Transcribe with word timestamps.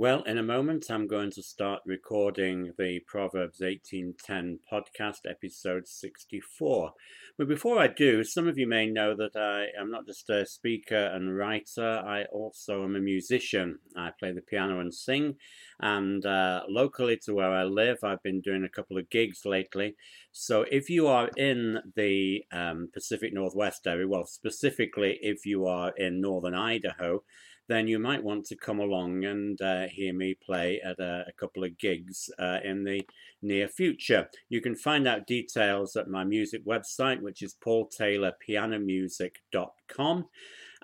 Well, 0.00 0.22
in 0.22 0.38
a 0.38 0.44
moment, 0.44 0.92
I'm 0.92 1.08
going 1.08 1.32
to 1.32 1.42
start 1.42 1.82
recording 1.84 2.72
the 2.78 3.00
Proverbs 3.08 3.58
1810 3.58 4.60
podcast, 4.72 5.28
episode 5.28 5.88
64. 5.88 6.92
But 7.36 7.48
before 7.48 7.80
I 7.80 7.88
do, 7.88 8.22
some 8.22 8.46
of 8.46 8.56
you 8.56 8.68
may 8.68 8.86
know 8.86 9.16
that 9.16 9.34
I 9.34 9.76
am 9.76 9.90
not 9.90 10.06
just 10.06 10.30
a 10.30 10.46
speaker 10.46 10.94
and 10.94 11.36
writer, 11.36 12.00
I 12.06 12.26
also 12.26 12.84
am 12.84 12.94
a 12.94 13.00
musician. 13.00 13.80
I 13.96 14.10
play 14.16 14.30
the 14.30 14.40
piano 14.40 14.78
and 14.78 14.94
sing, 14.94 15.34
and 15.80 16.24
uh, 16.24 16.62
locally 16.68 17.18
to 17.24 17.34
where 17.34 17.50
I 17.50 17.64
live, 17.64 17.98
I've 18.04 18.22
been 18.22 18.40
doing 18.40 18.62
a 18.62 18.68
couple 18.68 18.98
of 18.98 19.10
gigs 19.10 19.40
lately. 19.44 19.96
So 20.30 20.64
if 20.70 20.88
you 20.88 21.08
are 21.08 21.28
in 21.36 21.78
the 21.96 22.44
um, 22.52 22.90
Pacific 22.94 23.34
Northwest 23.34 23.84
area, 23.88 24.06
well, 24.06 24.26
specifically 24.26 25.18
if 25.22 25.44
you 25.44 25.66
are 25.66 25.90
in 25.96 26.20
northern 26.20 26.54
Idaho, 26.54 27.24
then 27.68 27.86
you 27.86 27.98
might 27.98 28.24
want 28.24 28.46
to 28.46 28.56
come 28.56 28.80
along 28.80 29.24
and 29.24 29.60
uh, 29.60 29.86
hear 29.88 30.14
me 30.14 30.34
play 30.34 30.80
at 30.82 30.98
a, 30.98 31.26
a 31.28 31.32
couple 31.38 31.64
of 31.64 31.76
gigs 31.78 32.30
uh, 32.38 32.60
in 32.64 32.84
the 32.84 33.06
near 33.42 33.68
future. 33.68 34.30
You 34.48 34.62
can 34.62 34.74
find 34.74 35.06
out 35.06 35.26
details 35.26 35.94
at 35.94 36.08
my 36.08 36.24
music 36.24 36.64
website, 36.66 37.20
which 37.20 37.42
is 37.42 37.54
paultaylorpianomusic.com. 37.64 40.26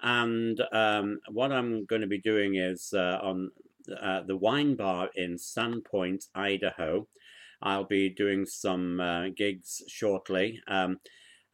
And 0.03 0.61
um, 0.73 1.21
what 1.31 1.53
I'm 1.53 1.85
going 1.87 2.03
to 2.03 2.07
be 2.07 2.21
doing 2.21 2.57
is 2.57 2.93
uh, 2.95 3.19
on 3.23 3.51
uh, 4.01 4.23
the 4.23 4.37
wine 4.37 4.77
bar 4.77 5.11
in 5.15 5.37
Sandpoint, 5.37 6.29
Idaho. 6.35 7.07
I'll 7.63 7.85
be 7.85 8.11
doing 8.11 8.45
some 8.45 9.01
uh, 9.01 9.29
gigs 9.35 9.83
shortly. 9.89 10.61
Um, 10.67 10.99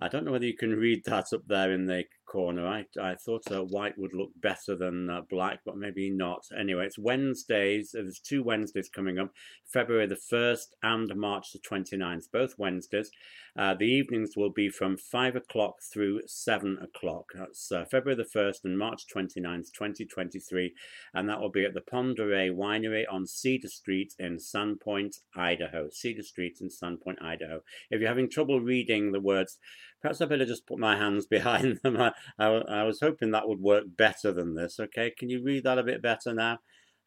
I 0.01 0.09
don't 0.09 0.25
know 0.25 0.33
whether 0.33 0.47
you 0.47 0.57
can 0.57 0.75
read 0.75 1.05
that 1.05 1.33
up 1.33 1.47
there 1.47 1.71
in 1.73 1.87
the 1.87 2.05
corner. 2.31 2.67
I, 2.67 2.85
I 3.01 3.17
thought 3.17 3.51
uh, 3.51 3.65
white 3.65 3.99
would 3.99 4.15
look 4.15 4.31
better 4.41 4.77
than 4.77 5.11
uh, 5.11 5.23
black, 5.29 5.61
but 5.65 5.77
maybe 5.77 6.11
not. 6.11 6.45
Anyway, 6.59 6.87
it's 6.87 6.99
Wednesdays. 6.99 7.91
There's 7.93 8.21
two 8.21 8.45
Wednesdays 8.45 8.89
coming 8.89 9.19
up 9.19 9.33
February 9.73 10.07
the 10.07 10.21
1st 10.33 10.67
and 10.83 11.15
March 11.17 11.53
the 11.53 11.59
29th, 11.59 12.31
both 12.33 12.55
Wednesdays. 12.57 13.11
Uh, 13.59 13.75
the 13.75 13.85
evenings 13.85 14.37
will 14.37 14.51
be 14.51 14.69
from 14.69 14.97
5 14.97 15.37
o'clock 15.37 15.77
through 15.93 16.21
7 16.27 16.79
o'clock. 16.79 17.27
That's 17.35 17.73
uh, 17.73 17.85
February 17.91 18.23
the 18.23 18.39
1st 18.39 18.65
and 18.65 18.79
March 18.79 19.07
29th, 19.15 19.73
2023. 19.73 20.73
And 21.15 21.29
that 21.29 21.41
will 21.41 21.51
be 21.51 21.65
at 21.65 21.75
the 21.75 21.83
Oreille 21.93 22.55
Winery 22.55 23.05
on 23.11 23.27
Cedar 23.27 23.69
Street 23.69 24.15
in 24.19 24.37
Sandpoint, 24.37 25.17
Idaho. 25.35 25.89
Cedar 25.91 26.23
Street 26.23 26.59
in 26.61 26.69
Sandpoint, 26.69 27.21
Idaho. 27.21 27.61
If 27.91 28.01
you're 28.01 28.09
having 28.09 28.31
trouble 28.31 28.61
reading 28.61 29.11
the 29.11 29.21
words, 29.21 29.59
perhaps 30.01 30.21
I 30.21 30.27
better 30.27 30.47
just 30.47 30.67
put 30.67 30.79
my 30.79 30.97
hands 30.97 31.27
behind 31.27 31.79
them. 31.83 31.97
I, 31.97 32.13
I, 32.39 32.47
I 32.47 32.83
was 32.85 33.01
hoping 33.01 33.31
that 33.31 33.49
would 33.49 33.61
work 33.61 33.85
better 33.97 34.33
than 34.33 34.55
this. 34.55 34.79
Okay, 34.81 35.13
can 35.17 35.31
you 35.31 35.43
read 35.43 35.65
that 35.65 35.79
a 35.79 35.85
bit 35.85 36.03
better 36.03 36.35
now? 36.35 36.59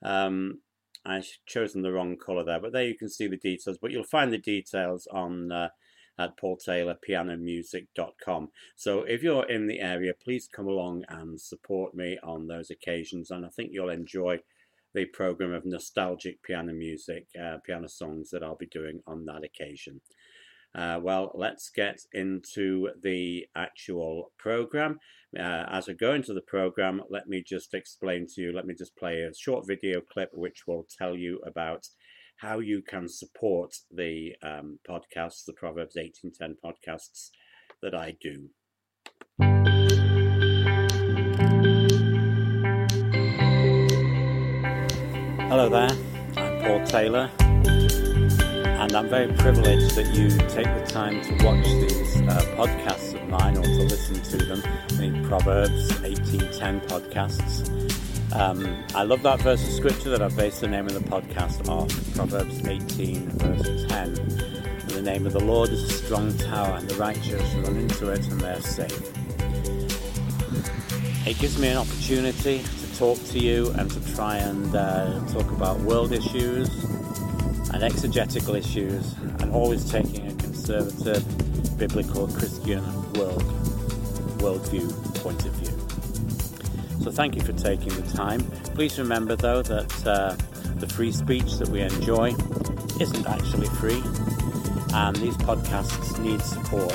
Um, 0.03 0.59
I've 1.05 1.27
chosen 1.45 1.81
the 1.81 1.91
wrong 1.91 2.17
colour 2.17 2.43
there, 2.43 2.59
but 2.59 2.71
there 2.71 2.85
you 2.85 2.97
can 2.97 3.09
see 3.09 3.27
the 3.27 3.37
details. 3.37 3.77
But 3.81 3.91
you'll 3.91 4.03
find 4.03 4.31
the 4.31 4.37
details 4.37 5.07
on 5.11 5.51
uh, 5.51 5.69
at 6.17 6.37
paultaylorpianomusic.com. 6.37 8.49
So 8.75 9.03
if 9.03 9.21
you're 9.23 9.49
in 9.49 9.67
the 9.67 9.79
area, 9.79 10.13
please 10.13 10.47
come 10.47 10.67
along 10.67 11.05
and 11.09 11.41
support 11.41 11.95
me 11.95 12.19
on 12.23 12.47
those 12.47 12.69
occasions, 12.69 13.31
and 13.31 13.45
I 13.45 13.49
think 13.49 13.71
you'll 13.73 13.89
enjoy 13.89 14.39
the 14.93 15.05
program 15.05 15.53
of 15.53 15.65
nostalgic 15.65 16.43
piano 16.43 16.71
music, 16.71 17.25
uh, 17.41 17.57
piano 17.65 17.89
songs 17.89 18.29
that 18.29 18.43
I'll 18.43 18.55
be 18.55 18.67
doing 18.67 19.01
on 19.07 19.25
that 19.25 19.43
occasion. 19.43 20.01
Uh, 20.75 20.99
well, 21.01 21.31
let's 21.35 21.69
get 21.69 21.99
into 22.13 22.89
the 23.01 23.45
actual 23.55 24.31
program. 24.39 24.99
Uh, 25.37 25.65
as 25.71 25.87
I 25.87 25.93
go 25.93 26.13
into 26.13 26.33
the 26.33 26.41
program, 26.41 27.01
let 27.09 27.27
me 27.27 27.43
just 27.45 27.73
explain 27.73 28.25
to 28.33 28.41
you, 28.41 28.51
let 28.51 28.65
me 28.65 28.73
just 28.73 28.95
play 28.95 29.21
a 29.21 29.33
short 29.35 29.67
video 29.67 30.01
clip 30.01 30.29
which 30.33 30.65
will 30.67 30.87
tell 30.97 31.15
you 31.15 31.39
about 31.45 31.87
how 32.37 32.59
you 32.59 32.81
can 32.81 33.07
support 33.07 33.75
the 33.91 34.33
um, 34.41 34.79
podcasts, 34.89 35.45
the 35.45 35.53
Proverbs 35.53 35.95
1810 35.95 36.57
podcasts 36.63 37.29
that 37.83 37.93
I 37.93 38.15
do. 38.19 38.49
Hello 45.49 45.69
there, 45.69 45.89
I'm 46.35 46.61
Paul 46.63 46.83
Taylor 46.87 47.29
and 48.95 49.05
I'm 49.07 49.09
very 49.09 49.33
privileged 49.33 49.95
that 49.95 50.13
you 50.13 50.29
take 50.49 50.67
the 50.67 50.85
time 50.87 51.19
to 51.23 51.43
watch 51.43 51.65
these 51.65 52.21
uh, 52.21 52.41
podcasts 52.55 53.15
of 53.15 53.27
mine 53.27 53.57
or 53.57 53.63
to 53.63 53.83
listen 53.85 54.21
to 54.21 54.37
them, 54.45 54.61
the 54.89 55.27
Proverbs 55.27 55.99
1810 56.01 56.81
podcasts. 56.81 58.35
Um, 58.35 58.83
I 58.93 59.01
love 59.01 59.23
that 59.23 59.41
verse 59.41 59.67
of 59.67 59.73
scripture 59.73 60.11
that 60.11 60.21
I've 60.21 60.37
based 60.37 60.61
the 60.61 60.67
name 60.67 60.85
of 60.85 60.93
the 60.93 60.99
podcast 60.99 61.67
off, 61.67 61.89
Proverbs 62.15 62.67
18, 62.67 63.29
verse 63.29 63.85
10. 63.87 64.13
The 64.89 65.01
name 65.01 65.25
of 65.25 65.33
the 65.33 65.43
Lord 65.43 65.69
is 65.69 65.81
a 65.81 65.89
strong 65.89 66.37
tower, 66.37 66.77
and 66.77 66.87
the 66.87 66.95
righteous 66.95 67.51
run 67.55 67.77
into 67.77 68.11
it 68.11 68.27
and 68.27 68.41
they're 68.41 68.61
safe. 68.61 69.11
It 71.25 71.39
gives 71.39 71.57
me 71.57 71.69
an 71.69 71.77
opportunity 71.77 72.61
to 72.61 72.97
talk 72.99 73.17
to 73.29 73.39
you 73.39 73.71
and 73.71 73.89
to 73.89 74.13
try 74.13 74.37
and 74.37 74.75
uh, 74.75 75.25
talk 75.29 75.49
about 75.51 75.79
world 75.79 76.11
issues, 76.11 76.69
and 77.73 77.83
exegetical 77.83 78.55
issues, 78.55 79.13
and 79.39 79.51
always 79.51 79.89
taking 79.89 80.27
a 80.27 80.35
conservative, 80.35 81.77
biblical, 81.77 82.27
Christian 82.27 82.83
world 83.13 83.43
worldview 84.37 84.89
point 85.23 85.45
of 85.45 85.53
view. 85.53 87.03
So 87.03 87.11
thank 87.11 87.35
you 87.35 87.41
for 87.41 87.53
taking 87.53 87.89
the 87.89 88.09
time. 88.13 88.41
Please 88.75 88.99
remember, 88.99 89.35
though, 89.35 89.61
that 89.61 90.07
uh, 90.07 90.35
the 90.75 90.87
free 90.87 91.11
speech 91.11 91.57
that 91.57 91.69
we 91.69 91.81
enjoy 91.81 92.35
isn't 92.99 93.25
actually 93.27 93.67
free, 93.67 94.01
and 94.93 95.15
these 95.17 95.35
podcasts 95.37 96.19
need 96.19 96.41
support. 96.41 96.93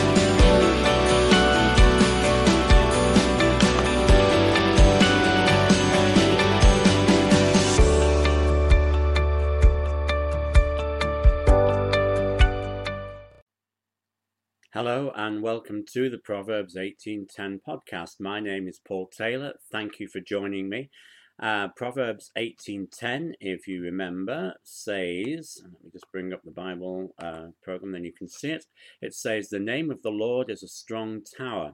Welcome 15.45 15.85
to 15.85 16.09
the 16.09 16.17
Proverbs 16.17 16.73
1810 16.73 17.61
podcast. 17.67 18.13
My 18.19 18.39
name 18.39 18.67
is 18.67 18.81
Paul 18.83 19.07
Taylor. 19.15 19.53
Thank 19.71 19.99
you 19.99 20.07
for 20.07 20.19
joining 20.19 20.69
me. 20.69 20.89
Uh, 21.39 21.67
Proverbs 21.67 22.31
1810, 22.35 23.35
if 23.39 23.67
you 23.67 23.83
remember, 23.83 24.55
says, 24.63 25.61
let 25.61 25.83
me 25.83 25.91
just 25.93 26.11
bring 26.11 26.33
up 26.33 26.41
the 26.43 26.49
Bible 26.49 27.13
uh, 27.21 27.49
program, 27.61 27.91
then 27.91 28.03
you 28.03 28.11
can 28.11 28.27
see 28.27 28.49
it. 28.49 28.65
It 29.03 29.13
says, 29.13 29.49
The 29.49 29.59
name 29.59 29.91
of 29.91 30.01
the 30.01 30.09
Lord 30.09 30.49
is 30.49 30.63
a 30.63 30.67
strong 30.67 31.21
tower. 31.37 31.73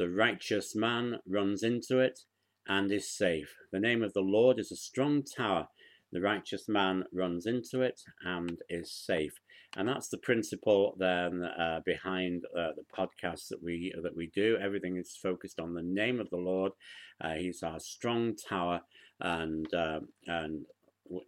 The 0.00 0.10
righteous 0.10 0.74
man 0.74 1.20
runs 1.28 1.62
into 1.62 2.00
it 2.00 2.18
and 2.66 2.90
is 2.90 3.08
safe. 3.08 3.54
The 3.70 3.78
name 3.78 4.02
of 4.02 4.14
the 4.14 4.20
Lord 4.20 4.58
is 4.58 4.72
a 4.72 4.76
strong 4.76 5.22
tower. 5.22 5.68
The 6.16 6.22
righteous 6.22 6.66
man 6.66 7.04
runs 7.12 7.44
into 7.44 7.82
it 7.82 8.00
and 8.24 8.58
is 8.70 8.90
safe. 8.90 9.34
And 9.76 9.86
that's 9.86 10.08
the 10.08 10.16
principle 10.16 10.96
then 10.98 11.42
uh, 11.44 11.80
behind 11.84 12.46
uh, 12.58 12.70
the 12.74 12.86
podcast 12.90 13.48
that 13.48 13.62
we 13.62 13.92
that 14.02 14.16
we 14.16 14.28
do. 14.28 14.56
Everything 14.56 14.96
is 14.96 15.18
focused 15.22 15.60
on 15.60 15.74
the 15.74 15.82
name 15.82 16.18
of 16.18 16.30
the 16.30 16.38
Lord. 16.38 16.72
Uh, 17.20 17.34
he's 17.34 17.62
our 17.62 17.78
strong 17.78 18.34
tower, 18.34 18.80
and 19.20 19.66
uh, 19.74 20.00
and 20.26 20.64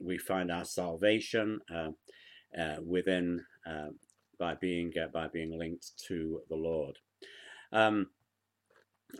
we 0.00 0.17
find 0.17 0.50
our 0.50 0.64
salvation 0.64 1.61
uh, 1.70 1.90
uh, 2.58 2.76
within 2.82 3.44
by 4.38 4.55
being 4.55 4.90
by 5.12 5.29
being 5.29 5.58
linked 5.58 5.99
to 6.06 6.40
the 6.49 6.56
Lord. 6.56 6.96
Um, 7.75 8.06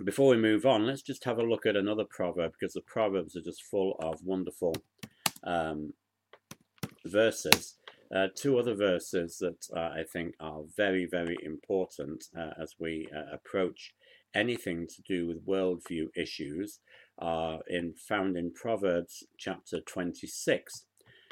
before 0.03 0.31
we 0.31 0.38
move 0.38 0.65
on, 0.65 0.87
let's 0.87 1.03
just 1.03 1.25
have 1.25 1.38
a 1.38 1.43
look 1.43 1.67
at 1.67 1.76
another 1.76 2.05
proverb 2.09 2.53
because 2.59 2.73
the 2.73 2.81
proverbs 2.81 3.37
are 3.37 3.43
just 3.43 3.65
full 3.65 3.97
of 4.00 4.25
wonderful 4.25 4.75
um, 5.44 5.93
verses. 7.05 7.75
Uh, 8.14 8.29
two 8.35 8.58
other 8.58 8.75
verses 8.75 9.37
that 9.38 9.67
uh, 9.76 9.90
I 9.99 10.02
think 10.11 10.35
are 10.40 10.62
very, 10.76 11.06
very 11.06 11.37
important 11.43 12.25
uh, 12.37 12.50
as 12.61 12.75
we 12.79 13.06
uh, 13.14 13.35
approach 13.35 13.93
anything 14.35 14.87
to 14.87 15.02
do 15.02 15.26
with 15.26 15.46
worldview 15.46 16.06
issues 16.17 16.81
are 17.19 17.61
in, 17.69 17.94
found 17.94 18.37
in 18.37 18.52
Proverbs 18.52 19.25
chapter 19.37 19.81
26. 19.81 20.85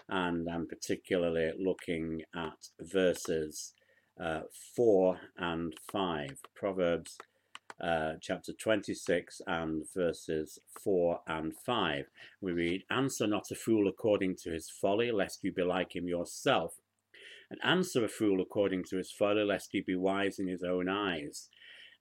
And 0.09 0.49
I'm 0.49 0.67
particularly 0.67 1.53
looking 1.59 2.23
at 2.35 2.69
verses 2.81 3.73
uh, 4.23 4.43
4 4.75 5.19
and 5.39 5.73
5. 5.91 6.39
Proverbs 6.55 7.17
uh, 7.81 8.15
chapter 8.21 8.53
26 8.53 9.43
and 9.47 9.85
verses 9.95 10.59
4 10.83 11.21
and 11.27 11.55
5. 11.55 12.07
We 12.41 12.53
read, 12.53 12.85
Answer 12.91 13.27
not 13.27 13.51
a 13.51 13.55
fool 13.55 13.89
according 13.89 14.37
to 14.45 14.51
his 14.51 14.71
folly, 14.71 15.11
lest 15.11 15.45
you 15.45 15.53
be 15.53 15.63
like 15.63 15.95
him 15.95 16.09
yourself. 16.09 16.75
And 17.51 17.61
answer 17.63 18.05
a 18.05 18.09
fool 18.09 18.41
according 18.41 18.85
to 18.85 18.97
his 18.97 19.13
folly, 19.13 19.45
lest 19.45 19.71
he 19.73 19.81
be 19.81 19.95
wise 19.95 20.39
in 20.39 20.49
his 20.49 20.63
own 20.63 20.89
eyes. 20.89 21.49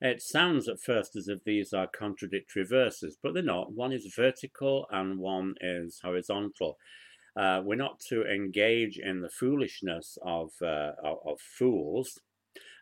It 0.02 0.22
sounds 0.22 0.68
at 0.68 0.82
first 0.82 1.16
as 1.16 1.28
if 1.28 1.44
these 1.44 1.74
are 1.74 1.88
contradictory 1.88 2.66
verses, 2.66 3.18
but 3.22 3.34
they're 3.34 3.44
not. 3.44 3.74
One 3.74 3.94
is 3.94 4.14
vertical 4.16 4.88
and 4.92 5.20
one 5.20 5.56
is 5.62 6.00
horizontal. 6.04 6.78
Uh, 7.36 7.62
we're 7.64 7.76
not 7.76 8.00
to 8.00 8.26
engage 8.26 8.98
in 8.98 9.22
the 9.22 9.30
foolishness 9.30 10.18
of, 10.24 10.52
uh, 10.62 10.92
of, 11.04 11.18
of 11.26 11.40
fools, 11.40 12.20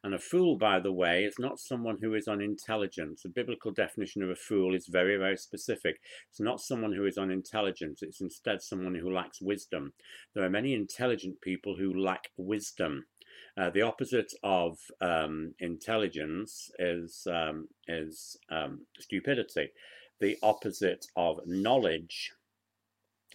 and 0.04 0.14
a 0.14 0.20
fool, 0.20 0.58
by 0.58 0.80
the 0.80 0.92
way, 0.92 1.24
is 1.24 1.36
not 1.40 1.60
someone 1.60 1.98
who 2.02 2.14
is 2.14 2.28
unintelligent. 2.28 3.22
The 3.24 3.30
biblical 3.30 3.72
definition 3.72 4.22
of 4.22 4.30
a 4.30 4.36
fool 4.36 4.76
is 4.76 4.88
very, 4.88 5.16
very 5.16 5.38
specific. 5.38 6.02
It's 6.30 6.42
not 6.42 6.60
someone 6.60 6.92
who 6.92 7.06
is 7.06 7.18
unintelligent, 7.18 8.00
it's 8.02 8.20
instead 8.20 8.62
someone 8.62 8.96
who 8.96 9.14
lacks 9.14 9.42
wisdom. 9.42 9.94
There 10.36 10.44
are 10.44 10.50
many 10.50 10.74
intelligent 10.74 11.40
people 11.42 11.78
who 11.78 11.94
lack 11.94 12.30
wisdom. 12.36 13.06
Uh, 13.58 13.70
the 13.70 13.82
opposite 13.82 14.34
of 14.44 14.78
um, 15.00 15.54
intelligence 15.60 16.70
is, 16.80 17.26
um, 17.32 17.70
is 17.88 18.38
um, 18.52 18.82
stupidity. 19.00 19.70
The 20.20 20.38
opposite 20.44 21.06
of 21.16 21.40
knowledge 21.46 22.34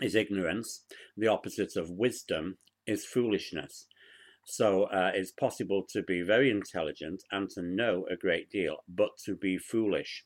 is 0.03 0.15
ignorance. 0.15 0.85
The 1.17 1.29
opposite 1.29 1.77
of 1.77 1.91
wisdom 1.91 2.59
is 2.87 3.07
foolishness. 3.07 3.87
So 4.51 4.85
uh, 4.85 5.11
it's 5.15 5.31
possible 5.33 5.85
to 5.91 6.03
be 6.03 6.23
very 6.23 6.51
intelligent 6.51 7.23
and 7.31 7.51
to 7.51 7.61
know 7.61 8.07
a 8.11 8.17
great 8.17 8.49
deal, 8.49 8.79
but 8.89 9.11
to 9.27 9.37
be 9.37 9.59
foolish. 9.59 10.25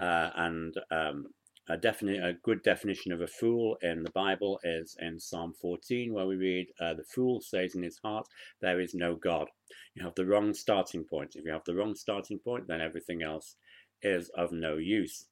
Uh, 0.00 0.30
and 0.36 0.72
um, 0.92 1.26
a, 1.68 1.76
definite, 1.76 2.24
a 2.24 2.34
good 2.44 2.62
definition 2.62 3.10
of 3.10 3.20
a 3.20 3.26
fool 3.26 3.76
in 3.82 4.04
the 4.04 4.12
Bible 4.12 4.60
is 4.62 4.96
in 5.00 5.18
Psalm 5.18 5.52
14, 5.60 6.14
where 6.14 6.28
we 6.28 6.36
read, 6.36 6.68
uh, 6.80 6.94
The 6.94 7.02
fool 7.12 7.40
says 7.40 7.74
in 7.74 7.82
his 7.82 7.98
heart, 8.04 8.28
There 8.60 8.80
is 8.80 8.94
no 8.94 9.16
God. 9.16 9.48
You 9.96 10.04
have 10.04 10.14
the 10.14 10.26
wrong 10.26 10.54
starting 10.54 11.04
point. 11.04 11.34
If 11.34 11.44
you 11.44 11.50
have 11.50 11.64
the 11.66 11.74
wrong 11.74 11.96
starting 11.96 12.38
point, 12.38 12.68
then 12.68 12.80
everything 12.80 13.24
else 13.24 13.56
is 14.00 14.30
of 14.36 14.52
no 14.52 14.76
use. 14.76 15.26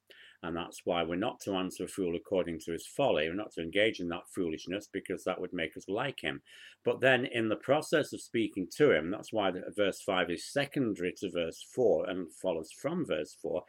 And 0.45 0.55
that's 0.55 0.83
why 0.85 1.03
we're 1.03 1.17
not 1.17 1.41
to 1.41 1.55
answer 1.55 1.85
a 1.85 1.89
fool 1.89 2.15
according 2.17 2.61
to 2.61 2.73
his 2.73 2.87
folly. 2.87 3.29
We're 3.29 3.35
not 3.35 3.53
to 3.53 3.63
engage 3.63 3.99
in 3.99 4.09
that 4.09 4.29
foolishness 4.29 4.89
because 4.93 5.25
that 5.25 5.41
would 5.41 5.55
make 5.55 5.75
us 5.75 5.89
like 5.89 6.21
him. 6.21 6.43
But 6.85 7.01
then, 7.01 7.25
in 7.25 7.49
the 7.49 7.57
process 7.57 8.13
of 8.13 8.21
speaking 8.21 8.69
to 8.77 8.91
him, 8.91 9.11
that's 9.11 9.33
why 9.33 9.51
the, 9.51 9.63
verse 9.75 10.03
5 10.03 10.31
is 10.31 10.53
secondary 10.53 11.15
to 11.17 11.31
verse 11.31 11.65
4 11.75 12.11
and 12.11 12.31
follows 12.31 12.71
from 12.71 13.07
verse 13.07 13.35
4, 13.41 13.63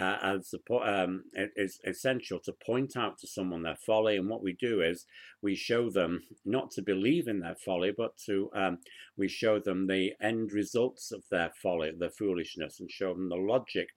uh, 0.00 0.18
as 0.20 0.52
um, 0.82 1.22
it 1.32 1.52
is 1.54 1.78
essential 1.86 2.40
to 2.40 2.52
point 2.52 2.96
out 2.96 3.18
to 3.18 3.28
someone 3.28 3.62
their 3.62 3.76
folly. 3.76 4.16
And 4.16 4.28
what 4.28 4.42
we 4.42 4.52
do 4.52 4.82
is 4.82 5.06
we 5.42 5.54
show 5.54 5.90
them 5.90 6.24
not 6.44 6.72
to 6.72 6.82
believe 6.82 7.28
in 7.28 7.38
their 7.38 7.54
folly, 7.54 7.92
but 7.96 8.16
to 8.26 8.50
um, 8.52 8.78
we 9.16 9.28
show 9.28 9.60
them 9.60 9.86
the 9.86 10.14
end 10.20 10.50
results 10.52 11.12
of 11.12 11.22
their 11.30 11.52
folly, 11.62 11.92
their 11.96 12.10
foolishness, 12.10 12.80
and 12.80 12.90
show 12.90 13.14
them 13.14 13.28
the 13.28 13.36
logic 13.36 13.90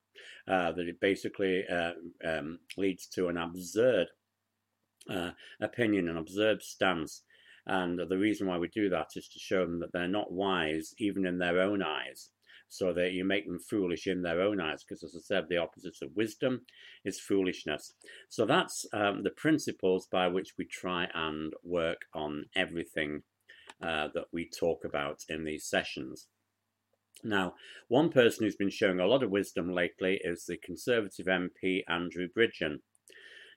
uh, 0.47 0.71
that 0.71 0.87
it 0.87 0.99
basically 0.99 1.63
uh, 1.67 1.91
um, 2.25 2.59
leads 2.77 3.07
to 3.07 3.27
an 3.27 3.37
absurd 3.37 4.07
uh, 5.09 5.31
opinion, 5.61 6.09
an 6.09 6.17
absurd 6.17 6.61
stance. 6.61 7.23
And 7.65 7.99
the 7.99 8.17
reason 8.17 8.47
why 8.47 8.57
we 8.57 8.67
do 8.67 8.89
that 8.89 9.09
is 9.15 9.27
to 9.29 9.39
show 9.39 9.65
them 9.65 9.79
that 9.79 9.93
they're 9.93 10.07
not 10.07 10.31
wise 10.31 10.93
even 10.97 11.25
in 11.25 11.37
their 11.37 11.59
own 11.61 11.83
eyes. 11.83 12.29
So 12.71 12.93
that 12.93 13.13
you 13.13 13.25
make 13.25 13.47
them 13.47 13.57
foolish 13.57 14.05
in 14.05 14.21
their 14.21 14.41
own 14.41 14.61
eyes, 14.61 14.83
because 14.83 15.03
as 15.03 15.15
I 15.15 15.21
said, 15.21 15.45
the 15.49 15.57
opposite 15.57 15.95
of 16.03 16.15
wisdom 16.15 16.61
is 17.03 17.19
foolishness. 17.19 17.93
So 18.29 18.45
that's 18.45 18.85
um, 18.93 19.23
the 19.23 19.31
principles 19.31 20.05
by 20.05 20.27
which 20.27 20.53
we 20.55 20.65
try 20.65 21.07
and 21.15 21.51
work 21.63 22.05
on 22.13 22.45
everything 22.55 23.23
uh, 23.81 24.09
that 24.13 24.25
we 24.31 24.47
talk 24.47 24.85
about 24.85 25.23
in 25.29 25.45
these 25.45 25.65
sessions. 25.65 26.27
Now, 27.23 27.55
one 27.87 28.09
person 28.09 28.45
who's 28.45 28.55
been 28.55 28.69
showing 28.69 28.99
a 28.99 29.07
lot 29.07 29.23
of 29.23 29.29
wisdom 29.29 29.73
lately 29.73 30.21
is 30.23 30.45
the 30.45 30.57
Conservative 30.57 31.25
MP 31.25 31.83
Andrew 31.87 32.27
Bridgen. 32.27 32.79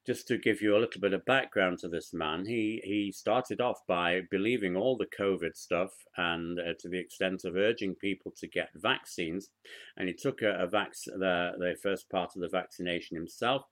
Just 0.05 0.27
to 0.27 0.37
give 0.37 0.61
you 0.61 0.77
a 0.77 0.81
little 0.81 1.01
bit 1.01 1.13
of 1.13 1.25
background 1.25 1.79
to 1.79 1.89
this 1.89 2.13
man, 2.13 2.45
he, 2.45 2.81
he 2.83 3.13
started 3.13 3.61
off 3.61 3.79
by 3.87 4.23
believing 4.33 4.75
all 4.75 4.97
the 4.97 5.07
COVID 5.17 5.57
stuff 5.57 5.93
and 6.17 6.59
uh, 6.59 6.73
to 6.81 6.89
the 6.89 6.99
extent 6.99 7.45
of 7.45 7.55
urging 7.55 7.95
people 7.95 8.33
to 8.39 8.49
get 8.49 8.71
vaccines. 8.75 9.51
And 9.97 10.09
he 10.09 10.15
took 10.15 10.43
a, 10.43 10.55
a 10.55 10.67
vac- 10.67 10.95
the, 11.07 11.53
the 11.57 11.77
first 11.81 12.11
part 12.11 12.35
of 12.35 12.43
the 12.43 12.49
vaccination 12.49 13.17
himself, 13.17 13.63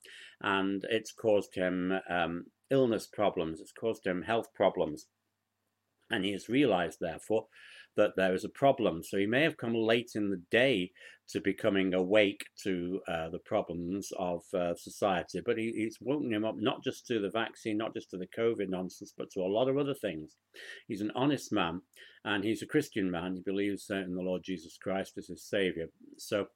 and 0.40 0.85
it's 0.88 1.11
caused 1.11 1.56
him 1.56 1.99
um, 2.09 2.47
illness 2.70 3.09
problems, 3.09 3.61
it's 3.61 3.73
caused 3.73 4.06
him 4.06 4.23
health 4.23 4.54
problems. 4.54 5.06
And 6.12 6.25
he 6.25 6.30
has 6.32 6.49
realized, 6.49 6.99
therefore, 7.00 7.47
that 7.97 8.12
there 8.16 8.35
is 8.35 8.44
a 8.44 8.50
problem. 8.50 9.02
So 9.02 9.18
he 9.18 9.26
may 9.26 9.42
have 9.42 9.56
come 9.56 9.75
late 9.75 10.12
in 10.14 10.30
the 10.30 10.42
day 10.50 10.90
to 11.30 11.40
becoming 11.40 11.94
awake 11.94 12.44
to 12.64 13.00
uh, 13.06 13.28
the 13.28 13.38
problems 13.38 14.11
of 14.18 14.42
uh, 14.52 14.75
society, 14.75 15.40
but 15.44 15.56
he, 15.56 15.73
he's 15.76 15.99
woken 16.00 16.32
him 16.32 16.44
up 16.44 16.56
not 16.59 16.82
just 16.82 17.06
to 17.06 17.20
the 17.20 17.30
vaccine, 17.30 17.76
not 17.76 17.94
just 17.94 18.11
to 18.11 18.16
the 18.16 18.26
COVID 18.37 18.68
nonsense, 18.68 19.14
but 19.16 19.30
to 19.32 19.40
a 19.40 19.52
lot 19.52 19.68
of 19.68 19.78
other 19.78 19.94
things. 19.94 20.37
He's 20.88 21.00
an 21.00 21.12
honest 21.14 21.52
man 21.52 21.82
and 22.25 22.42
he's 22.42 22.62
a 22.62 22.66
Christian 22.66 23.11
man. 23.11 23.35
He 23.37 23.42
believes 23.42 23.87
in 23.90 24.14
the 24.14 24.23
Lord 24.23 24.42
Jesus 24.44 24.76
Christ 24.76 25.14
as 25.18 25.28
his 25.28 25.44
Savior. 25.44 25.87
So 26.18 26.47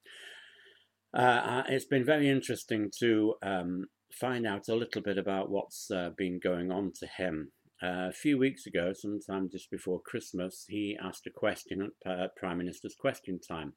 uh, 1.16 1.20
uh, 1.20 1.62
it's 1.68 1.84
been 1.84 2.04
very 2.04 2.28
interesting 2.28 2.90
to 2.98 3.34
um, 3.42 3.84
find 4.12 4.46
out 4.46 4.68
a 4.68 4.74
little 4.74 5.02
bit 5.02 5.18
about 5.18 5.50
what's 5.50 5.90
uh, 5.90 6.10
been 6.16 6.40
going 6.42 6.72
on 6.72 6.92
to 6.98 7.06
him. 7.06 7.52
A 7.86 8.12
few 8.12 8.38
weeks 8.38 8.64
ago, 8.66 8.94
sometime 8.94 9.50
just 9.50 9.70
before 9.70 10.00
Christmas, 10.00 10.64
he 10.66 10.96
asked 11.02 11.26
a 11.26 11.30
question 11.30 11.90
at 12.06 12.10
uh, 12.10 12.28
Prime 12.34 12.56
Minister's 12.56 12.94
Question 12.94 13.38
Time. 13.38 13.74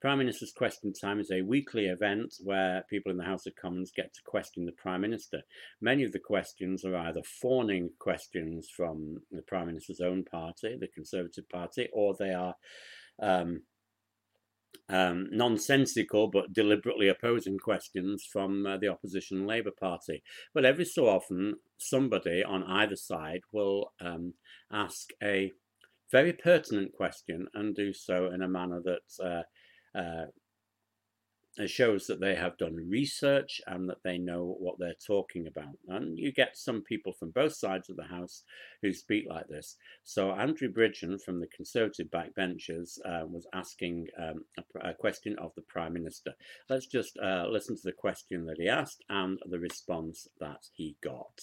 Prime 0.00 0.16
Minister's 0.16 0.52
Question 0.52 0.94
Time 0.94 1.20
is 1.20 1.30
a 1.30 1.42
weekly 1.42 1.84
event 1.84 2.36
where 2.42 2.84
people 2.88 3.12
in 3.12 3.18
the 3.18 3.24
House 3.24 3.44
of 3.46 3.52
Commons 3.60 3.92
get 3.94 4.14
to 4.14 4.20
question 4.24 4.64
the 4.64 4.72
Prime 4.72 5.02
Minister. 5.02 5.42
Many 5.78 6.04
of 6.04 6.12
the 6.12 6.18
questions 6.18 6.86
are 6.86 6.96
either 6.96 7.20
fawning 7.22 7.90
questions 7.98 8.66
from 8.74 9.18
the 9.30 9.42
Prime 9.42 9.66
Minister's 9.66 10.00
own 10.00 10.24
party, 10.24 10.78
the 10.80 10.88
Conservative 10.88 11.46
Party, 11.50 11.90
or 11.92 12.14
they 12.18 12.32
are 12.32 12.54
um, 13.20 13.64
um, 14.88 15.28
nonsensical 15.30 16.28
but 16.28 16.52
deliberately 16.52 17.08
opposing 17.08 17.58
questions 17.58 18.26
from 18.30 18.66
uh, 18.66 18.76
the 18.76 18.88
opposition 18.88 19.46
Labour 19.46 19.70
Party. 19.78 20.22
But 20.52 20.64
every 20.64 20.84
so 20.84 21.08
often, 21.08 21.56
somebody 21.78 22.42
on 22.42 22.64
either 22.64 22.96
side 22.96 23.42
will 23.52 23.92
um, 24.00 24.34
ask 24.72 25.10
a 25.22 25.52
very 26.10 26.32
pertinent 26.32 26.92
question 26.92 27.46
and 27.54 27.74
do 27.74 27.92
so 27.92 28.30
in 28.32 28.42
a 28.42 28.48
manner 28.48 28.80
that 28.84 29.24
uh, 29.24 29.98
uh, 29.98 30.26
it 31.56 31.68
shows 31.68 32.06
that 32.06 32.20
they 32.20 32.34
have 32.34 32.56
done 32.58 32.76
research 32.88 33.60
and 33.66 33.88
that 33.88 34.02
they 34.04 34.18
know 34.18 34.56
what 34.60 34.78
they're 34.78 34.94
talking 35.04 35.46
about. 35.46 35.76
And 35.88 36.18
you 36.18 36.32
get 36.32 36.56
some 36.56 36.82
people 36.82 37.12
from 37.12 37.30
both 37.30 37.54
sides 37.54 37.90
of 37.90 37.96
the 37.96 38.04
House 38.04 38.44
who 38.82 38.92
speak 38.92 39.24
like 39.28 39.48
this. 39.48 39.76
So 40.04 40.30
Andrew 40.30 40.72
Bridgen 40.72 41.20
from 41.20 41.40
the 41.40 41.48
Conservative 41.48 42.06
backbenchers 42.06 42.98
uh, 43.04 43.26
was 43.26 43.46
asking 43.52 44.06
um, 44.18 44.44
a, 44.58 44.90
a, 44.90 44.94
question 44.94 45.36
of 45.38 45.52
the 45.56 45.62
Prime 45.62 45.92
Minister. 45.92 46.32
Let's 46.68 46.86
just 46.86 47.18
uh, 47.18 47.46
listen 47.50 47.76
to 47.76 47.82
the 47.84 47.92
question 47.92 48.46
that 48.46 48.58
he 48.58 48.68
asked 48.68 49.04
and 49.08 49.38
the 49.46 49.58
response 49.58 50.28
that 50.38 50.66
he 50.72 50.96
got. 51.02 51.40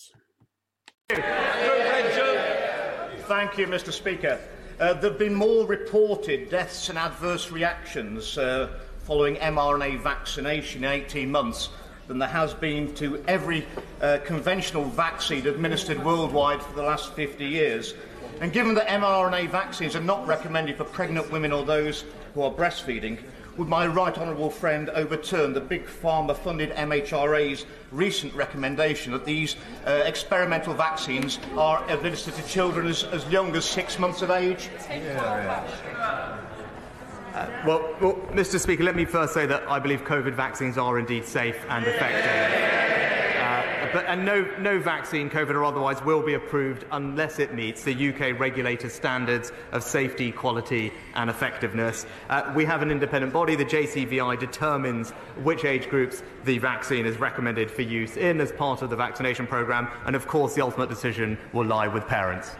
Thank 3.27 3.57
you, 3.57 3.67
Mr. 3.67 3.91
Speaker. 3.91 4.39
Uh, 4.79 4.93
there 4.93 5.09
have 5.09 5.19
been 5.19 5.33
more 5.33 5.65
reported 5.65 6.49
deaths 6.49 6.89
and 6.89 6.97
adverse 6.97 7.49
reactions 7.51 8.37
uh, 8.37 8.69
following 9.07 9.37
mRNA 9.37 10.01
vaccination 10.01 10.83
in 10.83 10.91
18 10.91 11.31
months 11.31 11.69
than 12.09 12.19
there 12.19 12.27
has 12.27 12.53
been 12.53 12.93
to 12.95 13.23
every 13.25 13.65
uh, 14.01 14.17
conventional 14.25 14.83
vaccine 14.83 15.47
administered 15.47 16.03
worldwide 16.03 16.61
for 16.61 16.75
the 16.75 16.83
last 16.83 17.13
50 17.13 17.45
years. 17.45 17.93
And 18.41 18.51
given 18.51 18.75
that 18.75 18.87
mRNA 18.89 19.49
vaccines 19.49 19.95
are 19.95 20.01
not 20.01 20.27
recommended 20.27 20.75
for 20.75 20.83
pregnant 20.83 21.31
women 21.31 21.53
or 21.53 21.63
those 21.63 22.03
who 22.33 22.41
are 22.41 22.51
breastfeeding, 22.51 23.17
would 23.55 23.69
my 23.69 23.87
right 23.87 24.15
honourable 24.17 24.49
friend 24.49 24.89
overturn 24.89 25.53
the 25.53 25.61
big 25.61 25.85
pharma 25.85 26.35
funded 26.35 26.71
MHRA's 26.71 27.65
recent 27.93 28.33
recommendation 28.33 29.13
that 29.13 29.23
these 29.23 29.55
uh, 29.85 30.03
experimental 30.05 30.73
vaccines 30.73 31.39
are 31.55 31.81
administered 31.89 32.33
to 32.33 32.45
children 32.45 32.87
as, 32.87 33.05
as 33.05 33.25
young 33.29 33.55
as 33.55 33.63
six 33.63 33.97
months 33.99 34.21
of 34.21 34.31
age? 34.31 34.69
Yeah. 34.89 35.65
Uh, 37.38 37.48
well, 37.67 37.96
well, 38.01 38.13
Mr. 38.32 38.60
Speaker, 38.60 38.84
let 38.84 38.96
me 38.96 39.06
first 39.06 39.32
say 39.32 39.46
that 39.46 39.70
I 39.70 39.77
believe 39.77 40.03
COVID 40.03 40.34
vaccines 40.34 40.75
are 40.75 40.98
indeed 40.98 41.24
safe 41.24 41.63
and 41.70 41.86
effective. 41.86 42.74
But, 43.94 44.06
and 44.08 44.25
no, 44.25 44.44
no 44.60 44.79
vaccine, 44.79 45.29
COVID 45.29 45.51
or 45.51 45.63
otherwise, 45.63 46.03
will 46.03 46.22
be 46.22 46.34
approved 46.34 46.86
unless 46.91 47.38
it 47.38 47.53
meets 47.53 47.84
the 47.84 48.10
UK 48.10 48.39
regulator's 48.39 48.94
standards 48.94 49.51
of 49.72 49.84
safety, 49.84 50.32
quality, 50.32 50.91
and 51.13 51.29
effectiveness. 51.29 52.08
Uh, 52.29 52.51
we 52.56 52.65
have 52.65 52.82
an 52.82 52.89
independent 52.89 53.32
body, 53.32 53.56
the 53.56 53.65
JCVI 53.65 54.39
determines 54.39 55.12
which 55.44 55.63
age 55.63 55.89
groups 55.89 56.24
the 56.44 56.58
vaccine 56.58 57.06
is 57.06 57.17
recommended 57.20 57.70
for 57.70 57.84
use 57.84 58.17
in 58.17 58.41
as 58.41 58.51
part 58.51 58.82
of 58.82 58.89
the 58.89 58.96
vaccination 58.96 59.46
programme, 59.46 59.88
and 60.06 60.15
of 60.15 60.27
course, 60.27 60.56
the 60.56 60.62
ultimate 60.62 60.89
decision 60.89 61.38
will 61.53 61.65
lie 61.65 61.88
with 61.88 62.06
parents. 62.08 62.56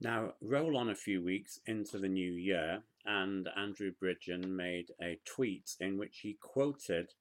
Now, 0.00 0.34
roll 0.42 0.76
on 0.76 0.90
a 0.90 0.94
few 0.94 1.24
weeks 1.24 1.60
into 1.66 1.98
the 1.98 2.08
new 2.08 2.32
year, 2.32 2.82
and 3.06 3.48
Andrew 3.56 3.92
Bridgen 4.02 4.48
made 4.48 4.90
a 5.02 5.18
tweet 5.24 5.70
in 5.80 5.98
which 5.98 6.20
he 6.22 6.38
quoted 6.40 7.12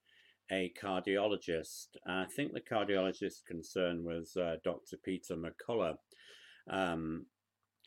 a 0.51 0.71
cardiologist. 0.81 1.87
I 2.05 2.25
think 2.25 2.53
the 2.53 2.61
cardiologist 2.61 3.45
concerned 3.47 4.03
was 4.03 4.35
uh, 4.37 4.57
Dr. 4.63 4.97
Peter 5.03 5.35
McCullough. 5.35 5.97
Um, 6.69 7.25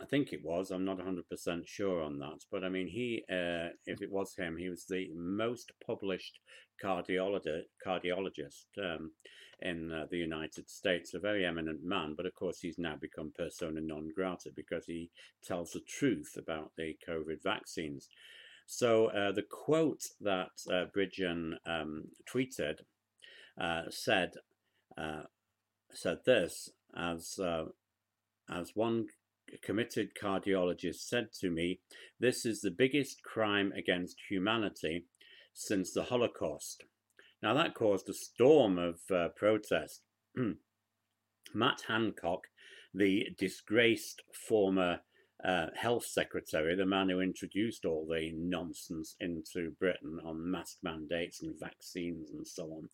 I 0.01 0.05
think 0.07 0.33
it 0.33 0.45
was. 0.45 0.71
I'm 0.71 0.85
not 0.85 0.99
100% 0.99 1.67
sure 1.67 2.03
on 2.03 2.19
that. 2.21 2.45
But 2.51 2.65
I 2.65 2.69
mean, 2.69 2.87
he, 2.87 3.25
uh, 3.31 3.71
if 3.87 4.01
it 4.01 4.11
was 4.11 4.35
him, 4.37 4.57
he 4.57 4.69
was 4.69 4.85
the 4.85 5.09
most 5.15 5.73
published 5.85 6.39
cardiologist, 6.83 7.65
cardiologist 7.85 8.67
um, 8.83 9.13
in 9.61 9.91
uh, 9.93 10.07
the 10.11 10.19
United 10.19 10.71
States, 10.71 11.15
a 11.15 11.19
very 11.19 11.45
eminent 11.45 11.83
man. 11.83 12.15
But 12.17 12.27
of 12.27 12.35
course, 12.35 12.61
he's 12.61 12.79
now 12.79 12.97
become 12.97 13.33
persona 13.37 13.81
non 13.81 14.11
grata 14.15 14.51
because 14.55 14.87
he 14.87 15.11
tells 15.45 15.73
the 15.73 15.81
truth 15.81 16.37
about 16.37 16.73
the 16.77 16.97
COVID 17.09 17.43
vaccines. 17.43 18.09
So 18.67 19.07
uh, 19.07 19.33
the 19.33 19.43
quote 19.43 20.05
that 20.21 20.51
uh, 20.71 20.85
Bridgen 20.95 21.55
um, 21.67 22.09
tweeted 22.31 22.81
uh, 23.59 23.85
said 23.91 24.35
uh, 24.97 25.23
said 25.93 26.19
this 26.25 26.71
as 26.97 27.39
uh, 27.39 27.65
as 28.51 28.73
one 28.75 29.07
committed 29.63 30.11
cardiologist 30.15 31.01
said 31.01 31.33
to 31.41 31.51
me, 31.51 31.81
"This 32.21 32.45
is 32.45 32.61
the 32.61 32.71
biggest 32.71 33.23
crime 33.23 33.73
against 33.73 34.17
humanity 34.29 35.07
since 35.55 35.93
the 35.93 36.05
Holocaust." 36.05 36.85
Now 37.43 37.55
that 37.55 37.75
caused 37.75 38.09
a 38.09 38.15
storm 38.15 38.79
of 38.79 38.97
uh, 39.11 39.29
protest. 39.37 40.03
Matt 41.55 41.83
Hancock, 41.89 42.49
the 42.93 43.29
disgraced 43.39 44.23
former 44.49 45.01
uh, 45.45 45.67
health 45.77 46.05
secretary, 46.05 46.75
the 46.75 46.85
man 46.85 47.09
who 47.09 47.21
introduced 47.21 47.85
all 47.85 48.07
the 48.07 48.33
nonsense 48.35 49.15
into 49.21 49.71
Britain 49.79 50.19
on 50.25 50.51
mask 50.51 50.79
mandates 50.83 51.43
and 51.43 51.59
vaccines 51.59 52.31
and 52.31 52.47
so 52.47 52.65
on, 52.65 52.89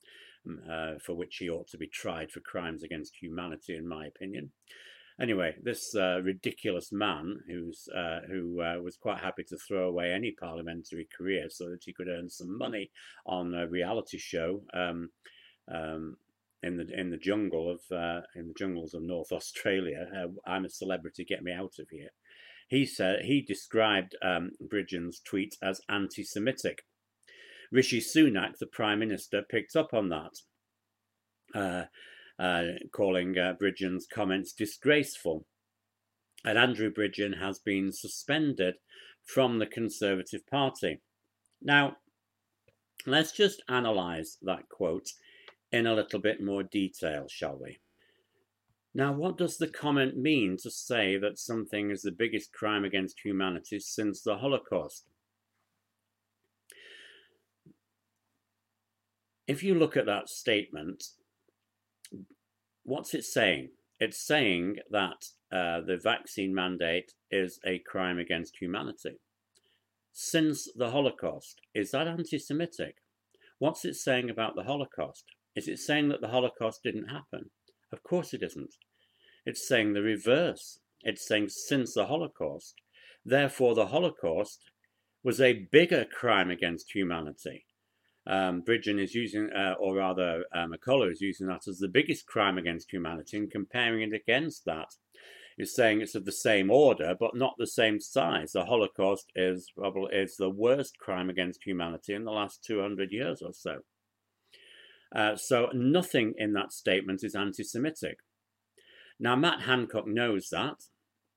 um, 0.46 0.60
uh, 0.70 0.98
for 1.04 1.14
which 1.14 1.36
he 1.38 1.48
ought 1.48 1.68
to 1.68 1.78
be 1.78 1.86
tried 1.86 2.30
for 2.30 2.40
crimes 2.40 2.82
against 2.82 3.16
humanity, 3.20 3.76
in 3.76 3.88
my 3.88 4.06
opinion. 4.06 4.52
Anyway, 5.20 5.54
this 5.62 5.94
uh, 5.94 6.20
ridiculous 6.22 6.90
man, 6.90 7.38
who's 7.46 7.88
uh, 7.96 8.20
who 8.28 8.60
uh, 8.60 8.80
was 8.82 8.96
quite 8.96 9.20
happy 9.20 9.44
to 9.44 9.56
throw 9.56 9.88
away 9.88 10.10
any 10.10 10.32
parliamentary 10.32 11.06
career 11.16 11.46
so 11.48 11.70
that 11.70 11.82
he 11.84 11.92
could 11.92 12.08
earn 12.08 12.28
some 12.28 12.58
money 12.58 12.90
on 13.24 13.54
a 13.54 13.68
reality 13.68 14.18
show, 14.18 14.62
um, 14.74 15.10
um, 15.72 16.16
in 16.64 16.76
the 16.76 16.86
in 16.98 17.10
the 17.10 17.16
jungle 17.16 17.70
of 17.70 17.80
uh, 17.96 18.22
in 18.34 18.48
the 18.48 18.54
jungles 18.58 18.92
of 18.92 19.02
North 19.02 19.30
Australia. 19.30 20.08
Uh, 20.16 20.50
I'm 20.50 20.64
a 20.64 20.70
celebrity. 20.70 21.24
Get 21.24 21.44
me 21.44 21.52
out 21.52 21.74
of 21.78 21.88
here. 21.90 22.10
He 22.68 22.84
said 22.84 23.20
he 23.24 23.40
described 23.40 24.16
um, 24.20 24.50
Bridgen's 24.60 25.20
tweet 25.20 25.54
as 25.62 25.80
anti-Semitic. 25.88 26.82
Rishi 27.70 28.00
Sunak, 28.00 28.58
the 28.58 28.66
Prime 28.66 28.98
Minister, 28.98 29.42
picked 29.48 29.76
up 29.76 29.94
on 29.94 30.08
that, 30.08 30.32
uh, 32.38 32.64
calling 32.92 33.38
uh, 33.38 33.54
Bridgen's 33.60 34.06
comments 34.06 34.52
disgraceful. 34.52 35.46
And 36.44 36.58
Andrew 36.58 36.92
Bridgen 36.92 37.38
has 37.38 37.58
been 37.58 37.92
suspended 37.92 38.74
from 39.24 39.58
the 39.58 39.66
Conservative 39.66 40.46
Party. 40.46 41.00
Now, 41.62 41.96
let's 43.06 43.32
just 43.32 43.62
analyse 43.68 44.36
that 44.42 44.68
quote 44.68 45.10
in 45.72 45.86
a 45.86 45.94
little 45.94 46.20
bit 46.20 46.42
more 46.42 46.62
detail, 46.62 47.26
shall 47.28 47.58
we? 47.60 47.78
Now, 48.94 49.12
what 49.12 49.36
does 49.36 49.56
the 49.56 49.66
comment 49.66 50.16
mean 50.16 50.56
to 50.62 50.70
say 50.70 51.16
that 51.16 51.38
something 51.38 51.90
is 51.90 52.02
the 52.02 52.12
biggest 52.12 52.52
crime 52.52 52.84
against 52.84 53.18
humanity 53.18 53.80
since 53.80 54.22
the 54.22 54.36
Holocaust? 54.36 55.08
If 59.48 59.62
you 59.62 59.74
look 59.74 59.96
at 59.96 60.06
that 60.06 60.28
statement, 60.28 61.04
what's 62.84 63.14
it 63.14 63.24
saying? 63.24 63.70
It's 63.98 64.24
saying 64.24 64.76
that 64.90 65.26
uh, 65.52 65.80
the 65.80 65.98
vaccine 66.02 66.54
mandate 66.54 67.12
is 67.30 67.58
a 67.66 67.80
crime 67.80 68.18
against 68.18 68.56
humanity. 68.60 69.18
Since 70.12 70.68
the 70.76 70.90
Holocaust, 70.90 71.60
is 71.74 71.90
that 71.90 72.06
anti 72.06 72.38
Semitic? 72.38 72.96
What's 73.58 73.84
it 73.84 73.94
saying 73.94 74.30
about 74.30 74.54
the 74.54 74.64
Holocaust? 74.64 75.24
Is 75.56 75.68
it 75.68 75.78
saying 75.78 76.08
that 76.08 76.20
the 76.20 76.28
Holocaust 76.28 76.82
didn't 76.82 77.08
happen? 77.08 77.50
Of 77.92 78.02
course 78.02 78.34
it 78.34 78.42
isn't. 78.42 78.74
It's 79.46 79.66
saying 79.66 79.92
the 79.92 80.02
reverse. 80.02 80.80
It's 81.02 81.26
saying 81.26 81.48
since 81.50 81.94
the 81.94 82.06
Holocaust. 82.06 82.74
Therefore, 83.24 83.74
the 83.74 83.86
Holocaust 83.86 84.60
was 85.22 85.40
a 85.40 85.66
bigger 85.70 86.04
crime 86.04 86.50
against 86.50 86.92
humanity. 86.92 87.64
Um, 88.26 88.62
Bridgen 88.62 88.98
is 88.98 89.14
using, 89.14 89.50
uh, 89.54 89.74
or 89.78 89.96
rather, 89.96 90.44
uh, 90.54 90.66
McCullough 90.66 91.12
is 91.12 91.20
using 91.20 91.46
that 91.48 91.68
as 91.68 91.78
the 91.78 91.88
biggest 91.88 92.26
crime 92.26 92.56
against 92.56 92.90
humanity 92.90 93.36
and 93.36 93.50
comparing 93.50 94.02
it 94.02 94.14
against 94.14 94.64
that. 94.64 94.94
Is 95.56 95.76
saying 95.76 96.00
it's 96.00 96.16
of 96.16 96.24
the 96.24 96.32
same 96.32 96.68
order, 96.68 97.14
but 97.18 97.36
not 97.36 97.54
the 97.58 97.66
same 97.68 98.00
size. 98.00 98.50
The 98.50 98.64
Holocaust 98.64 99.30
is 99.36 99.70
probably 99.76 100.12
is 100.12 100.36
the 100.36 100.50
worst 100.50 100.98
crime 100.98 101.30
against 101.30 101.62
humanity 101.62 102.12
in 102.12 102.24
the 102.24 102.32
last 102.32 102.64
200 102.64 103.12
years 103.12 103.40
or 103.40 103.52
so. 103.52 103.82
Uh, 105.14 105.36
so 105.36 105.68
nothing 105.72 106.34
in 106.38 106.54
that 106.54 106.72
statement 106.72 107.22
is 107.22 107.36
anti-Semitic. 107.36 108.18
Now, 109.20 109.36
Matt 109.36 109.62
Hancock 109.62 110.08
knows 110.08 110.48
that. 110.50 110.74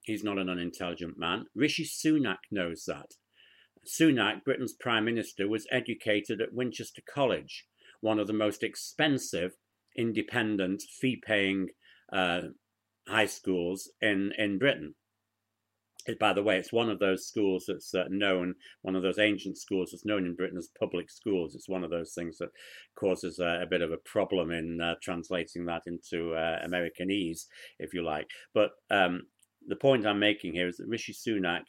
He's 0.01 0.24
not 0.24 0.39
an 0.39 0.50
unintelligent 0.50 1.20
man. 1.20 1.46
Rishi 1.53 1.84
Sunak 1.84 2.38
knows 2.50 2.86
that. 2.86 3.13
Sunak, 3.88 4.44
Britain's 4.44 4.74
Prime 4.74 5.06
Minister, 5.06 5.48
was 5.48 5.67
educated 5.72 6.41
at 6.41 6.53
Winchester 6.53 7.01
College, 7.13 7.65
one 8.01 8.20
of 8.20 8.27
the 8.27 8.34
most 8.34 8.63
expensive, 8.63 9.53
independent, 9.96 10.82
fee 10.82 11.22
paying 11.25 11.70
uh, 12.12 12.41
high 13.08 13.25
schools 13.25 13.89
in, 14.01 14.32
in 14.38 14.60
Britain 14.60 14.96
by 16.15 16.34
the 16.34 16.44
way, 16.44 16.58
it's 16.58 16.72
one 16.72 16.89
of 16.89 17.00
those 17.00 17.27
schools 17.27 17.65
that's 17.67 17.94
uh, 17.94 18.06
known, 18.10 18.56
one 18.82 18.96
of 18.96 19.03
those 19.03 19.20
ancient 19.20 19.58
schools 19.58 19.89
that's 19.91 20.06
known 20.06 20.25
in 20.25 20.36
Britain 20.36 20.58
as 20.58 20.70
public 20.79 21.10
schools. 21.10 21.53
It's 21.56 21.67
one 21.67 21.84
of 21.84 21.89
those 21.89 22.13
things 22.13 22.38
that 22.38 22.50
causes 22.98 23.39
uh, 23.39 23.60
a 23.62 23.65
bit 23.70 23.82
of 23.82 23.91
a 23.91 23.98
problem 23.98 24.51
in 24.51 24.79
uh, 24.82 24.96
translating 25.01 25.65
that 25.65 25.84
into 25.86 26.34
uh, 26.34 26.65
Americanese, 26.65 27.46
if 27.79 27.94
you 27.94 28.03
like. 28.03 28.27
But 28.53 28.72
um, 28.89 29.24
the 29.67 29.75
point 29.75 30.06
I'm 30.06 30.20
making 30.20 30.53
here 30.53 30.67
is 30.67 30.77
that 30.77 30.88
Rishi 30.88 31.13
Sunak 31.13 31.63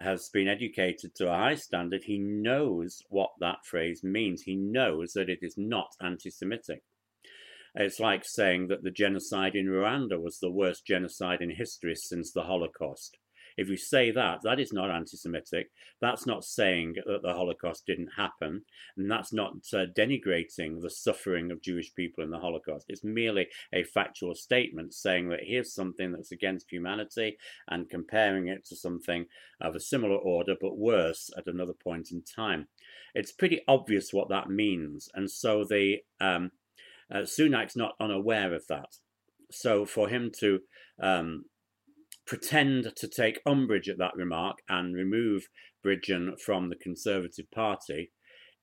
has 0.00 0.28
been 0.32 0.48
educated 0.48 1.14
to 1.16 1.26
a 1.26 1.36
high 1.36 1.54
standard, 1.54 2.04
he 2.04 2.18
knows 2.18 3.02
what 3.08 3.30
that 3.40 3.64
phrase 3.64 4.02
means. 4.02 4.42
He 4.42 4.56
knows 4.56 5.12
that 5.12 5.28
it 5.28 5.40
is 5.42 5.56
not 5.56 5.88
anti 6.00 6.30
Semitic. 6.30 6.82
It's 7.74 8.00
like 8.00 8.24
saying 8.24 8.68
that 8.68 8.82
the 8.82 8.90
genocide 8.90 9.54
in 9.54 9.66
Rwanda 9.66 10.20
was 10.20 10.38
the 10.38 10.50
worst 10.50 10.86
genocide 10.86 11.40
in 11.40 11.50
history 11.50 11.94
since 11.94 12.32
the 12.32 12.42
Holocaust. 12.42 13.18
If 13.58 13.68
you 13.68 13.76
say 13.76 14.12
that, 14.12 14.42
that 14.44 14.60
is 14.60 14.72
not 14.72 14.88
anti 14.88 15.16
Semitic. 15.16 15.70
That's 16.00 16.26
not 16.26 16.44
saying 16.44 16.94
that 17.04 17.22
the 17.22 17.34
Holocaust 17.34 17.84
didn't 17.86 18.10
happen. 18.16 18.62
And 18.96 19.10
that's 19.10 19.32
not 19.32 19.54
uh, 19.72 19.86
denigrating 19.96 20.80
the 20.80 20.88
suffering 20.88 21.50
of 21.50 21.60
Jewish 21.60 21.92
people 21.92 22.22
in 22.22 22.30
the 22.30 22.38
Holocaust. 22.38 22.86
It's 22.88 23.02
merely 23.02 23.48
a 23.74 23.82
factual 23.82 24.36
statement 24.36 24.94
saying 24.94 25.28
that 25.30 25.40
here's 25.42 25.74
something 25.74 26.12
that's 26.12 26.30
against 26.30 26.70
humanity 26.70 27.36
and 27.66 27.90
comparing 27.90 28.46
it 28.46 28.64
to 28.66 28.76
something 28.76 29.26
of 29.60 29.74
a 29.74 29.80
similar 29.80 30.16
order 30.16 30.54
but 30.60 30.78
worse 30.78 31.28
at 31.36 31.48
another 31.48 31.74
point 31.74 32.12
in 32.12 32.22
time. 32.22 32.68
It's 33.12 33.32
pretty 33.32 33.62
obvious 33.66 34.12
what 34.12 34.28
that 34.28 34.48
means. 34.48 35.08
And 35.14 35.28
so 35.28 35.64
the 35.64 35.96
um, 36.20 36.52
uh, 37.12 37.22
Sunak's 37.22 37.74
not 37.74 37.96
unaware 37.98 38.54
of 38.54 38.68
that. 38.68 38.94
So 39.50 39.84
for 39.84 40.08
him 40.08 40.30
to 40.38 40.60
um, 41.00 41.46
pretend 42.28 42.92
to 42.94 43.08
take 43.08 43.40
umbrage 43.46 43.88
at 43.88 43.96
that 43.96 44.14
remark 44.14 44.58
and 44.68 44.94
remove 44.94 45.48
Bridgen 45.84 46.38
from 46.38 46.68
the 46.68 46.76
Conservative 46.76 47.50
Party 47.50 48.10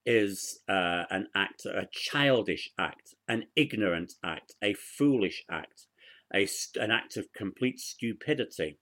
is 0.05 0.60
uh, 0.69 1.05
an 1.10 1.27
act, 1.36 1.65
a 1.65 1.88
childish 1.91 2.69
act, 2.77 3.15
an 3.27 3.45
ignorant 3.55 4.13
act, 4.24 4.53
a 4.63 4.75
foolish 4.75 5.43
act, 5.50 5.88
a, 6.34 6.48
an 6.75 6.91
act 6.91 7.17
of 7.17 7.34
complete 7.36 7.79
stupidity. 7.79 8.77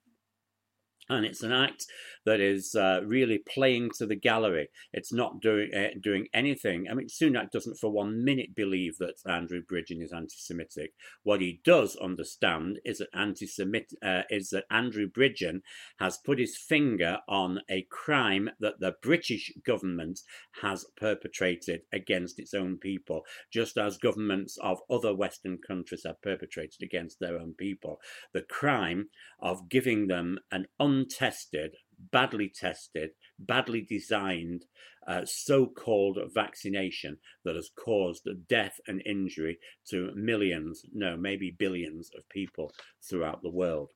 And 1.08 1.26
it's 1.26 1.42
an 1.42 1.52
act 1.52 1.86
that 2.24 2.40
is 2.40 2.74
uh, 2.74 3.00
really 3.04 3.38
playing 3.38 3.90
to 3.98 4.06
the 4.06 4.16
gallery. 4.16 4.68
It's 4.92 5.12
not 5.12 5.40
doing 5.40 5.70
uh, 5.74 5.88
doing 6.00 6.28
anything. 6.32 6.86
I 6.90 6.94
mean, 6.94 7.08
Sunak 7.08 7.50
doesn't 7.50 7.78
for 7.78 7.90
one 7.90 8.24
minute 8.24 8.54
believe 8.56 8.96
that 8.98 9.16
Andrew 9.26 9.60
Bridgen 9.62 10.02
is 10.02 10.12
anti-Semitic. 10.12 10.94
What 11.22 11.42
he 11.42 11.60
does 11.64 11.96
understand 11.96 12.78
is 12.84 12.98
that 12.98 13.08
anti-Semit 13.12 13.92
uh, 14.02 14.22
is 14.30 14.48
that 14.50 14.64
Andrew 14.70 15.06
Bridgen 15.06 15.60
has 15.98 16.16
put 16.16 16.38
his 16.38 16.56
finger 16.56 17.18
on 17.28 17.60
a 17.68 17.86
crime 17.90 18.50
that 18.60 18.80
the 18.80 18.94
British 19.02 19.52
government 19.66 20.20
has 20.62 20.86
perpetrated 20.96 21.82
against 21.92 22.38
its 22.38 22.54
own 22.54 22.78
people, 22.78 23.24
just 23.52 23.76
as 23.76 23.98
governments 23.98 24.56
of 24.62 24.78
other 24.90 25.14
Western 25.14 25.58
countries 25.58 26.04
have 26.06 26.22
perpetrated 26.22 26.82
against 26.82 27.20
their 27.20 27.38
own 27.38 27.52
people. 27.52 28.00
The 28.32 28.42
crime 28.42 29.10
of 29.40 29.68
giving 29.68 30.06
them 30.06 30.38
an 30.50 30.66
untested 30.94 31.76
badly 32.10 32.48
tested, 32.54 33.10
badly 33.38 33.80
designed 33.80 34.64
uh, 35.06 35.22
so 35.24 35.66
called 35.66 36.18
vaccination 36.34 37.18
that 37.44 37.56
has 37.56 37.70
caused 37.76 38.28
death 38.48 38.80
and 38.86 39.02
injury 39.06 39.58
to 39.90 40.10
millions, 40.14 40.84
no, 40.92 41.16
maybe 41.16 41.54
billions 41.58 42.10
of 42.16 42.28
people 42.28 42.72
throughout 43.02 43.42
the 43.42 43.50
world. 43.50 43.90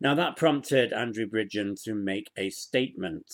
Now, 0.00 0.14
that 0.14 0.36
prompted 0.36 0.92
Andrew 0.92 1.26
Bridgen 1.26 1.80
to 1.84 1.94
make 1.94 2.30
a 2.36 2.50
statement. 2.50 3.26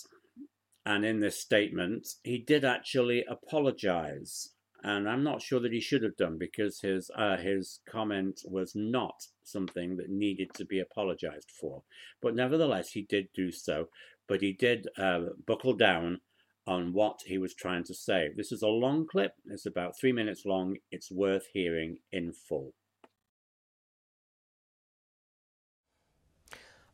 And 0.84 1.04
in 1.04 1.20
this 1.20 1.40
statement, 1.40 2.06
he 2.22 2.38
did 2.38 2.64
actually 2.64 3.24
apologize 3.28 4.50
and 4.82 5.08
I'm 5.08 5.22
not 5.22 5.42
sure 5.42 5.60
that 5.60 5.72
he 5.72 5.80
should 5.80 6.02
have 6.02 6.16
done 6.16 6.38
because 6.38 6.80
his 6.80 7.10
uh, 7.14 7.36
his 7.36 7.80
comment 7.88 8.40
was 8.44 8.72
not 8.74 9.26
something 9.50 9.96
that 9.96 10.08
needed 10.08 10.54
to 10.54 10.64
be 10.64 10.80
apologized 10.80 11.50
for. 11.50 11.82
But 12.22 12.34
nevertheless, 12.34 12.92
he 12.92 13.02
did 13.02 13.28
do 13.34 13.50
so. 13.50 13.88
But 14.28 14.42
he 14.42 14.52
did 14.52 14.86
uh, 14.96 15.20
buckle 15.46 15.74
down 15.74 16.20
on 16.66 16.92
what 16.92 17.20
he 17.26 17.38
was 17.38 17.54
trying 17.54 17.84
to 17.84 17.94
say. 17.94 18.30
This 18.36 18.52
is 18.52 18.62
a 18.62 18.68
long 18.68 19.06
clip. 19.06 19.32
It's 19.46 19.66
about 19.66 19.98
three 19.98 20.12
minutes 20.12 20.44
long. 20.44 20.76
It's 20.90 21.10
worth 21.10 21.46
hearing 21.52 21.98
in 22.12 22.32
full. 22.32 22.74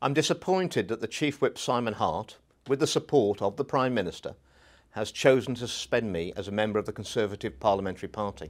I'm 0.01 0.13
disappointed 0.13 0.87
that 0.87 1.01
the 1.01 1.07
Chief 1.07 1.41
Whip 1.41 1.57
Simon 1.57 1.95
Hart, 1.95 2.37
with 2.67 2.79
the 2.79 2.87
support 2.87 3.41
of 3.41 3.57
the 3.57 3.65
Prime 3.65 3.93
Minister, 3.93 4.35
has 4.91 5.11
chosen 5.11 5.55
to 5.55 5.67
suspend 5.67 6.11
me 6.11 6.33
as 6.35 6.47
a 6.47 6.51
member 6.51 6.79
of 6.79 6.85
the 6.85 6.93
Conservative 6.93 7.59
Parliamentary 7.59 8.09
Party. 8.09 8.49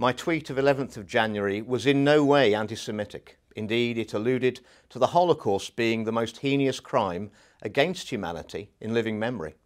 My 0.00 0.12
tweet 0.12 0.48
of 0.48 0.56
11th 0.56 0.96
of 0.96 1.08
January 1.08 1.60
was 1.60 1.84
in 1.84 2.04
no 2.04 2.24
way 2.24 2.54
anti-Semitic. 2.54 3.36
Indeed, 3.56 3.98
it 3.98 4.14
alluded 4.14 4.60
to 4.90 4.98
the 5.00 5.08
Holocaust 5.08 5.74
being 5.74 6.04
the 6.04 6.12
most 6.12 6.36
heinous 6.36 6.78
crime 6.78 7.32
against 7.62 8.10
humanity 8.10 8.70
in 8.80 8.94
living 8.94 9.18
memory. 9.18 9.56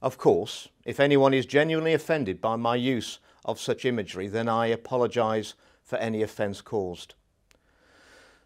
Of 0.00 0.16
course, 0.16 0.68
if 0.86 0.98
anyone 0.98 1.34
is 1.34 1.44
genuinely 1.44 1.92
offended 1.92 2.40
by 2.40 2.56
my 2.56 2.76
use 2.76 3.18
of 3.44 3.60
such 3.60 3.84
imagery, 3.84 4.28
then 4.28 4.48
I 4.48 4.68
apologise 4.68 5.52
for 5.82 5.96
any 5.98 6.22
offence 6.22 6.62
caused. 6.62 7.14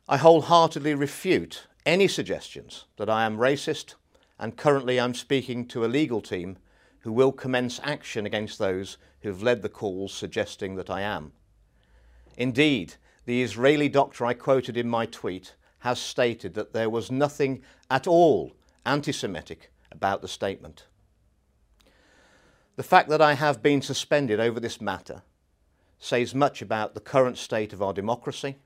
I 0.09 0.17
wholeheartedly 0.17 0.97
refute 0.97 1.69
any 1.87 2.09
suggestions 2.09 2.87
that 2.97 3.09
I 3.09 3.25
am 3.25 3.39
racist 3.39 3.95
and 4.37 4.57
currently 4.57 4.99
I'm 4.99 5.15
speaking 5.15 5.65
to 5.69 5.85
a 5.85 5.87
legal 5.87 6.21
team 6.21 6.59
who 7.03 7.13
will 7.13 7.33
commence 7.33 7.81
action 7.83 8.27
against 8.27 8.59
those 8.59 8.97
who 9.21 9.29
have 9.29 9.43
led 9.43 9.63
the 9.63 9.69
calls 9.69 10.13
suggesting 10.13 10.77
that 10.77 10.91
I 10.91 11.03
am. 11.03 11.33
Indeed, 12.37 12.95
the 13.25 13.43
Israeli 13.43 13.89
doctor 13.89 14.25
I 14.25 14.35
quoted 14.35 14.77
in 14.77 14.89
my 14.89 15.07
tweet 15.07 15.55
has 15.81 15.99
stated 16.01 16.55
that 16.55 16.73
there 16.73 16.91
was 16.91 17.11
nothing 17.11 17.63
at 17.91 18.07
all 18.07 18.53
anti 18.87 19.13
Semitic 19.13 19.71
about 19.91 20.23
the 20.23 20.29
statement. 20.29 20.87
The 22.77 22.83
fact 22.83 23.09
that 23.11 23.21
I 23.21 23.35
have 23.35 23.63
been 23.63 23.83
suspended 23.83 24.41
over 24.41 24.59
this 24.59 24.81
matter 24.81 25.23
says 25.99 26.35
much 26.35 26.63
about 26.63 26.95
the 26.95 27.01
current 27.01 27.37
state 27.37 27.73
of 27.73 27.83
our 27.83 27.93
democracy, 27.93 28.57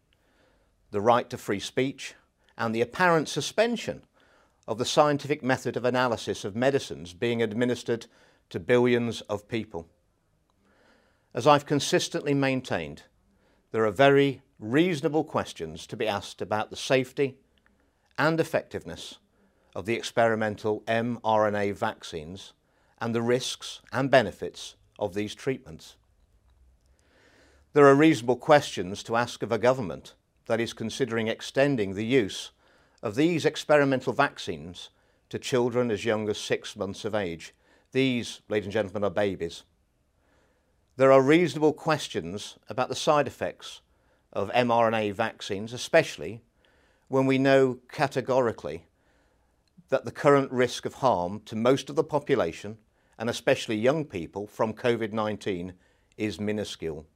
the 0.90 1.01
right 1.01 1.29
to 1.31 1.37
free 1.37 1.61
speech, 1.61 2.14
and 2.57 2.75
the 2.75 2.81
apparent 2.81 3.29
suspension 3.29 4.03
of 4.66 4.79
the 4.79 4.85
scientific 4.85 5.42
method 5.42 5.76
of 5.76 5.85
analysis 5.85 6.44
of 6.44 6.57
medicines 6.57 7.14
being 7.14 7.42
administered 7.42 8.07
to 8.50 8.61
billions 8.61 9.20
of 9.22 9.48
people. 9.48 9.88
As 11.35 11.46
I've 11.46 11.66
consistently 11.66 12.35
maintained, 12.35 13.02
there 13.70 13.85
are 13.85 13.92
very 13.92 14.42
reasonable 14.59 15.24
questions 15.24 15.87
to 15.87 15.96
be 15.96 16.09
asked 16.09 16.40
about 16.40 16.70
the 16.70 16.76
safety 16.76 17.37
and 18.18 18.40
effectiveness 18.40 19.18
of 19.74 19.85
the 19.85 19.94
experimental 19.94 20.81
mRNA 20.87 21.74
vaccines 21.74 22.55
and 22.98 23.14
the 23.14 23.22
risks 23.22 23.83
and 23.92 24.11
benefits 24.11 24.76
of 24.98 25.14
these 25.14 25.35
treatments. 25.35 25.96
There 27.74 27.87
are 27.87 27.94
reasonable 27.94 28.37
questions 28.37 29.02
to 29.02 29.16
ask 29.16 29.42
of 29.42 29.52
a 29.52 29.59
government 29.59 30.14
that 30.46 30.61
is 30.61 30.72
considering 30.72 31.29
extending 31.29 31.94
the 31.94 32.07
use 32.07 32.52
of 33.07 33.14
these 33.14 33.47
experimental 33.47 34.12
vaccines 34.12 34.90
to 35.29 35.38
children 35.38 35.92
as 35.92 36.05
young 36.05 36.29
as 36.29 36.37
six 36.37 36.75
months 36.75 37.05
of 37.05 37.14
age. 37.14 37.55
These, 37.92 38.40
ladies 38.49 38.66
and 38.66 38.73
gentlemen, 38.73 39.05
are 39.05 39.11
babies. 39.11 39.62
There 40.97 41.12
are 41.12 41.23
reasonable 41.23 41.73
questions 41.73 42.59
about 42.69 42.88
the 42.88 42.97
side 42.97 43.29
effects 43.29 43.81
of 44.33 44.51
mRNA 44.51 45.14
vaccines, 45.14 45.73
especially 45.73 46.42
when 47.07 47.27
we 47.27 47.38
know 47.38 47.79
categorically 47.92 48.87
that 49.88 50.05
the 50.05 50.11
current 50.11 50.51
risk 50.51 50.85
of 50.85 50.95
harm 50.95 51.42
to 51.45 51.55
most 51.55 51.88
of 51.88 51.95
the 51.95 52.03
population, 52.03 52.77
and 53.21 53.31
especially 53.31 53.77
young 53.77 54.05
people, 54.05 54.49
from 54.49 54.75
COVID 54.75 55.12
19 55.12 55.75
is 56.16 56.40
minuscule. 56.40 57.07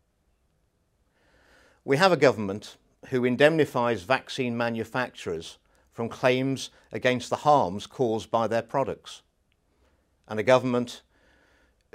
We 1.84 1.96
have 1.96 2.12
a 2.12 2.16
government 2.16 2.76
who 3.08 3.24
indemnifies 3.24 4.04
vaccine 4.04 4.56
manufacturers 4.56 5.58
from 5.92 6.08
claims 6.08 6.70
against 6.92 7.30
the 7.30 7.36
harms 7.36 7.86
caused 7.86 8.30
by 8.30 8.46
their 8.46 8.62
products. 8.62 9.22
And 10.28 10.38
a 10.38 10.44
government 10.44 11.02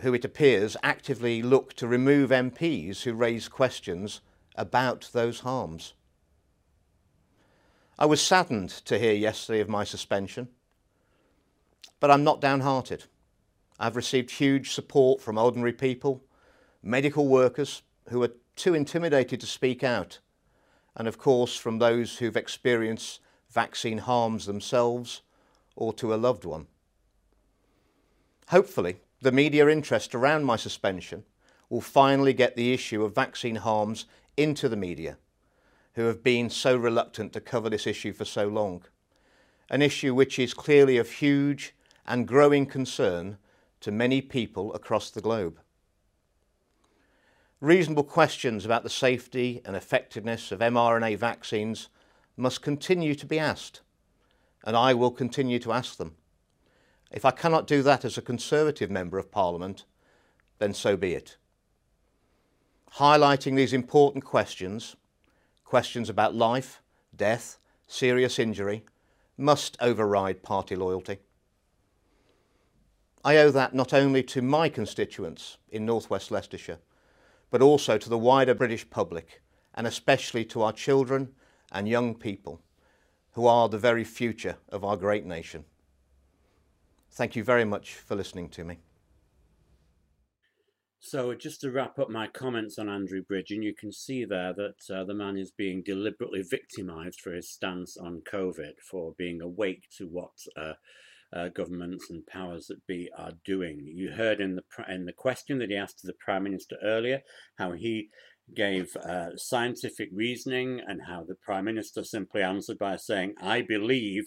who 0.01 0.13
it 0.13 0.25
appears 0.25 0.75
actively 0.83 1.41
look 1.41 1.73
to 1.73 1.87
remove 1.87 2.29
MPs 2.29 3.03
who 3.03 3.13
raise 3.13 3.47
questions 3.47 4.21
about 4.55 5.09
those 5.13 5.41
harms. 5.41 5.93
I 7.97 8.05
was 8.05 8.21
saddened 8.21 8.69
to 8.69 8.99
hear 8.99 9.13
yesterday 9.13 9.61
of 9.61 9.69
my 9.69 9.85
suspension, 9.85 10.49
but 12.01 12.11
I'm 12.11 12.25
not 12.25 12.41
downhearted. 12.41 13.05
I've 13.79 13.95
received 13.95 14.31
huge 14.31 14.71
support 14.71 15.21
from 15.21 15.37
ordinary 15.37 15.73
people, 15.73 16.23
medical 16.83 17.27
workers 17.27 17.83
who 18.09 18.21
are 18.23 18.33
too 18.55 18.73
intimidated 18.73 19.39
to 19.39 19.45
speak 19.45 19.83
out, 19.83 20.19
and 20.95 21.07
of 21.07 21.17
course 21.17 21.55
from 21.55 21.79
those 21.79 22.17
who've 22.17 22.37
experienced 22.37 23.21
vaccine 23.55 23.99
harms 23.99 24.45
themselves 24.45 25.21
or 25.75 25.93
to 25.93 26.13
a 26.13 26.17
loved 26.27 26.45
one. 26.45 26.67
Hopefully, 28.49 28.97
the 29.21 29.31
media 29.31 29.67
interest 29.69 30.13
around 30.13 30.43
my 30.43 30.57
suspension 30.57 31.23
will 31.69 31.81
finally 31.81 32.33
get 32.33 32.55
the 32.55 32.73
issue 32.73 33.03
of 33.03 33.15
vaccine 33.15 33.55
harms 33.55 34.05
into 34.37 34.69
the 34.69 34.75
media, 34.75 35.17
who 35.93 36.03
have 36.03 36.21
been 36.21 36.49
so 36.49 36.75
reluctant 36.75 37.33
to 37.33 37.39
cover 37.39 37.69
this 37.69 37.87
issue 37.87 38.13
for 38.13 38.25
so 38.25 38.47
long. 38.47 38.83
an 39.69 39.81
issue 39.81 40.13
which 40.13 40.37
is 40.37 40.53
clearly 40.53 40.97
of 40.97 41.09
huge 41.09 41.73
and 42.05 42.27
growing 42.27 42.65
concern 42.65 43.37
to 43.81 43.91
many 43.91 44.21
people 44.21 44.73
across 44.73 45.09
the 45.09 45.21
globe. 45.21 45.59
Reasonable 47.61 48.03
questions 48.03 48.65
about 48.65 48.83
the 48.83 48.89
safety 48.89 49.61
and 49.65 49.75
effectiveness 49.75 50.51
of 50.51 50.59
mRNA 50.59 51.17
vaccines 51.17 51.89
must 52.37 52.61
continue 52.61 53.15
to 53.15 53.25
be 53.25 53.39
asked, 53.39 53.81
and 54.63 54.75
I 54.75 54.93
will 54.93 55.11
continue 55.11 55.59
to 55.59 55.71
ask 55.71 55.97
them. 55.97 56.15
If 57.11 57.23
I 57.23 57.31
cannot 57.31 57.67
do 57.67 57.81
that 57.83 58.03
as 58.03 58.17
a 58.17 58.21
Conservative 58.21 58.91
Member 58.91 59.17
of 59.17 59.31
Parliament, 59.31 59.85
then 60.59 60.73
so 60.73 60.97
be 60.97 61.13
it. 61.13 61.37
Highlighting 62.95 63.55
these 63.55 63.73
important 63.73 64.25
questions, 64.25 64.95
questions 65.63 66.09
about 66.09 66.35
life, 66.35 66.81
death, 67.15 67.57
serious 67.87 68.39
injury, 68.39 68.83
must 69.37 69.77
override 69.79 70.43
party 70.43 70.75
loyalty. 70.75 71.19
I 73.23 73.37
owe 73.37 73.51
that 73.51 73.73
not 73.73 73.93
only 73.93 74.23
to 74.23 74.41
my 74.41 74.69
constituents 74.69 75.57
in 75.69 75.85
northwest 75.85 76.31
Leicestershire, 76.31 76.79
but 77.49 77.61
also 77.61 77.97
to 77.97 78.09
the 78.09 78.17
wider 78.17 78.53
British 78.53 78.89
public, 78.89 79.41
and 79.73 79.87
especially 79.87 80.45
to 80.45 80.61
our 80.61 80.71
children 80.71 81.33
and 81.75 81.89
young 81.89 82.15
people, 82.15 82.61
who 83.33 83.45
are 83.45 83.67
the 83.67 83.77
very 83.77 84.05
future 84.05 84.55
of 84.69 84.85
our 84.85 84.95
great 84.95 85.25
nation. 85.25 85.65
Thank 87.11 87.35
you 87.35 87.43
very 87.43 87.65
much 87.65 87.95
for 87.95 88.15
listening 88.15 88.47
to 88.49 88.63
me. 88.63 88.77
So, 90.99 91.35
just 91.35 91.61
to 91.61 91.71
wrap 91.71 91.99
up 91.99 92.09
my 92.09 92.27
comments 92.27 92.79
on 92.79 92.89
Andrew 92.89 93.21
Bridgen, 93.21 93.61
you 93.61 93.75
can 93.75 93.91
see 93.91 94.23
there 94.23 94.53
that 94.53 94.89
uh, 94.89 95.03
the 95.03 95.13
man 95.13 95.37
is 95.37 95.51
being 95.51 95.83
deliberately 95.83 96.41
victimised 96.41 97.19
for 97.19 97.33
his 97.33 97.51
stance 97.51 97.97
on 97.97 98.23
COVID, 98.31 98.79
for 98.89 99.13
being 99.17 99.41
awake 99.41 99.83
to 99.97 100.07
what 100.07 100.31
uh, 100.57 100.73
uh, 101.35 101.49
governments 101.49 102.09
and 102.09 102.25
powers 102.25 102.67
that 102.67 102.87
be 102.87 103.09
are 103.17 103.33
doing. 103.43 103.81
You 103.85 104.11
heard 104.11 104.39
in 104.39 104.55
the 104.55 104.63
in 104.89 105.05
the 105.05 105.13
question 105.13 105.59
that 105.59 105.69
he 105.69 105.75
asked 105.75 105.99
to 105.99 106.07
the 106.07 106.13
Prime 106.13 106.43
Minister 106.43 106.77
earlier 106.81 107.21
how 107.57 107.73
he 107.73 108.09
gave 108.53 108.95
uh, 108.97 109.35
scientific 109.35 110.09
reasoning 110.13 110.81
and 110.87 111.01
how 111.07 111.23
the 111.23 111.35
Prime 111.35 111.65
Minister 111.65 112.03
simply 112.03 112.41
answered 112.41 112.77
by 112.77 112.95
saying, 112.95 113.35
"I 113.41 113.61
believe." 113.61 114.25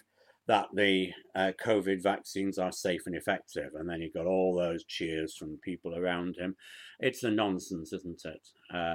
that 0.49 0.67
the 0.75 1.11
uh, 1.35 1.53
COVID 1.63 2.03
vaccines 2.03 2.59
are 2.59 2.73
safe 2.73 3.03
and 3.07 3.15
effective. 3.15 3.71
And 3.75 3.89
then 3.89 4.01
he 4.01 4.09
got 4.09 4.27
all 4.27 4.57
those 4.57 4.83
cheers 4.85 5.37
from 5.37 5.61
people 5.63 5.95
around 5.95 6.37
him. 6.37 6.57
It's 7.01 7.23
a 7.23 7.31
nonsense, 7.31 7.93
isn't 7.93 8.23
it? 8.25 8.49
Uh, 8.75 8.95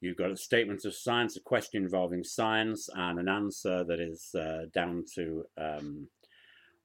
you've 0.00 0.16
got 0.16 0.30
a 0.30 0.36
statement 0.36 0.86
of 0.86 0.94
science, 0.94 1.36
a 1.36 1.40
question 1.40 1.82
involving 1.82 2.24
science, 2.24 2.88
and 2.94 3.18
an 3.18 3.28
answer 3.28 3.84
that 3.84 4.00
is 4.00 4.34
uh, 4.34 4.64
down 4.72 5.04
to 5.14 5.44
um, 5.58 6.08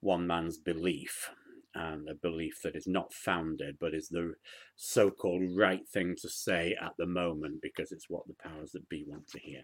one 0.00 0.26
man's 0.26 0.58
belief. 0.58 1.30
And 1.74 2.08
a 2.08 2.14
belief 2.14 2.60
that 2.64 2.74
is 2.74 2.88
not 2.88 3.12
founded, 3.12 3.76
but 3.80 3.94
is 3.94 4.08
the 4.08 4.34
so 4.76 5.10
called 5.10 5.42
right 5.56 5.86
thing 5.88 6.16
to 6.20 6.28
say 6.28 6.76
at 6.80 6.92
the 6.98 7.06
moment 7.06 7.62
because 7.62 7.92
it's 7.92 8.10
what 8.10 8.26
the 8.26 8.34
powers 8.34 8.72
that 8.72 8.88
be 8.88 9.04
want 9.06 9.28
to 9.28 9.38
hear 9.38 9.62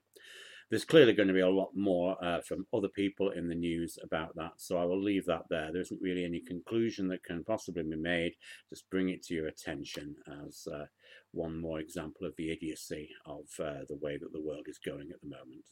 there's 0.71 0.85
clearly 0.85 1.13
going 1.13 1.29
to 1.29 1.35
be 1.35 1.41
a 1.41 1.49
lot 1.49 1.71
more 1.75 2.17
uh, 2.25 2.41
from 2.41 2.67
other 2.75 2.89
people 2.89 3.31
in 3.31 3.49
the 3.49 3.55
news 3.55 3.99
about 4.03 4.35
that. 4.35 4.53
So 4.57 4.79
I 4.79 4.85
will 4.85 5.01
leave 5.01 5.25
that 5.27 5.45
there. 5.49 5.71
There 5.73 5.83
isn't 5.83 6.03
really 6.03 6.25
any 6.25 6.41
conclusion 6.41 7.07
that 7.09 7.23
can 7.23 7.45
possibly 7.45 7.85
be 7.85 7.97
made. 7.97 8.33
Just 8.69 8.91
bring 8.91 9.11
it 9.11 9.23
to 9.25 9.35
your 9.35 9.47
attention 9.47 10.17
as 10.45 10.67
uh, 10.73 10.87
one 11.33 11.61
more 11.61 11.79
example 11.79 12.27
of 12.27 12.35
the 12.37 12.51
idiocy 12.51 13.09
of 13.27 13.45
uh, 13.61 13.85
the 13.89 13.99
way 14.01 14.19
that 14.19 14.33
the 14.33 14.43
world 14.43 14.67
is 14.67 14.79
going 14.85 15.11
at 15.13 15.21
the 15.21 15.29
moment. 15.29 15.65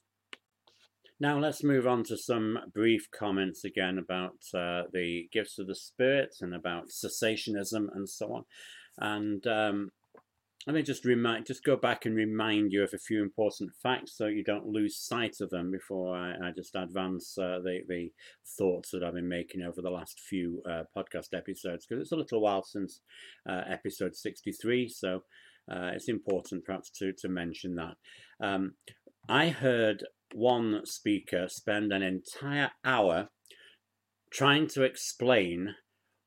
Now 1.20 1.38
let's 1.38 1.62
move 1.62 1.87
on 1.87 2.03
to 2.05 2.16
some 2.16 2.59
brief 2.74 3.09
comments 3.16 3.64
again 3.64 3.98
about 3.98 4.38
uh, 4.53 4.83
the 4.92 5.29
gifts 5.33 5.59
of 5.59 5.68
the 5.68 5.74
Spirit 5.74 6.35
and 6.40 6.53
about 6.53 6.88
cessationism 6.88 7.87
and 7.94 8.09
so 8.09 8.33
on. 8.33 8.44
And 8.98 9.46
um, 9.46 9.90
let 10.66 10.74
me 10.74 10.83
just 10.83 11.05
remind, 11.05 11.46
just 11.46 11.62
go 11.62 11.77
back 11.77 12.05
and 12.05 12.16
remind 12.16 12.72
you 12.72 12.83
of 12.83 12.94
a 12.94 12.98
few 12.98 13.22
important 13.22 13.70
facts 13.81 14.16
so 14.16 14.27
you 14.27 14.42
don't 14.42 14.66
lose 14.66 14.98
sight 14.98 15.37
of 15.40 15.50
them 15.50 15.70
before 15.70 16.16
I, 16.16 16.48
I 16.48 16.50
just 16.50 16.74
advance 16.74 17.37
uh, 17.38 17.59
the, 17.62 17.81
the 17.87 18.11
thoughts 18.59 18.90
that 18.90 19.05
I've 19.05 19.14
been 19.14 19.29
making 19.29 19.62
over 19.62 19.83
the 19.83 19.90
last 19.90 20.18
few 20.18 20.62
uh, 20.68 20.83
podcast 20.96 21.33
episodes 21.33 21.87
because 21.87 22.03
it's 22.03 22.12
a 22.12 22.16
little 22.16 22.40
while 22.40 22.64
since 22.64 23.00
uh, 23.48 23.62
episode 23.68 24.16
63, 24.16 24.88
so 24.88 25.22
uh, 25.70 25.90
it's 25.94 26.09
important 26.09 26.64
perhaps 26.64 26.90
to, 26.98 27.12
to 27.18 27.29
mention 27.29 27.77
that. 27.77 27.96
Um, 28.40 28.74
I 29.29 29.50
heard 29.50 30.05
one 30.35 30.85
speaker 30.85 31.47
spend 31.49 31.92
an 31.92 32.03
entire 32.03 32.73
hour 32.85 33.29
trying 34.33 34.66
to 34.66 34.83
explain 34.83 35.77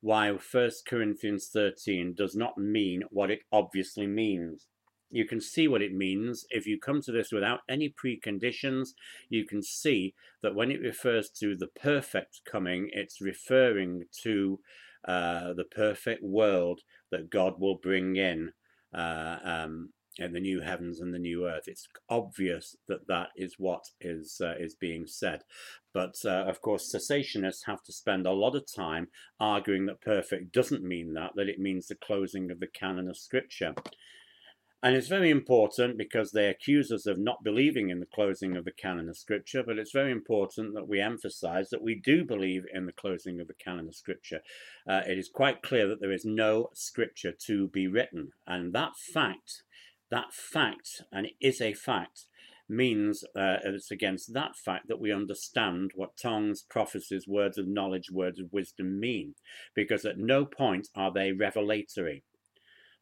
why 0.00 0.30
1 0.30 0.70
Corinthians 0.88 1.50
13 1.52 2.14
does 2.16 2.34
not 2.34 2.56
mean 2.56 3.02
what 3.10 3.30
it 3.30 3.40
obviously 3.52 4.06
means. 4.06 4.66
You 5.10 5.26
can 5.26 5.40
see 5.40 5.68
what 5.68 5.82
it 5.82 5.92
means. 5.92 6.44
If 6.50 6.66
you 6.66 6.78
come 6.78 7.02
to 7.02 7.12
this 7.12 7.32
without 7.32 7.60
any 7.68 7.92
preconditions, 8.02 8.90
you 9.28 9.46
can 9.46 9.62
see 9.62 10.14
that 10.42 10.54
when 10.54 10.70
it 10.70 10.80
refers 10.80 11.30
to 11.40 11.54
the 11.56 11.68
perfect 11.68 12.40
coming, 12.50 12.88
it's 12.92 13.20
referring 13.20 14.04
to 14.22 14.60
uh, 15.06 15.52
the 15.54 15.64
perfect 15.64 16.22
world 16.22 16.80
that 17.10 17.30
God 17.30 17.54
will 17.58 17.76
bring 17.76 18.16
in 18.16 18.52
uh, 18.94 19.36
um, 19.42 19.90
and 20.18 20.34
the 20.34 20.40
new 20.40 20.60
heavens 20.60 21.00
and 21.00 21.14
the 21.14 21.18
new 21.18 21.46
earth. 21.46 21.64
It's 21.66 21.88
obvious 22.08 22.76
that 22.88 23.06
that 23.08 23.28
is 23.36 23.54
what 23.58 23.84
is 24.00 24.40
uh, 24.42 24.54
is 24.58 24.74
being 24.74 25.06
said, 25.06 25.42
but 25.92 26.16
uh, 26.24 26.44
of 26.46 26.60
course, 26.60 26.92
cessationists 26.94 27.66
have 27.66 27.82
to 27.84 27.92
spend 27.92 28.26
a 28.26 28.32
lot 28.32 28.54
of 28.54 28.64
time 28.72 29.08
arguing 29.40 29.86
that 29.86 30.00
perfect 30.00 30.52
doesn't 30.52 30.82
mean 30.82 31.14
that; 31.14 31.32
that 31.36 31.48
it 31.48 31.58
means 31.58 31.86
the 31.86 31.94
closing 31.94 32.50
of 32.50 32.60
the 32.60 32.66
canon 32.66 33.08
of 33.08 33.16
Scripture. 33.16 33.74
And 34.80 34.94
it's 34.94 35.08
very 35.08 35.30
important 35.30 35.98
because 35.98 36.30
they 36.30 36.46
accuse 36.46 36.92
us 36.92 37.04
of 37.06 37.18
not 37.18 37.42
believing 37.42 37.90
in 37.90 37.98
the 37.98 38.06
closing 38.06 38.56
of 38.56 38.64
the 38.64 38.70
canon 38.70 39.08
of 39.08 39.18
Scripture, 39.18 39.64
but 39.64 39.76
it's 39.76 39.90
very 39.90 40.12
important 40.12 40.74
that 40.74 40.86
we 40.86 41.00
emphasize 41.00 41.70
that 41.70 41.82
we 41.82 41.96
do 41.96 42.24
believe 42.24 42.64
in 42.72 42.86
the 42.86 42.92
closing 42.92 43.40
of 43.40 43.48
the 43.48 43.54
canon 43.54 43.88
of 43.88 43.96
Scripture. 43.96 44.40
Uh, 44.88 45.00
it 45.04 45.18
is 45.18 45.28
quite 45.28 45.62
clear 45.62 45.88
that 45.88 46.00
there 46.00 46.12
is 46.12 46.24
no 46.24 46.68
Scripture 46.74 47.32
to 47.46 47.66
be 47.68 47.88
written, 47.88 48.30
and 48.46 48.72
that 48.72 48.92
fact 49.12 49.64
that 50.10 50.32
fact, 50.32 51.02
and 51.12 51.26
it 51.26 51.34
is 51.40 51.60
a 51.60 51.74
fact, 51.74 52.24
means 52.68 53.24
uh, 53.36 53.56
it's 53.64 53.90
against 53.90 54.34
that 54.34 54.56
fact 54.56 54.88
that 54.88 55.00
we 55.00 55.12
understand 55.12 55.92
what 55.94 56.16
tongues, 56.20 56.62
prophecies, 56.68 57.26
words 57.26 57.56
of 57.56 57.66
knowledge, 57.66 58.10
words 58.10 58.38
of 58.38 58.52
wisdom 58.52 59.00
mean, 59.00 59.34
because 59.74 60.04
at 60.04 60.18
no 60.18 60.44
point 60.44 60.88
are 60.94 61.12
they 61.12 61.32
revelatory. 61.32 62.24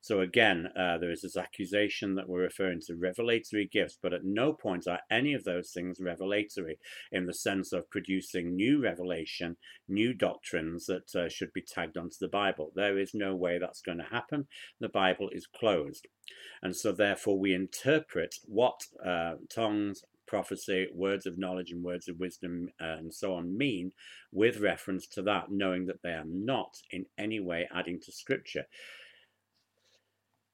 So 0.06 0.20
again, 0.20 0.68
uh, 0.78 0.98
there 0.98 1.10
is 1.10 1.22
this 1.22 1.36
accusation 1.36 2.14
that 2.14 2.28
we're 2.28 2.42
referring 2.42 2.80
to 2.82 2.94
revelatory 2.94 3.68
gifts, 3.72 3.98
but 4.00 4.12
at 4.12 4.24
no 4.24 4.52
point 4.52 4.86
are 4.86 5.00
any 5.10 5.34
of 5.34 5.42
those 5.42 5.72
things 5.72 5.98
revelatory 6.00 6.78
in 7.10 7.26
the 7.26 7.34
sense 7.34 7.72
of 7.72 7.90
producing 7.90 8.54
new 8.54 8.80
revelation, 8.80 9.56
new 9.88 10.14
doctrines 10.14 10.86
that 10.86 11.12
uh, 11.16 11.28
should 11.28 11.52
be 11.52 11.60
tagged 11.60 11.96
onto 11.96 12.14
the 12.20 12.28
Bible. 12.28 12.70
There 12.76 13.00
is 13.00 13.14
no 13.14 13.34
way 13.34 13.58
that's 13.58 13.82
going 13.82 13.98
to 13.98 14.04
happen. 14.04 14.46
The 14.78 14.88
Bible 14.88 15.28
is 15.32 15.48
closed. 15.48 16.06
And 16.62 16.76
so 16.76 16.92
therefore 16.92 17.40
we 17.40 17.52
interpret 17.52 18.36
what 18.44 18.82
uh, 19.04 19.34
tongues, 19.52 20.04
prophecy, 20.28 20.86
words 20.94 21.26
of 21.26 21.36
knowledge, 21.36 21.72
and 21.72 21.82
words 21.82 22.06
of 22.06 22.20
wisdom, 22.20 22.68
uh, 22.80 22.98
and 22.98 23.12
so 23.12 23.34
on 23.34 23.58
mean 23.58 23.90
with 24.30 24.60
reference 24.60 25.08
to 25.08 25.22
that, 25.22 25.50
knowing 25.50 25.86
that 25.86 26.02
they 26.04 26.12
are 26.12 26.26
not 26.28 26.76
in 26.92 27.06
any 27.18 27.40
way 27.40 27.68
adding 27.74 27.98
to 28.04 28.12
Scripture 28.12 28.66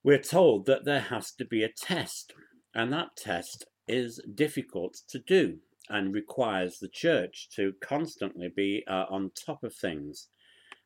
we're 0.04 0.18
told 0.18 0.66
that 0.66 0.84
there 0.84 1.00
has 1.00 1.32
to 1.32 1.44
be 1.44 1.62
a 1.62 1.68
test, 1.68 2.32
and 2.74 2.92
that 2.92 3.16
test 3.16 3.66
is 3.86 4.20
difficult 4.34 4.96
to 5.08 5.18
do 5.18 5.58
and 5.88 6.14
requires 6.14 6.78
the 6.78 6.88
church 6.88 7.48
to 7.56 7.72
constantly 7.82 8.48
be 8.54 8.84
uh, 8.88 9.04
on 9.10 9.30
top 9.34 9.62
of 9.64 9.74
things. 9.74 10.28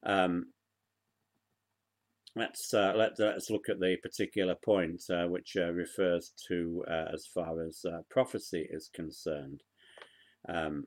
Um, 0.04 0.46
let's 2.34 2.72
uh, 2.74 2.92
let, 2.96 3.18
us 3.20 3.50
look 3.50 3.68
at 3.68 3.80
the 3.80 3.96
particular 4.02 4.54
point 4.54 5.02
uh, 5.10 5.26
which 5.26 5.56
uh, 5.56 5.72
refers 5.72 6.32
to 6.48 6.84
uh, 6.88 7.06
as 7.12 7.26
far 7.32 7.62
as 7.62 7.84
uh, 7.84 8.00
prophecy 8.10 8.66
is 8.70 8.90
concerned. 8.92 9.62
Um, 10.48 10.84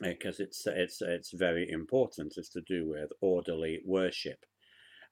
because 0.00 0.40
it's 0.40 0.66
it's 0.66 1.02
it's 1.02 1.32
very 1.32 1.70
important. 1.70 2.34
It's 2.36 2.48
to 2.50 2.62
do 2.62 2.88
with 2.88 3.10
orderly 3.20 3.80
worship. 3.84 4.46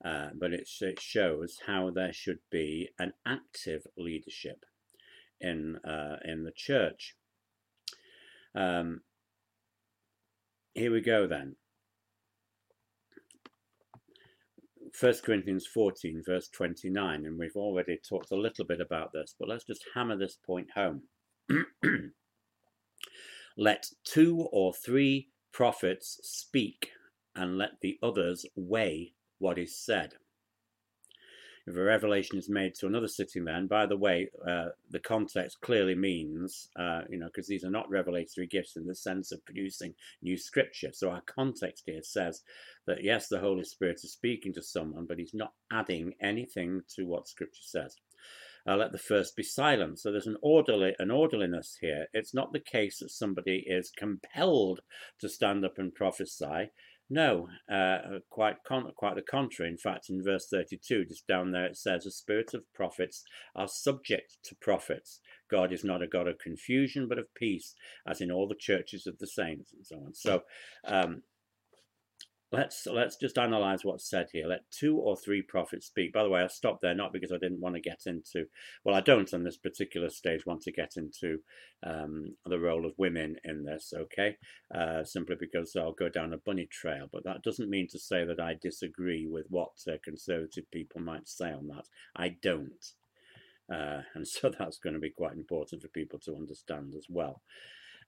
Uh, 0.05 0.29
but 0.39 0.53
it, 0.53 0.69
it, 0.81 1.01
shows 1.01 1.59
how 1.67 1.91
there 1.91 2.13
should 2.13 2.39
be 2.53 2.89
an 3.01 3.13
active 3.27 3.85
leadership 3.97 4.65
in 5.41 5.77
uh, 5.85 6.17
in 6.25 6.45
the 6.45 6.53
church. 6.55 7.17
Um, 8.55 9.01
here 10.75 10.93
we 10.93 11.01
go 11.01 11.27
then. 11.27 11.57
1 14.99 15.15
Corinthians 15.25 15.67
14, 15.67 16.23
verse 16.27 16.49
29, 16.49 17.27
and 17.27 17.39
we've 17.39 17.57
already 17.57 17.99
talked 18.09 18.31
a 18.31 18.37
little 18.37 18.65
bit 18.65 18.81
about 18.81 19.13
this, 19.13 19.35
but 19.39 19.49
let's 19.49 19.65
just 19.65 19.85
hammer 19.95 20.17
this 20.17 20.39
point 20.45 20.69
home. 20.75 21.03
Let 23.57 23.87
two 24.05 24.49
or 24.53 24.73
three 24.73 25.29
prophets 25.53 26.21
speak 26.23 26.91
and 27.35 27.59
let 27.59 27.81
the 27.81 27.99
others 28.03 28.47
weigh 28.55 29.15
what 29.39 29.59
is 29.59 29.77
said. 29.77 30.15
If 31.69 31.77
a 31.77 31.83
revelation 31.83 32.39
is 32.39 32.49
made 32.49 32.75
to 32.77 32.87
another 32.87 33.09
sitting 33.09 33.45
man, 33.45 33.67
by 33.67 33.85
the 33.85 33.97
way, 33.97 34.31
uh, 34.49 34.69
the 34.89 35.01
context 35.01 35.61
clearly 35.61 35.95
means, 35.95 36.71
uh, 36.77 37.03
you 37.11 37.19
know, 37.19 37.27
because 37.27 37.47
these 37.47 37.63
are 37.63 37.71
not 37.71 37.91
revelatory 37.91 38.47
gifts 38.47 38.77
in 38.77 38.87
the 38.87 38.95
sense 38.95 39.33
of 39.33 39.45
producing 39.45 39.95
new 40.23 40.39
scripture. 40.39 40.93
So 40.95 41.11
our 41.11 41.21
context 41.23 41.83
here 41.85 42.03
says 42.03 42.43
that 42.87 43.05
yes, 43.05 43.29
the 43.29 43.41
Holy 43.41 43.65
Spirit 43.65 44.01
is 44.03 44.13
speaking 44.13 44.55
to 44.55 44.63
someone, 44.63 45.05
but 45.07 45.19
he's 45.19 45.35
not 45.35 45.53
adding 45.71 46.15
anything 46.23 46.81
to 46.97 47.05
what 47.05 47.29
scripture 47.29 47.61
says. 47.63 47.97
Uh, 48.67 48.77
let 48.77 48.93
the 48.93 48.99
first 48.99 49.37
be 49.37 49.43
silent. 49.43 49.99
So 49.99 50.11
there's 50.11 50.27
an 50.27 50.39
orderly 50.41 50.95
an 50.99 51.11
orderliness 51.11 51.77
here. 51.81 52.07
It's 52.15 52.35
not 52.35 52.53
the 52.53 52.61
case 52.61 53.01
that 53.01 53.11
somebody 53.11 53.65
is 53.67 53.91
compelled 53.91 54.81
to 55.21 55.29
stand 55.29 55.67
up 55.67 55.79
and 55.79 55.95
prophesy. 55.95 56.71
No, 57.11 57.49
uh, 57.73 58.19
quite 58.29 58.57
con- 58.67 58.93
quite 58.95 59.15
the 59.15 59.23
contrary. 59.23 59.71
In 59.71 59.79
fact, 59.79 60.11
in 60.11 60.23
verse 60.23 60.47
32, 60.51 61.07
just 61.07 61.27
down 61.27 61.53
there, 61.53 61.65
it 61.65 61.77
says, 61.77 62.05
The 62.05 62.11
spirit 62.11 62.53
of 62.53 62.71
prophets 62.75 63.25
are 63.57 63.69
subject 63.69 64.37
to 64.45 64.55
prophets. 64.57 65.21
God 65.51 65.73
is 65.73 65.85
not 65.85 66.03
a 66.03 66.07
God 66.07 66.29
of 66.29 66.39
confusion, 66.39 67.09
but 67.09 67.19
of 67.19 67.33
peace, 67.35 67.75
as 68.07 68.21
in 68.21 68.31
all 68.31 68.47
the 68.47 68.55
churches 68.55 69.07
of 69.07 69.19
the 69.19 69.27
saints, 69.27 69.73
and 69.73 69.87
so 69.87 69.97
on. 69.97 70.15
So, 70.15 70.43
um, 70.85 71.23
let's 72.51 72.87
let's 72.87 73.17
just 73.17 73.39
analyze 73.39 73.85
what's 73.85 74.09
said 74.09 74.29
here. 74.33 74.47
Let 74.47 74.71
two 74.71 74.97
or 74.97 75.17
three 75.17 75.43
prophets 75.43 75.87
speak. 75.87 76.13
By 76.13 76.23
the 76.23 76.31
way 76.31 76.43
i 76.43 76.47
stopped 76.47 76.83
there 76.83 76.95
not 76.95 77.13
because 77.13 77.33
i 77.33 77.39
didn't 77.39 77.61
want 77.61 77.75
to 77.75 77.81
get 77.81 78.03
into 78.07 78.47
well 78.85 78.95
i 78.95 79.01
don't 79.01 79.33
on 79.35 79.45
this 79.45 79.57
particular 79.57 80.09
stage 80.09 80.47
want 80.47 80.63
to 80.63 80.73
get 80.73 80.95
into 80.97 81.39
um, 81.85 82.37
the 82.47 82.59
role 82.59 82.87
of 82.87 82.93
women 82.97 83.37
in 83.45 83.65
this 83.65 83.93
okay? 83.95 84.37
Uh, 84.75 85.05
simply 85.05 85.37
because 85.39 85.77
i'll 85.77 85.93
go 85.93 86.09
down 86.09 86.33
a 86.33 86.39
bunny 86.39 86.69
trail 86.71 87.07
but 87.13 87.25
that 87.25 87.43
doesn't 87.43 87.71
mean 87.71 87.87
to 87.91 87.99
say 87.99 88.25
that 88.25 88.41
i 88.41 88.55
disagree 88.61 89.27
with 89.27 89.47
what 89.49 89.73
uh, 89.89 89.97
conservative 90.03 90.65
people 90.71 91.01
might 91.01 91.29
say 91.29 91.53
on 91.53 91.69
that. 91.69 91.85
I 92.17 92.37
don't. 92.43 92.85
Uh, 93.73 94.03
and 94.15 94.27
so 94.27 94.51
that's 94.51 94.79
going 94.79 94.95
to 94.95 95.01
be 95.01 95.11
quite 95.11 95.35
important 95.35 95.83
for 95.83 95.89
people 95.89 96.19
to 96.21 96.37
understand 96.37 96.95
as 96.97 97.07
well 97.09 97.43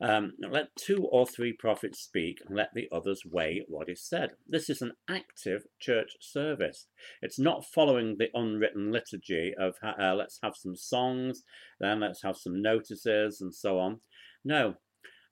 um, 0.00 0.32
let 0.50 0.74
two 0.76 1.04
or 1.04 1.26
three 1.26 1.52
prophets 1.52 2.00
speak, 2.00 2.38
and 2.46 2.56
let 2.56 2.70
the 2.74 2.88
others 2.90 3.22
weigh 3.24 3.64
what 3.68 3.88
is 3.88 4.02
said. 4.02 4.30
This 4.48 4.70
is 4.70 4.82
an 4.82 4.92
active 5.08 5.64
church 5.78 6.12
service. 6.20 6.86
It's 7.20 7.38
not 7.38 7.64
following 7.64 8.16
the 8.18 8.28
unwritten 8.34 8.90
liturgy 8.92 9.52
of 9.58 9.74
uh, 9.82 10.14
let's 10.14 10.38
have 10.42 10.56
some 10.56 10.76
songs, 10.76 11.42
then 11.78 12.00
let's 12.00 12.22
have 12.22 12.36
some 12.36 12.62
notices, 12.62 13.40
and 13.40 13.54
so 13.54 13.78
on. 13.78 14.00
No, 14.44 14.76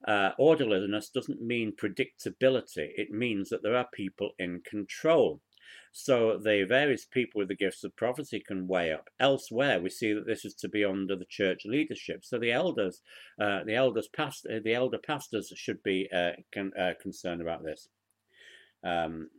uh, 0.07 0.31
orderliness 0.39 1.11
doesn't 1.11 1.41
mean 1.41 1.73
predictability. 1.73 2.91
It 2.97 3.11
means 3.11 3.49
that 3.49 3.63
there 3.63 3.77
are 3.77 3.89
people 3.93 4.31
in 4.39 4.61
control. 4.65 5.41
So 5.93 6.39
the 6.39 6.65
various 6.69 7.05
people 7.05 7.39
with 7.39 7.49
the 7.49 7.57
gifts 7.57 7.85
of 7.85 7.97
prophecy 7.97 8.43
can 8.47 8.67
weigh 8.67 8.93
up. 8.93 9.09
Elsewhere, 9.19 9.81
we 9.81 9.91
see 9.91 10.13
that 10.13 10.27
this 10.27 10.45
is 10.45 10.55
to 10.55 10.69
be 10.69 10.85
under 10.85 11.17
the 11.17 11.25
church 11.25 11.63
leadership. 11.65 12.25
So 12.25 12.39
the 12.39 12.53
elders, 12.53 13.03
uh, 13.41 13.65
the 13.65 13.75
elders, 13.75 14.09
past, 14.09 14.47
uh, 14.47 14.61
the 14.63 14.75
elder 14.75 14.99
pastors 14.99 15.53
should 15.57 15.83
be 15.83 16.09
uh, 16.15 16.33
con- 16.53 16.73
uh, 16.79 16.93
concerned 17.01 17.41
about 17.41 17.65
this. 17.65 17.89
Um, 18.85 19.31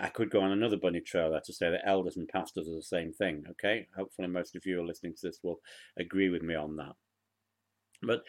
I 0.00 0.08
could 0.08 0.30
go 0.30 0.40
on 0.40 0.52
another 0.52 0.76
bunny 0.76 1.00
trail 1.00 1.30
there 1.30 1.40
to 1.44 1.52
say 1.52 1.70
that 1.70 1.86
elders 1.86 2.16
and 2.16 2.28
pastors 2.28 2.68
are 2.68 2.76
the 2.76 2.82
same 2.82 3.12
thing. 3.12 3.44
Okay, 3.50 3.88
hopefully 3.96 4.28
most 4.28 4.54
of 4.56 4.64
you 4.64 4.76
who 4.76 4.82
are 4.82 4.86
listening 4.86 5.14
to 5.14 5.26
this 5.26 5.40
will 5.42 5.60
agree 5.98 6.28
with 6.28 6.42
me 6.42 6.54
on 6.54 6.76
that. 6.76 6.94
But 8.02 8.22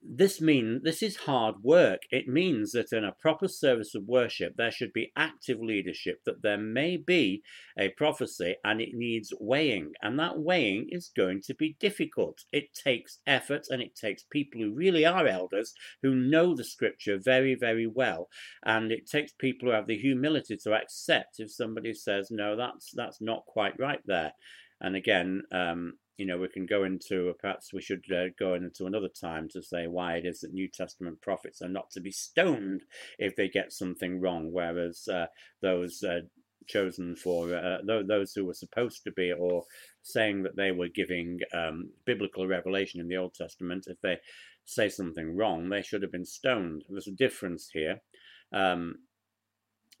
this 0.00 0.40
mean 0.40 0.80
this 0.84 1.02
is 1.02 1.16
hard 1.16 1.56
work. 1.62 2.02
It 2.10 2.28
means 2.28 2.72
that 2.72 2.92
in 2.92 3.04
a 3.04 3.12
proper 3.12 3.48
service 3.48 3.94
of 3.94 4.06
worship 4.06 4.54
there 4.56 4.70
should 4.70 4.92
be 4.92 5.12
active 5.16 5.60
leadership, 5.60 6.20
that 6.24 6.42
there 6.42 6.58
may 6.58 6.96
be 6.96 7.42
a 7.76 7.90
prophecy 7.90 8.56
and 8.64 8.80
it 8.80 8.90
needs 8.94 9.32
weighing. 9.40 9.92
And 10.00 10.18
that 10.18 10.38
weighing 10.38 10.88
is 10.90 11.10
going 11.14 11.42
to 11.42 11.54
be 11.54 11.76
difficult. 11.80 12.44
It 12.52 12.74
takes 12.74 13.18
effort 13.26 13.66
and 13.70 13.82
it 13.82 13.96
takes 13.96 14.22
people 14.22 14.60
who 14.60 14.72
really 14.72 15.04
are 15.04 15.26
elders 15.26 15.74
who 16.02 16.14
know 16.14 16.54
the 16.54 16.64
scripture 16.64 17.18
very, 17.18 17.54
very 17.54 17.86
well. 17.86 18.28
And 18.64 18.92
it 18.92 19.08
takes 19.10 19.32
people 19.32 19.68
who 19.68 19.74
have 19.74 19.88
the 19.88 19.98
humility 19.98 20.56
to 20.58 20.74
accept 20.74 21.40
if 21.40 21.52
somebody 21.52 21.92
says, 21.92 22.28
no, 22.30 22.56
that's 22.56 22.92
that's 22.94 23.20
not 23.20 23.44
quite 23.46 23.78
right 23.78 24.02
there. 24.06 24.32
And 24.80 24.94
again, 24.94 25.42
um, 25.52 25.94
you 26.18 26.26
know, 26.26 26.36
we 26.36 26.48
can 26.48 26.66
go 26.66 26.84
into, 26.84 27.32
perhaps 27.38 27.72
we 27.72 27.80
should 27.80 28.04
uh, 28.12 28.26
go 28.38 28.54
into 28.54 28.86
another 28.86 29.08
time 29.08 29.48
to 29.50 29.62
say 29.62 29.86
why 29.86 30.16
it 30.16 30.26
is 30.26 30.40
that 30.40 30.52
New 30.52 30.68
Testament 30.68 31.20
prophets 31.22 31.62
are 31.62 31.68
not 31.68 31.90
to 31.92 32.00
be 32.00 32.10
stoned 32.10 32.82
if 33.18 33.36
they 33.36 33.48
get 33.48 33.72
something 33.72 34.20
wrong, 34.20 34.52
whereas 34.52 35.08
uh, 35.08 35.26
those 35.62 36.02
uh, 36.02 36.20
chosen 36.66 37.16
for 37.16 37.54
uh, 37.54 37.78
those 37.86 38.32
who 38.34 38.44
were 38.44 38.54
supposed 38.54 39.04
to 39.04 39.12
be 39.12 39.32
or 39.32 39.62
saying 40.02 40.42
that 40.42 40.56
they 40.56 40.72
were 40.72 40.88
giving 40.88 41.38
um, 41.54 41.88
biblical 42.04 42.46
revelation 42.46 43.00
in 43.00 43.08
the 43.08 43.16
Old 43.16 43.34
Testament, 43.34 43.86
if 43.86 44.00
they 44.02 44.18
say 44.64 44.88
something 44.88 45.36
wrong, 45.36 45.68
they 45.68 45.82
should 45.82 46.02
have 46.02 46.12
been 46.12 46.26
stoned. 46.26 46.84
There's 46.88 47.06
a 47.08 47.12
difference 47.12 47.70
here. 47.72 48.00
Um, 48.52 48.96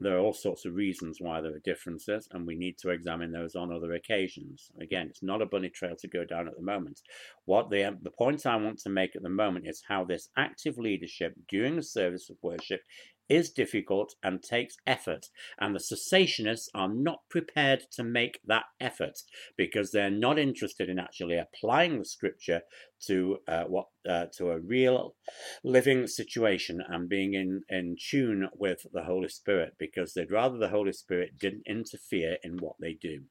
there 0.00 0.16
are 0.16 0.20
all 0.20 0.32
sorts 0.32 0.64
of 0.64 0.74
reasons 0.74 1.18
why 1.20 1.40
there 1.40 1.54
are 1.54 1.60
differences, 1.60 2.28
and 2.32 2.46
we 2.46 2.54
need 2.54 2.78
to 2.78 2.90
examine 2.90 3.32
those 3.32 3.56
on 3.56 3.72
other 3.72 3.94
occasions. 3.94 4.70
Again, 4.80 5.08
it's 5.08 5.22
not 5.22 5.42
a 5.42 5.46
bunny 5.46 5.68
trail 5.68 5.96
to 5.96 6.08
go 6.08 6.24
down 6.24 6.46
at 6.46 6.56
the 6.56 6.62
moment. 6.62 7.00
What 7.46 7.70
the, 7.70 7.84
um, 7.84 7.98
the 8.02 8.10
point 8.10 8.46
I 8.46 8.56
want 8.56 8.78
to 8.80 8.90
make 8.90 9.16
at 9.16 9.22
the 9.22 9.28
moment 9.28 9.66
is 9.66 9.82
how 9.86 10.04
this 10.04 10.28
active 10.36 10.78
leadership 10.78 11.34
during 11.48 11.76
the 11.76 11.82
service 11.82 12.30
of 12.30 12.36
worship 12.42 12.80
is 13.28 13.50
difficult 13.50 14.14
and 14.22 14.42
takes 14.42 14.76
effort, 14.86 15.26
and 15.58 15.74
the 15.74 15.80
cessationists 15.80 16.68
are 16.74 16.88
not 16.88 17.20
prepared 17.28 17.82
to 17.92 18.02
make 18.02 18.40
that 18.46 18.64
effort 18.80 19.18
because 19.56 19.90
they're 19.90 20.10
not 20.10 20.38
interested 20.38 20.88
in 20.88 20.98
actually 20.98 21.36
applying 21.36 21.98
the 21.98 22.04
scripture 22.04 22.62
to 23.06 23.38
uh, 23.46 23.64
what 23.64 23.86
uh, 24.08 24.26
to 24.36 24.50
a 24.50 24.58
real 24.58 25.14
living 25.62 26.06
situation 26.06 26.82
and 26.88 27.08
being 27.08 27.34
in 27.34 27.62
in 27.68 27.96
tune 27.98 28.48
with 28.54 28.86
the 28.92 29.04
Holy 29.04 29.28
Spirit 29.28 29.74
because 29.78 30.14
they'd 30.14 30.30
rather 30.30 30.58
the 30.58 30.68
Holy 30.68 30.92
Spirit 30.92 31.38
didn't 31.38 31.62
interfere 31.66 32.38
in 32.42 32.56
what 32.58 32.76
they 32.80 32.94
do, 32.94 33.22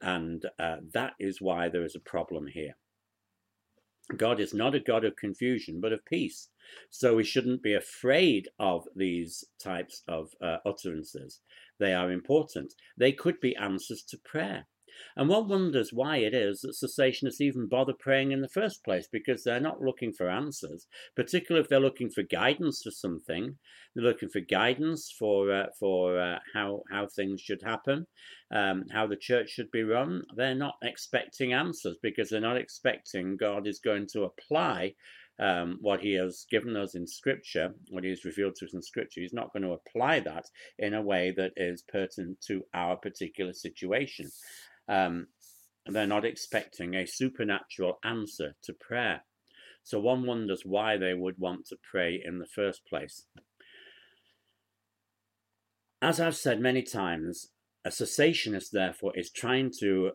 and 0.00 0.46
uh, 0.58 0.76
that 0.92 1.14
is 1.18 1.40
why 1.40 1.68
there 1.68 1.84
is 1.84 1.94
a 1.94 2.00
problem 2.00 2.46
here. 2.48 2.76
God 4.16 4.40
is 4.40 4.54
not 4.54 4.74
a 4.74 4.80
God 4.80 5.04
of 5.04 5.16
confusion, 5.16 5.80
but 5.80 5.92
of 5.92 6.04
peace. 6.04 6.48
So 6.90 7.16
we 7.16 7.24
shouldn't 7.24 7.62
be 7.62 7.74
afraid 7.74 8.48
of 8.58 8.84
these 8.94 9.44
types 9.62 10.02
of 10.06 10.30
uh, 10.40 10.58
utterances. 10.64 11.40
They 11.78 11.92
are 11.92 12.10
important. 12.10 12.74
They 12.96 13.12
could 13.12 13.40
be 13.40 13.56
answers 13.56 14.02
to 14.04 14.18
prayer. 14.18 14.66
And 15.16 15.28
one 15.28 15.48
wonders 15.48 15.92
why 15.92 16.18
it 16.18 16.34
is 16.34 16.60
that 16.60 16.74
cessationists 16.74 17.40
even 17.40 17.68
bother 17.68 17.92
praying 17.92 18.32
in 18.32 18.40
the 18.40 18.48
first 18.48 18.84
place, 18.84 19.08
because 19.10 19.44
they're 19.44 19.60
not 19.60 19.80
looking 19.80 20.12
for 20.12 20.28
answers, 20.28 20.86
particularly 21.14 21.62
if 21.62 21.68
they're 21.68 21.80
looking 21.80 22.10
for 22.10 22.22
guidance 22.22 22.82
for 22.82 22.90
something. 22.90 23.56
They're 23.94 24.04
looking 24.04 24.28
for 24.28 24.40
guidance 24.40 25.10
for 25.18 25.52
uh, 25.52 25.66
for 25.78 26.20
uh, 26.20 26.38
how 26.52 26.82
how 26.90 27.06
things 27.06 27.40
should 27.40 27.62
happen, 27.62 28.06
um, 28.50 28.84
how 28.92 29.06
the 29.06 29.16
church 29.16 29.50
should 29.50 29.70
be 29.70 29.82
run. 29.82 30.22
They're 30.36 30.54
not 30.54 30.76
expecting 30.82 31.52
answers 31.52 31.96
because 32.02 32.28
they're 32.28 32.40
not 32.40 32.58
expecting 32.58 33.36
God 33.36 33.66
is 33.66 33.78
going 33.78 34.06
to 34.12 34.24
apply 34.24 34.94
um, 35.38 35.78
what 35.80 36.00
he 36.00 36.14
has 36.14 36.46
given 36.50 36.76
us 36.76 36.94
in 36.94 37.06
Scripture, 37.06 37.74
what 37.90 38.04
he 38.04 38.10
has 38.10 38.24
revealed 38.24 38.54
to 38.56 38.66
us 38.66 38.74
in 38.74 38.82
Scripture, 38.82 39.20
he's 39.20 39.32
not 39.32 39.52
going 39.52 39.62
to 39.62 39.72
apply 39.72 40.20
that 40.20 40.46
in 40.78 40.94
a 40.94 41.02
way 41.02 41.32
that 41.36 41.52
is 41.56 41.84
pertinent 41.90 42.40
to 42.46 42.62
our 42.74 42.96
particular 42.96 43.52
situation. 43.52 44.30
Um, 44.88 45.26
they're 45.86 46.06
not 46.06 46.24
expecting 46.24 46.94
a 46.94 47.06
supernatural 47.06 47.98
answer 48.04 48.56
to 48.64 48.72
prayer. 48.72 49.22
So 49.84 50.00
one 50.00 50.26
wonders 50.26 50.62
why 50.64 50.96
they 50.96 51.14
would 51.14 51.38
want 51.38 51.66
to 51.66 51.76
pray 51.90 52.20
in 52.24 52.38
the 52.38 52.46
first 52.46 52.84
place. 52.88 53.24
As 56.02 56.20
I've 56.20 56.36
said 56.36 56.60
many 56.60 56.82
times, 56.82 57.50
a 57.84 57.90
cessationist, 57.90 58.70
therefore, 58.72 59.12
is 59.14 59.30
trying 59.30 59.70
to 59.78 60.12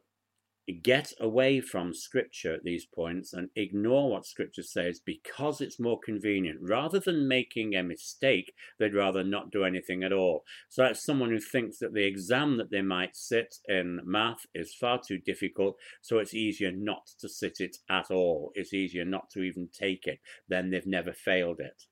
get 0.71 1.13
away 1.19 1.61
from 1.61 1.93
scripture 1.93 2.53
at 2.53 2.63
these 2.63 2.85
points 2.85 3.33
and 3.33 3.49
ignore 3.55 4.11
what 4.11 4.25
scripture 4.25 4.63
says 4.63 4.99
because 4.99 5.61
it's 5.61 5.79
more 5.79 5.99
convenient. 5.99 6.59
Rather 6.61 6.99
than 6.99 7.27
making 7.27 7.75
a 7.75 7.83
mistake, 7.83 8.53
they'd 8.79 8.93
rather 8.93 9.23
not 9.23 9.51
do 9.51 9.63
anything 9.63 10.03
at 10.03 10.13
all. 10.13 10.43
So 10.69 10.83
that's 10.83 11.05
someone 11.05 11.29
who 11.29 11.39
thinks 11.39 11.79
that 11.79 11.93
the 11.93 12.05
exam 12.05 12.57
that 12.57 12.71
they 12.71 12.81
might 12.81 13.15
sit 13.15 13.55
in 13.67 14.01
math 14.03 14.45
is 14.53 14.73
far 14.73 14.99
too 15.05 15.17
difficult, 15.17 15.77
so 16.01 16.19
it's 16.19 16.33
easier 16.33 16.71
not 16.71 17.07
to 17.19 17.29
sit 17.29 17.59
it 17.59 17.77
at 17.89 18.11
all. 18.11 18.51
It's 18.55 18.73
easier 18.73 19.05
not 19.05 19.29
to 19.31 19.41
even 19.41 19.69
take 19.71 20.07
it. 20.07 20.19
Then 20.47 20.69
they've 20.69 20.85
never 20.85 21.13
failed 21.13 21.59
it. 21.59 21.83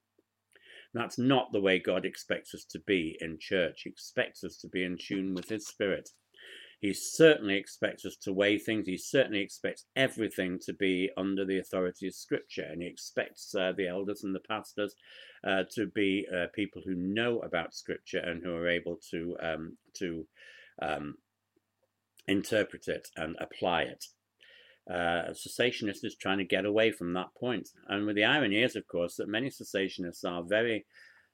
That's 0.93 1.19
not 1.19 1.51
the 1.51 1.61
way 1.61 1.79
God 1.79 2.05
expects 2.05 2.55
us 2.55 2.65
to 2.71 2.79
be 2.79 3.17
in 3.21 3.37
church. 3.39 3.81
He 3.83 3.89
expects 3.89 4.43
us 4.43 4.57
to 4.57 4.67
be 4.67 4.83
in 4.83 4.97
tune 4.97 5.35
with 5.35 5.47
His 5.47 5.67
Spirit. 5.67 6.09
He 6.79 6.93
certainly 6.93 7.55
expects 7.55 8.05
us 8.05 8.15
to 8.21 8.33
weigh 8.33 8.57
things. 8.57 8.87
He 8.87 8.97
certainly 8.97 9.41
expects 9.41 9.85
everything 9.95 10.59
to 10.65 10.73
be 10.73 11.09
under 11.17 11.45
the 11.45 11.59
authority 11.59 12.07
of 12.07 12.15
Scripture, 12.15 12.67
and 12.69 12.81
he 12.81 12.87
expects 12.87 13.53
uh, 13.53 13.73
the 13.75 13.87
elders 13.87 14.23
and 14.23 14.33
the 14.33 14.39
pastors 14.39 14.95
uh, 15.43 15.63
to 15.75 15.87
be 15.87 16.25
uh, 16.33 16.47
people 16.53 16.81
who 16.85 16.95
know 16.95 17.39
about 17.39 17.75
Scripture 17.75 18.19
and 18.19 18.41
who 18.41 18.53
are 18.53 18.69
able 18.69 18.97
to 19.11 19.35
um, 19.41 19.77
to 19.95 20.25
um, 20.81 21.15
interpret 22.27 22.87
it 22.87 23.09
and 23.17 23.35
apply 23.39 23.81
it. 23.83 24.05
Uh, 24.89 25.33
cessationist 25.33 26.03
is 26.03 26.15
trying 26.15 26.39
to 26.39 26.43
get 26.43 26.65
away 26.65 26.91
from 26.91 27.13
that 27.13 27.29
point. 27.39 27.69
And 27.87 28.05
with 28.05 28.15
the 28.15 28.23
irony 28.23 28.63
is, 28.63 28.75
of 28.75 28.87
course, 28.87 29.17
that 29.17 29.27
many 29.27 29.49
cessationists 29.49 30.25
are 30.25 30.43
very 30.43 30.85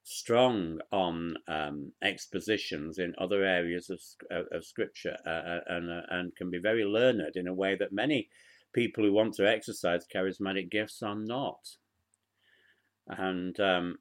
strong 0.05 0.79
on 0.91 1.35
um, 1.47 1.91
expositions 2.03 2.99
in 2.99 3.13
other 3.17 3.43
areas 3.43 3.89
of, 3.89 3.99
of 4.51 4.63
scripture 4.63 5.17
uh, 5.25 5.29
uh, 5.29 5.59
and, 5.67 5.91
uh, 5.91 6.01
and 6.11 6.35
can 6.35 6.51
be 6.51 6.59
very 6.59 6.85
learned 6.85 7.35
in 7.35 7.47
a 7.47 7.53
way 7.53 7.75
that 7.75 7.91
many 7.91 8.29
people 8.71 9.03
who 9.03 9.11
want 9.11 9.33
to 9.33 9.49
exercise 9.49 10.05
charismatic 10.13 10.69
gifts 10.69 11.01
are 11.01 11.15
not. 11.15 11.67
And 13.07 13.59
um, 13.59 13.97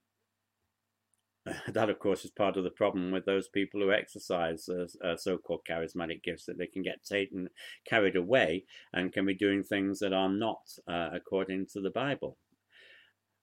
that, 1.72 1.88
of 1.88 1.98
course, 1.98 2.24
is 2.26 2.30
part 2.30 2.58
of 2.58 2.64
the 2.64 2.70
problem 2.70 3.10
with 3.10 3.24
those 3.24 3.48
people 3.48 3.80
who 3.80 3.90
exercise 3.90 4.68
uh, 4.68 4.86
uh, 5.02 5.16
so-called 5.16 5.60
charismatic 5.68 6.22
gifts 6.22 6.44
that 6.44 6.58
they 6.58 6.66
can 6.66 6.82
get 6.82 7.02
taken, 7.02 7.48
carried 7.88 8.16
away, 8.16 8.64
and 8.92 9.12
can 9.12 9.24
be 9.24 9.34
doing 9.34 9.62
things 9.62 10.00
that 10.00 10.12
are 10.12 10.28
not 10.28 10.60
uh, 10.86 11.08
according 11.14 11.64
to 11.72 11.80
the 11.80 11.90
Bible. 11.90 12.36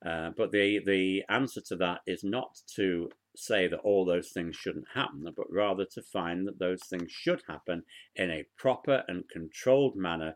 Uh, 0.06 0.32
but 0.36 0.52
the 0.52 0.80
the 0.86 1.24
answer 1.30 1.62
to 1.62 1.76
that 1.76 2.02
is 2.08 2.24
not 2.24 2.60
to 2.76 3.10
say 3.36 3.68
that 3.68 3.80
all 3.80 4.06
those 4.06 4.30
things 4.30 4.56
shouldn't 4.56 4.88
happen, 4.94 5.26
but 5.36 5.46
rather 5.50 5.86
to 5.86 6.02
find 6.02 6.48
that 6.48 6.60
those 6.60 6.84
things 6.84 7.12
should 7.12 7.42
happen 7.48 7.84
in 8.16 8.30
a 8.30 8.46
proper 8.58 9.04
and 9.08 9.30
controlled 9.30 9.96
manner 9.96 10.36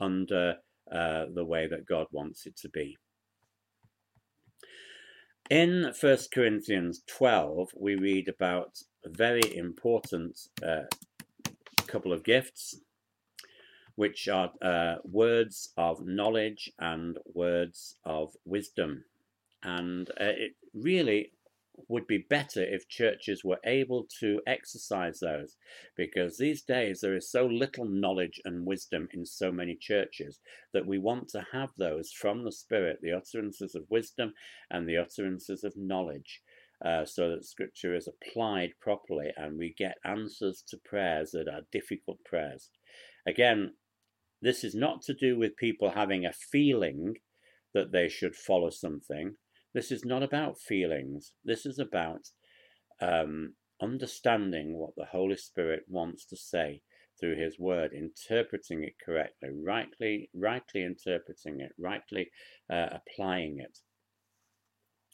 under 0.00 0.56
uh, 0.92 1.24
the 1.34 1.44
way 1.44 1.66
that 1.66 1.86
God 1.86 2.06
wants 2.10 2.46
it 2.46 2.56
to 2.58 2.68
be. 2.68 2.96
In 5.50 5.92
1 5.98 6.18
Corinthians 6.32 7.02
12, 7.06 7.70
we 7.76 7.94
read 7.94 8.28
about 8.28 8.78
a 9.04 9.10
very 9.10 9.56
important 9.56 10.38
uh, 10.62 10.82
couple 11.86 12.12
of 12.12 12.24
gifts, 12.24 12.80
which 13.96 14.28
are 14.28 14.52
uh, 14.62 14.96
words 15.04 15.72
of 15.76 16.04
knowledge 16.04 16.70
and 16.78 17.18
words 17.32 17.96
of 18.04 18.34
wisdom. 18.44 19.04
And 19.62 20.10
uh, 20.10 20.34
it 20.36 20.52
really 20.74 21.32
would 21.88 22.06
be 22.06 22.18
better 22.18 22.62
if 22.62 22.88
churches 22.88 23.42
were 23.44 23.58
able 23.64 24.06
to 24.20 24.40
exercise 24.46 25.20
those 25.20 25.56
because 25.96 26.38
these 26.38 26.62
days 26.62 27.00
there 27.00 27.16
is 27.16 27.30
so 27.30 27.46
little 27.46 27.84
knowledge 27.84 28.40
and 28.44 28.66
wisdom 28.66 29.08
in 29.12 29.26
so 29.26 29.50
many 29.50 29.74
churches 29.74 30.40
that 30.72 30.86
we 30.86 30.98
want 30.98 31.28
to 31.28 31.44
have 31.52 31.70
those 31.76 32.12
from 32.12 32.44
the 32.44 32.52
Spirit, 32.52 33.00
the 33.02 33.12
utterances 33.12 33.74
of 33.74 33.90
wisdom 33.90 34.32
and 34.70 34.88
the 34.88 34.96
utterances 34.96 35.64
of 35.64 35.76
knowledge. 35.76 36.42
Uh, 36.84 37.04
so 37.04 37.30
that 37.30 37.44
scripture 37.44 37.94
is 37.94 38.08
applied 38.08 38.70
properly 38.80 39.30
and 39.36 39.58
we 39.58 39.74
get 39.76 39.96
answers 40.04 40.62
to 40.66 40.76
prayers 40.84 41.30
that 41.30 41.48
are 41.48 41.62
difficult 41.72 42.18
prayers. 42.24 42.70
Again, 43.26 43.72
this 44.44 44.62
is 44.62 44.74
not 44.74 45.02
to 45.02 45.14
do 45.14 45.36
with 45.38 45.56
people 45.56 45.90
having 45.90 46.24
a 46.24 46.32
feeling 46.32 47.14
that 47.72 47.90
they 47.90 48.08
should 48.08 48.36
follow 48.36 48.70
something 48.70 49.34
this 49.74 49.90
is 49.90 50.04
not 50.04 50.22
about 50.22 50.60
feelings. 50.60 51.32
This 51.44 51.66
is 51.66 51.80
about 51.80 52.30
um, 53.00 53.54
understanding 53.82 54.78
what 54.78 54.94
the 54.96 55.06
Holy 55.06 55.36
Spirit 55.36 55.82
wants 55.88 56.24
to 56.26 56.36
say 56.36 56.82
through 57.18 57.36
His 57.36 57.58
Word, 57.58 57.92
interpreting 57.92 58.84
it 58.84 58.94
correctly, 59.04 59.50
rightly, 59.52 60.30
rightly 60.32 60.84
interpreting 60.84 61.60
it, 61.60 61.72
rightly 61.76 62.30
uh, 62.70 62.86
applying 62.92 63.58
it. 63.58 63.78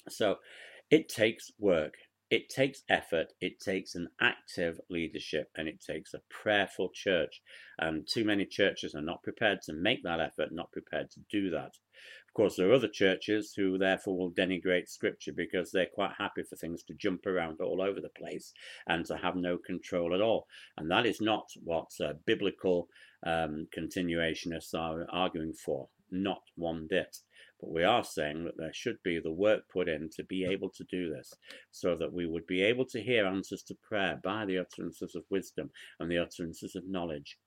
So, 0.08 0.36
it 0.90 1.08
takes 1.08 1.50
work. 1.58 1.94
It 2.30 2.48
takes 2.48 2.82
effort, 2.88 3.32
it 3.40 3.58
takes 3.58 3.96
an 3.96 4.08
active 4.20 4.80
leadership, 4.88 5.50
and 5.56 5.66
it 5.66 5.80
takes 5.80 6.14
a 6.14 6.22
prayerful 6.30 6.90
church. 6.94 7.42
And 7.78 8.06
too 8.06 8.24
many 8.24 8.46
churches 8.46 8.94
are 8.94 9.02
not 9.02 9.24
prepared 9.24 9.62
to 9.62 9.72
make 9.72 10.04
that 10.04 10.20
effort, 10.20 10.52
not 10.52 10.70
prepared 10.70 11.10
to 11.10 11.20
do 11.28 11.50
that. 11.50 11.72
Of 12.30 12.34
course, 12.34 12.54
there 12.54 12.70
are 12.70 12.74
other 12.74 12.88
churches 12.88 13.54
who 13.56 13.76
therefore 13.76 14.16
will 14.16 14.30
denigrate 14.30 14.88
scripture 14.88 15.32
because 15.32 15.72
they're 15.72 15.86
quite 15.92 16.12
happy 16.16 16.44
for 16.44 16.54
things 16.54 16.84
to 16.84 16.94
jump 16.94 17.26
around 17.26 17.60
all 17.60 17.82
over 17.82 18.00
the 18.00 18.08
place 18.16 18.52
and 18.86 19.04
to 19.06 19.16
have 19.16 19.34
no 19.34 19.58
control 19.58 20.14
at 20.14 20.20
all. 20.20 20.46
And 20.76 20.88
that 20.92 21.06
is 21.06 21.20
not 21.20 21.48
what 21.64 21.90
uh, 22.00 22.12
biblical 22.26 22.86
um, 23.26 23.66
continuationists 23.76 24.74
are 24.74 25.08
arguing 25.10 25.54
for, 25.54 25.88
not 26.12 26.42
one 26.54 26.86
bit. 26.88 27.16
But 27.60 27.70
we 27.70 27.84
are 27.84 28.04
saying 28.04 28.44
that 28.44 28.56
there 28.56 28.72
should 28.72 28.96
be 29.02 29.18
the 29.18 29.32
work 29.32 29.62
put 29.72 29.88
in 29.88 30.08
to 30.16 30.24
be 30.24 30.44
able 30.44 30.70
to 30.70 30.84
do 30.90 31.10
this, 31.10 31.32
so 31.70 31.96
that 31.96 32.12
we 32.12 32.26
would 32.26 32.46
be 32.46 32.62
able 32.62 32.86
to 32.86 33.02
hear 33.02 33.26
answers 33.26 33.62
to 33.64 33.76
prayer 33.82 34.20
by 34.22 34.46
the 34.46 34.58
utterances 34.58 35.14
of 35.14 35.24
wisdom 35.30 35.70
and 35.98 36.10
the 36.10 36.18
utterances 36.18 36.74
of 36.74 36.88
knowledge. 36.88 37.38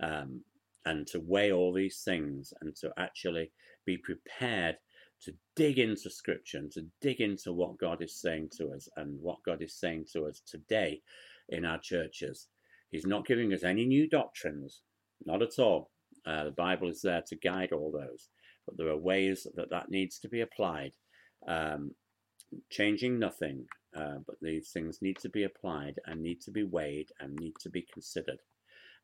Um, 0.00 0.42
and 0.84 1.06
to 1.08 1.18
weigh 1.18 1.50
all 1.50 1.72
these 1.72 2.02
things 2.04 2.54
and 2.60 2.74
to 2.76 2.92
actually 2.96 3.50
be 3.84 3.98
prepared 3.98 4.76
to 5.22 5.32
dig 5.56 5.78
into 5.78 6.08
scripture 6.10 6.58
and 6.58 6.70
to 6.72 6.86
dig 7.00 7.20
into 7.20 7.52
what 7.52 7.78
God 7.78 8.02
is 8.02 8.20
saying 8.20 8.50
to 8.58 8.70
us 8.70 8.88
and 8.96 9.20
what 9.20 9.42
God 9.44 9.62
is 9.62 9.74
saying 9.74 10.06
to 10.12 10.26
us 10.26 10.42
today 10.46 11.00
in 11.48 11.64
our 11.64 11.78
churches. 11.78 12.48
He's 12.90 13.06
not 13.06 13.26
giving 13.26 13.52
us 13.52 13.64
any 13.64 13.84
new 13.84 14.08
doctrines, 14.08 14.82
not 15.24 15.42
at 15.42 15.58
all. 15.58 15.90
Uh, 16.24 16.44
the 16.44 16.50
Bible 16.52 16.88
is 16.88 17.02
there 17.02 17.22
to 17.26 17.36
guide 17.36 17.72
all 17.72 17.90
those, 17.90 18.28
but 18.66 18.76
there 18.76 18.88
are 18.88 18.96
ways 18.96 19.46
that 19.54 19.70
that 19.70 19.90
needs 19.90 20.18
to 20.20 20.28
be 20.28 20.40
applied. 20.40 20.92
Um, 21.46 21.92
changing 22.70 23.18
nothing, 23.18 23.66
uh, 23.96 24.18
but 24.26 24.36
these 24.40 24.70
things 24.70 25.02
need 25.02 25.18
to 25.18 25.28
be 25.28 25.44
applied 25.44 25.98
and 26.06 26.22
need 26.22 26.40
to 26.42 26.50
be 26.50 26.64
weighed 26.64 27.10
and 27.20 27.34
need 27.34 27.54
to 27.60 27.70
be 27.70 27.86
considered. 27.92 28.38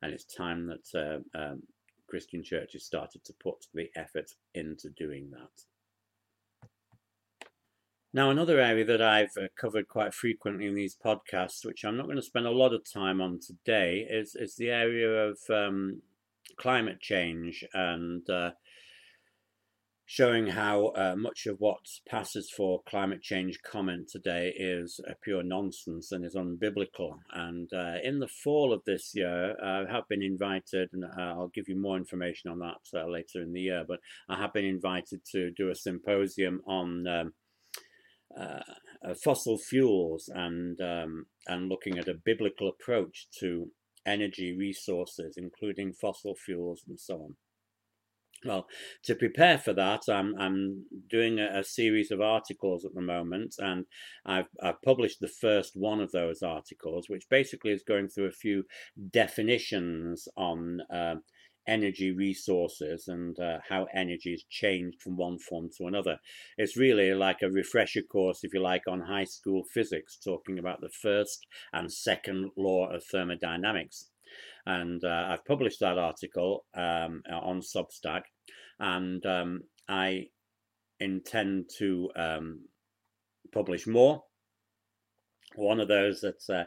And 0.01 0.13
it's 0.13 0.25
time 0.25 0.67
that 0.67 1.23
uh, 1.35 1.37
um, 1.37 1.63
Christian 2.09 2.43
churches 2.43 2.85
started 2.85 3.23
to 3.25 3.33
put 3.41 3.65
the 3.73 3.89
effort 3.95 4.31
into 4.53 4.89
doing 4.89 5.31
that. 5.31 6.67
Now, 8.15 8.29
another 8.29 8.59
area 8.59 8.85
that 8.85 9.01
I've 9.01 9.35
uh, 9.35 9.47
covered 9.59 9.87
quite 9.87 10.13
frequently 10.13 10.67
in 10.67 10.75
these 10.75 10.95
podcasts, 11.03 11.65
which 11.65 11.83
I'm 11.83 11.97
not 11.97 12.05
going 12.05 12.17
to 12.17 12.21
spend 12.21 12.45
a 12.45 12.51
lot 12.51 12.71
of 12.71 12.83
time 12.87 13.19
on 13.19 13.39
today, 13.39 14.05
is, 14.07 14.35
is 14.35 14.55
the 14.55 14.69
area 14.69 15.09
of 15.09 15.39
um, 15.49 16.03
climate 16.57 16.99
change 17.01 17.65
and 17.73 18.29
uh, 18.29 18.51
showing 20.05 20.47
how 20.47 20.87
uh, 20.87 21.15
much 21.17 21.45
of 21.45 21.57
what 21.59 21.79
passes 22.07 22.51
for 22.55 22.81
climate 22.87 23.21
change 23.21 23.59
comment 23.63 24.09
today 24.09 24.53
is 24.55 24.99
uh, 25.09 25.13
pure 25.23 25.43
nonsense 25.43 26.11
and 26.11 26.25
is 26.25 26.35
unbiblical. 26.35 27.17
And 27.31 27.71
uh, 27.73 27.95
in 28.03 28.19
the 28.19 28.27
fall 28.27 28.73
of 28.73 28.83
this 28.85 29.13
year, 29.15 29.55
I 29.63 29.85
have 29.91 30.07
been 30.09 30.21
invited, 30.21 30.89
and 30.91 31.05
uh, 31.05 31.09
I'll 31.17 31.51
give 31.53 31.69
you 31.69 31.79
more 31.79 31.97
information 31.97 32.51
on 32.51 32.59
that 32.59 32.81
uh, 32.93 33.07
later 33.07 33.41
in 33.41 33.53
the 33.53 33.61
year, 33.61 33.85
but 33.87 33.99
I 34.27 34.37
have 34.37 34.53
been 34.53 34.65
invited 34.65 35.21
to 35.31 35.51
do 35.51 35.69
a 35.69 35.75
symposium 35.75 36.61
on. 36.67 37.07
Um, 37.07 37.33
uh, 38.35 39.13
fossil 39.23 39.59
fuels 39.59 40.27
and 40.33 40.81
um, 40.81 41.27
and 41.45 41.69
looking 41.69 41.99
at 41.99 42.07
a 42.07 42.15
biblical 42.15 42.67
approach 42.67 43.27
to 43.39 43.69
energy 44.07 44.55
resources, 44.57 45.35
including 45.37 45.93
fossil 45.93 46.33
fuels 46.35 46.83
and 46.87 46.99
so 46.99 47.15
on. 47.15 47.35
Well, 48.45 48.67
to 49.03 49.15
prepare 49.15 49.57
for 49.57 49.73
that, 49.73 50.01
I'm, 50.09 50.35
I'm 50.37 50.85
doing 51.09 51.39
a, 51.39 51.59
a, 51.59 51.63
series 51.63 52.11
of 52.11 52.19
articles 52.19 52.83
at 52.83 52.93
the 52.93 53.01
moment, 53.01 53.55
and 53.57 53.85
I've, 54.25 54.47
I've 54.61 54.81
published 54.81 55.21
the 55.21 55.29
first 55.29 55.73
one 55.75 56.01
of 56.01 56.11
those 56.11 56.41
articles, 56.41 57.07
which 57.07 57.29
basically 57.29 57.71
is 57.71 57.83
going 57.83 58.09
through 58.09 58.27
a 58.27 58.31
few 58.31 58.65
definitions 59.11 60.27
on 60.35 60.81
uh, 60.93 61.15
energy 61.67 62.11
resources 62.11 63.07
and 63.07 63.39
uh, 63.39 63.59
how 63.69 63.87
energy 63.93 64.33
is 64.33 64.43
changed 64.49 65.01
from 65.01 65.15
one 65.15 65.39
form 65.39 65.69
to 65.77 65.87
another. 65.87 66.17
It's 66.57 66.75
really 66.75 67.13
like 67.13 67.41
a 67.41 67.49
refresher 67.49 68.01
course, 68.01 68.43
if 68.43 68.53
you 68.53 68.61
like, 68.61 68.83
on 68.89 68.99
high 68.99 69.23
school 69.23 69.63
physics, 69.73 70.17
talking 70.17 70.59
about 70.59 70.81
the 70.81 70.89
first 70.89 71.47
and 71.71 71.91
second 71.91 72.51
law 72.57 72.89
of 72.89 73.05
thermodynamics 73.05 74.09
and 74.65 75.03
uh, 75.03 75.27
I've 75.29 75.45
published 75.45 75.79
that 75.81 75.97
article 75.97 76.65
um, 76.75 77.21
on 77.31 77.61
Substack, 77.61 78.23
and 78.79 79.25
um, 79.25 79.61
I 79.87 80.27
intend 80.99 81.69
to 81.77 82.09
um, 82.15 82.61
publish 83.53 83.87
more. 83.87 84.23
One 85.55 85.79
of 85.79 85.87
those 85.87 86.21
that 86.21 86.41
uh, 86.49 86.63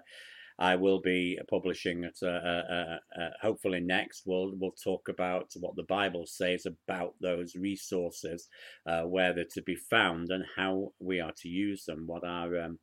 I 0.58 0.76
will 0.76 1.00
be 1.00 1.38
publishing 1.50 2.04
at 2.04 2.14
uh, 2.22 2.28
uh, 2.28 2.98
uh, 3.18 3.30
hopefully 3.42 3.80
next. 3.80 4.22
We'll 4.24 4.52
we'll 4.58 4.74
talk 4.82 5.08
about 5.08 5.50
what 5.60 5.76
the 5.76 5.84
Bible 5.84 6.24
says 6.26 6.66
about 6.66 7.14
those 7.20 7.54
resources, 7.54 8.48
uh, 8.86 9.02
where 9.02 9.34
they're 9.34 9.44
to 9.52 9.62
be 9.62 9.76
found, 9.76 10.30
and 10.30 10.44
how 10.56 10.92
we 10.98 11.20
are 11.20 11.34
to 11.42 11.48
use 11.48 11.84
them. 11.84 12.04
What 12.06 12.24
our 12.24 12.58
um, 12.60 12.78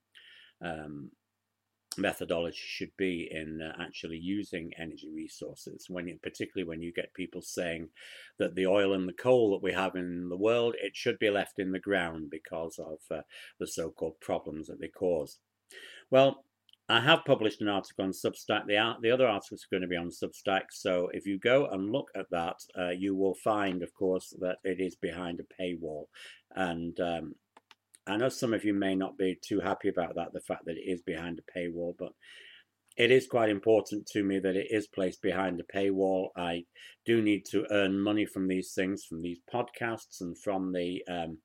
um, 0.64 1.12
methodology 1.98 2.58
should 2.58 2.92
be 2.98 3.28
in 3.32 3.62
uh, 3.62 3.82
actually 3.82 4.18
using 4.18 4.72
energy 4.78 5.10
resources 5.14 5.88
when 5.90 6.08
you, 6.08 6.18
particularly 6.22 6.68
when 6.68 6.82
you 6.82 6.94
get 6.94 7.14
people 7.14 7.42
saying 7.42 7.90
that 8.40 8.56
the 8.56 8.66
oil 8.66 8.94
and 8.94 9.08
the 9.08 9.14
coal 9.14 9.52
that 9.52 9.64
we 9.64 9.74
have 9.74 9.96
in 9.96 10.30
the 10.30 10.38
world 10.38 10.76
it 10.82 10.96
should 10.96 11.20
be 11.20 11.30
left 11.30 11.60
in 11.60 11.72
the 11.72 11.80
ground 11.80 12.30
because 12.30 12.80
of 12.80 13.00
uh, 13.12 13.22
the 13.60 13.68
so-called 13.68 14.20
problems 14.20 14.68
that 14.68 14.80
they 14.80 14.88
cause 14.88 15.40
well 16.10 16.44
I 16.90 17.00
have 17.00 17.24
published 17.26 17.62
an 17.62 17.70
article 17.70 18.04
on 18.04 18.12
Substack. 18.12 18.68
The, 18.68 18.96
the 19.02 19.12
other 19.12 19.26
articles 19.26 19.64
are 19.64 19.74
going 19.74 19.84
to 19.84 19.88
be 19.88 19.96
on 19.96 20.10
Substack. 20.10 20.64
So 20.72 21.10
if 21.14 21.26
you 21.26 21.40
go 21.40 21.68
and 21.68 21.92
look 21.92 22.10
at 22.14 22.30
that, 22.32 22.58
uh, 22.78 22.90
you 22.90 23.16
will 23.16 23.36
find, 23.36 23.82
of 23.82 23.94
course, 23.94 24.34
that 24.42 24.58
it 24.66 24.82
is 24.82 24.96
behind 24.96 25.40
a 25.40 25.64
paywall. 25.64 26.08
And 26.56 27.00
um, 27.00 27.36
I 28.08 28.18
know 28.18 28.30
some 28.30 28.54
of 28.54 28.66
you 28.66 28.74
may 28.74 28.96
not 28.96 29.18
be 29.18 29.38
too 29.42 29.60
happy 29.60 29.90
about 29.90 30.16
that, 30.16 30.34
the 30.34 30.42
fact 30.42 30.66
that 30.66 30.78
it 30.78 30.90
is 30.90 31.02
behind 31.02 31.40
a 31.40 31.60
paywall, 31.60 31.94
but 31.98 32.12
it 32.98 33.12
is 33.12 33.28
quite 33.28 33.50
important 33.50 34.06
to 34.08 34.24
me 34.24 34.40
that 34.40 34.56
it 34.56 34.68
is 34.70 34.88
placed 34.88 35.22
behind 35.22 35.60
a 35.60 35.78
paywall. 35.78 36.28
I 36.38 36.66
do 37.06 37.22
need 37.22 37.46
to 37.52 37.66
earn 37.72 38.00
money 38.00 38.26
from 38.26 38.48
these 38.48 38.74
things, 38.74 39.06
from 39.06 39.22
these 39.22 39.40
podcasts, 39.52 40.22
and 40.22 40.38
from 40.38 40.72
the 40.74 41.02
um, 41.10 41.38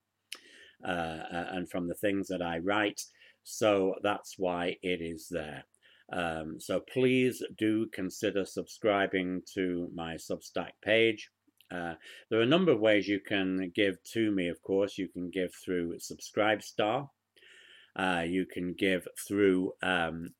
uh, 0.87 0.91
uh, 0.91 1.47
and 1.53 1.69
from 1.69 1.89
the 1.89 1.95
things 1.95 2.29
that 2.29 2.43
I 2.43 2.59
write. 2.59 3.01
So 3.45 3.95
that's 4.03 4.35
why 4.37 4.77
it 4.83 5.01
is 5.01 5.27
there. 5.31 5.65
Um, 6.13 6.57
so 6.59 6.81
please 6.81 7.43
do 7.57 7.87
consider 7.93 8.45
subscribing 8.45 9.43
to 9.55 9.91
my 9.95 10.15
Substack 10.15 10.73
page. 10.83 11.31
Uh, 11.71 11.95
there 12.31 12.41
are 12.41 12.45
a 12.45 12.47
number 12.47 12.73
of 12.73 12.81
ways 12.81 13.09
you 13.09 13.21
can 13.21 13.71
give 13.75 14.03
to 14.13 14.31
me, 14.31 14.49
of 14.49 14.63
course. 14.63 14.99
You 14.99 15.09
can 15.09 15.31
give 15.31 15.55
through 15.55 15.99
Subscribestar. 15.99 17.09
Uh, 17.97 18.25
you 18.27 18.47
can 18.47 18.75
give 18.75 19.07
through 19.27 19.73
um, 19.83 20.35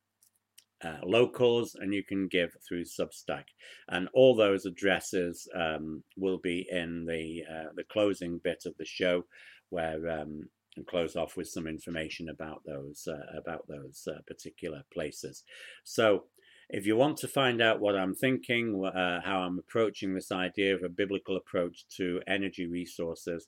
uh, 0.83 0.99
locals 1.05 1.75
and 1.75 1.93
you 1.93 2.05
can 2.05 2.29
give 2.29 2.57
through 2.67 2.85
Substack. 2.85 3.45
And 3.89 4.09
all 4.15 4.35
those 4.35 4.65
addresses 4.65 5.49
um, 5.55 6.03
will 6.17 6.39
be 6.39 6.67
in 6.71 7.05
the, 7.05 7.43
uh, 7.51 7.69
the 7.75 7.85
closing 7.85 8.41
bit 8.43 8.63
of 8.65 8.77
the 8.79 8.85
show 8.85 9.25
where 9.71 10.09
um, 10.09 10.49
and 10.79 10.87
close 10.87 11.17
off 11.17 11.37
with 11.37 11.49
some 11.49 11.67
information 11.67 12.31
about 12.31 12.63
those 12.65 13.07
uh, 13.07 13.37
about 13.39 13.67
those 13.69 14.09
uh, 14.11 14.21
particular 14.27 14.83
places. 14.93 15.45
So 15.85 16.25
if 16.71 16.87
you 16.87 16.97
want 16.97 17.17
to 17.19 17.29
find 17.29 17.63
out 17.63 17.81
what 17.81 17.97
I'm 17.97 18.15
thinking, 18.15 18.85
uh, 18.85 19.21
how 19.25 19.41
I'm 19.41 19.59
approaching 19.59 20.15
this 20.15 20.31
idea 20.31 20.75
of 20.75 20.83
a 20.83 20.89
biblical 20.89 21.37
approach 21.37 21.85
to 21.97 22.21
energy 22.27 22.67
resources, 22.67 23.47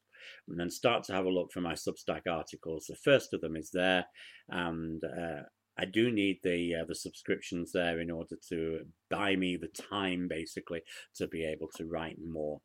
and 0.49 0.59
then 0.59 0.71
start 0.71 1.05
to 1.05 1.13
have 1.13 1.27
a 1.27 1.31
look 1.31 1.53
for 1.53 1.61
my 1.61 1.75
Substack 1.75 2.23
articles. 2.31 2.87
The 2.89 2.97
first 2.97 3.35
of 3.35 3.41
them 3.41 3.57
is 3.57 3.71
there, 3.73 4.07
and 4.49 5.03
uh, 5.05 5.43
I 5.79 5.85
do 5.85 6.11
need 6.11 6.39
the 6.43 6.77
uh, 6.81 6.85
the 6.89 6.95
subscriptions 6.95 7.73
there 7.73 8.01
in 8.01 8.11
order 8.11 8.37
to 8.49 8.81
buy 9.11 9.37
me 9.37 9.57
the 9.57 9.69
time, 9.69 10.27
basically, 10.29 10.81
to 11.17 11.29
be 11.29 11.45
able 11.45 11.69
to 11.77 11.87
write 11.87 12.17
more, 12.25 12.61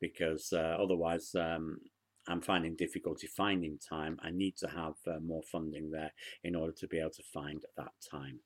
because 0.00 0.52
uh, 0.52 0.76
otherwise. 0.80 1.30
Um, 1.34 1.78
I'm 2.26 2.40
finding 2.40 2.74
difficulty 2.74 3.26
finding 3.26 3.78
time. 3.86 4.16
I 4.22 4.30
need 4.30 4.56
to 4.60 4.68
have 4.68 4.94
uh, 5.06 5.20
more 5.20 5.42
funding 5.52 5.90
there 5.90 6.10
in 6.42 6.56
order 6.56 6.72
to 6.78 6.88
be 6.88 6.98
able 6.98 7.10
to 7.10 7.22
find 7.34 7.62
that 7.76 7.92
time. 8.10 8.40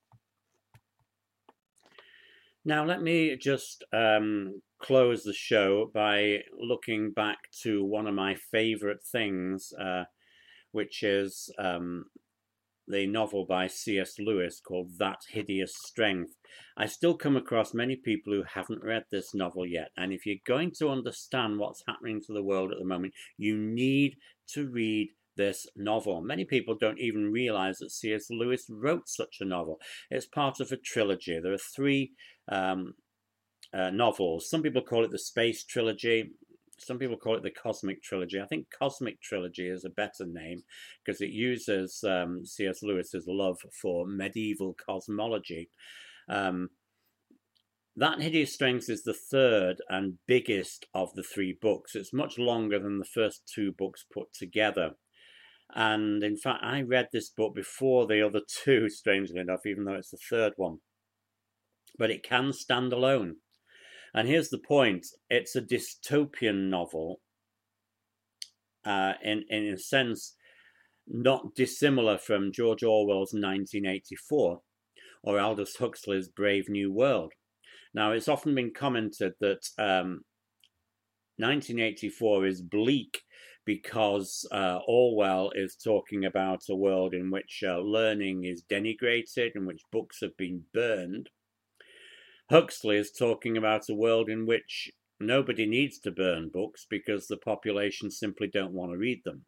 Now, 2.68 2.84
let 2.84 3.00
me 3.00 3.34
just 3.34 3.82
um, 3.94 4.60
close 4.78 5.22
the 5.22 5.32
show 5.32 5.90
by 5.94 6.40
looking 6.54 7.12
back 7.12 7.38
to 7.62 7.82
one 7.82 8.06
of 8.06 8.12
my 8.12 8.34
favorite 8.34 9.02
things, 9.10 9.72
uh, 9.82 10.04
which 10.72 11.02
is 11.02 11.50
um, 11.58 12.04
the 12.86 13.06
novel 13.06 13.46
by 13.46 13.68
C.S. 13.68 14.18
Lewis 14.18 14.60
called 14.60 14.98
That 14.98 15.20
Hideous 15.30 15.72
Strength. 15.86 16.34
I 16.76 16.84
still 16.84 17.16
come 17.16 17.38
across 17.38 17.72
many 17.72 17.96
people 17.96 18.34
who 18.34 18.42
haven't 18.42 18.84
read 18.84 19.04
this 19.10 19.34
novel 19.34 19.64
yet, 19.64 19.88
and 19.96 20.12
if 20.12 20.26
you're 20.26 20.36
going 20.46 20.72
to 20.78 20.90
understand 20.90 21.58
what's 21.58 21.84
happening 21.88 22.20
to 22.26 22.34
the 22.34 22.44
world 22.44 22.70
at 22.70 22.78
the 22.78 22.84
moment, 22.84 23.14
you 23.38 23.56
need 23.56 24.16
to 24.48 24.68
read 24.68 25.08
this 25.38 25.66
novel. 25.74 26.20
Many 26.20 26.44
people 26.44 26.76
don't 26.78 26.98
even 26.98 27.32
realize 27.32 27.78
that 27.78 27.92
C.S. 27.92 28.26
Lewis 28.28 28.66
wrote 28.68 29.08
such 29.08 29.38
a 29.40 29.46
novel. 29.46 29.78
It's 30.10 30.26
part 30.26 30.60
of 30.60 30.70
a 30.70 30.76
trilogy. 30.76 31.40
There 31.40 31.54
are 31.54 31.56
three 31.56 32.12
um, 32.48 32.94
uh, 33.72 33.90
novels. 33.90 34.48
Some 34.48 34.62
people 34.62 34.82
call 34.82 35.04
it 35.04 35.10
the 35.10 35.18
Space 35.18 35.64
Trilogy. 35.64 36.30
Some 36.78 36.98
people 36.98 37.16
call 37.16 37.36
it 37.36 37.42
the 37.42 37.50
Cosmic 37.50 38.02
Trilogy. 38.02 38.40
I 38.40 38.46
think 38.46 38.66
Cosmic 38.76 39.20
Trilogy 39.20 39.68
is 39.68 39.84
a 39.84 39.90
better 39.90 40.24
name 40.26 40.62
because 41.04 41.20
it 41.20 41.30
uses 41.30 42.04
um, 42.04 42.44
C.S. 42.44 42.82
Lewis's 42.82 43.26
love 43.26 43.58
for 43.82 44.06
medieval 44.06 44.74
cosmology. 44.74 45.70
Um, 46.28 46.70
that 47.96 48.20
Hideous 48.20 48.54
Strength 48.54 48.88
is 48.90 49.02
the 49.02 49.12
third 49.12 49.82
and 49.88 50.18
biggest 50.28 50.86
of 50.94 51.12
the 51.14 51.24
three 51.24 51.58
books. 51.60 51.96
It's 51.96 52.12
much 52.12 52.38
longer 52.38 52.78
than 52.78 52.98
the 52.98 53.04
first 53.04 53.50
two 53.52 53.72
books 53.72 54.04
put 54.08 54.32
together. 54.32 54.92
And 55.74 56.22
in 56.22 56.36
fact, 56.36 56.62
I 56.62 56.82
read 56.82 57.08
this 57.12 57.28
book 57.28 57.56
before 57.56 58.06
the 58.06 58.24
other 58.24 58.40
two, 58.46 58.88
strangely 58.88 59.40
enough, 59.40 59.66
even 59.66 59.84
though 59.84 59.94
it's 59.94 60.10
the 60.10 60.16
third 60.16 60.52
one. 60.56 60.78
But 61.98 62.10
it 62.10 62.22
can 62.22 62.52
stand 62.52 62.92
alone. 62.92 63.36
And 64.14 64.28
here's 64.28 64.50
the 64.50 64.58
point 64.58 65.06
it's 65.28 65.56
a 65.56 65.62
dystopian 65.62 66.70
novel, 66.70 67.20
uh, 68.84 69.14
in, 69.22 69.44
in 69.48 69.68
a 69.68 69.78
sense, 69.78 70.34
not 71.06 71.54
dissimilar 71.54 72.18
from 72.18 72.52
George 72.52 72.82
Orwell's 72.82 73.32
1984 73.32 74.60
or 75.24 75.40
Aldous 75.40 75.76
Huxley's 75.76 76.28
Brave 76.28 76.68
New 76.68 76.92
World. 76.92 77.32
Now, 77.94 78.12
it's 78.12 78.28
often 78.28 78.54
been 78.54 78.72
commented 78.72 79.32
that 79.40 79.66
um, 79.78 80.22
1984 81.38 82.46
is 82.46 82.62
bleak 82.62 83.22
because 83.64 84.46
uh, 84.52 84.78
Orwell 84.86 85.50
is 85.54 85.76
talking 85.76 86.24
about 86.24 86.62
a 86.70 86.76
world 86.76 87.14
in 87.14 87.30
which 87.30 87.62
uh, 87.66 87.78
learning 87.78 88.44
is 88.44 88.64
denigrated, 88.70 89.50
in 89.54 89.66
which 89.66 89.82
books 89.92 90.18
have 90.22 90.36
been 90.36 90.62
burned. 90.72 91.28
Huxley 92.50 92.96
is 92.96 93.12
talking 93.12 93.56
about 93.56 93.88
a 93.88 93.94
world 93.94 94.28
in 94.28 94.46
which 94.46 94.90
nobody 95.20 95.66
needs 95.66 95.98
to 96.00 96.10
burn 96.10 96.48
books 96.48 96.86
because 96.88 97.26
the 97.26 97.36
population 97.36 98.10
simply 98.10 98.46
don't 98.46 98.72
want 98.72 98.92
to 98.92 98.98
read 98.98 99.22
them. 99.24 99.44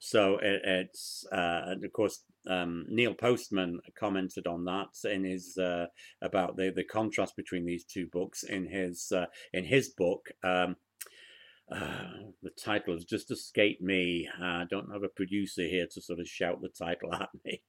So 0.00 0.38
it, 0.38 0.60
it's, 0.64 1.24
uh, 1.32 1.62
and 1.66 1.84
of 1.84 1.92
course, 1.92 2.24
um, 2.48 2.84
Neil 2.88 3.14
Postman 3.14 3.80
commented 3.98 4.46
on 4.46 4.64
that 4.64 4.88
in 5.10 5.24
his 5.24 5.56
uh, 5.56 5.86
about 6.20 6.56
the, 6.56 6.72
the 6.74 6.84
contrast 6.84 7.36
between 7.36 7.64
these 7.64 7.84
two 7.84 8.06
books 8.12 8.42
in 8.42 8.66
his 8.66 9.10
uh, 9.14 9.26
in 9.52 9.64
his 9.64 9.90
book 9.90 10.28
um, 10.42 10.76
uh, 11.70 12.08
the 12.42 12.50
title 12.50 12.94
has 12.94 13.04
just 13.04 13.30
escaped 13.30 13.80
me. 13.80 14.28
I 14.40 14.64
don't 14.68 14.92
have 14.92 15.02
a 15.02 15.08
producer 15.08 15.62
here 15.62 15.86
to 15.92 16.00
sort 16.02 16.20
of 16.20 16.28
shout 16.28 16.60
the 16.60 16.68
title 16.68 17.14
at 17.14 17.30
me. 17.44 17.62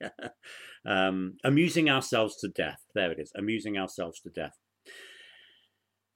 um, 0.85 1.37
amusing 1.43 1.89
ourselves 1.89 2.35
to 2.37 2.49
death. 2.49 2.81
There 2.93 3.11
it 3.11 3.19
is. 3.19 3.31
Amusing 3.37 3.77
ourselves 3.77 4.19
to 4.21 4.29
death. 4.29 4.57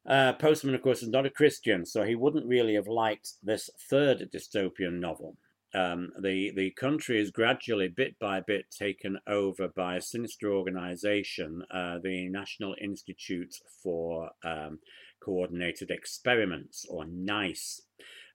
Uh, 0.07 0.33
Postman, 0.33 0.75
of 0.75 0.81
course, 0.81 1.03
is 1.03 1.09
not 1.09 1.25
a 1.25 1.29
Christian, 1.29 1.85
so 1.85 2.03
he 2.03 2.15
wouldn't 2.15 2.47
really 2.47 2.75
have 2.75 2.87
liked 2.87 3.33
this 3.43 3.69
third 3.89 4.29
dystopian 4.33 4.99
novel. 4.99 5.37
Um, 5.73 6.09
the 6.19 6.51
the 6.55 6.71
country 6.71 7.21
is 7.21 7.29
gradually, 7.29 7.89
bit 7.89 8.17
by 8.19 8.41
bit, 8.41 8.65
taken 8.71 9.19
over 9.27 9.67
by 9.67 9.97
a 9.97 10.01
sinister 10.01 10.51
organisation, 10.51 11.63
uh, 11.71 11.99
the 12.01 12.27
National 12.29 12.75
Institute 12.81 13.53
for 13.83 14.31
um, 14.43 14.79
Coordinated 15.19 15.91
Experiments, 15.91 16.85
or 16.89 17.05
NICE. 17.05 17.81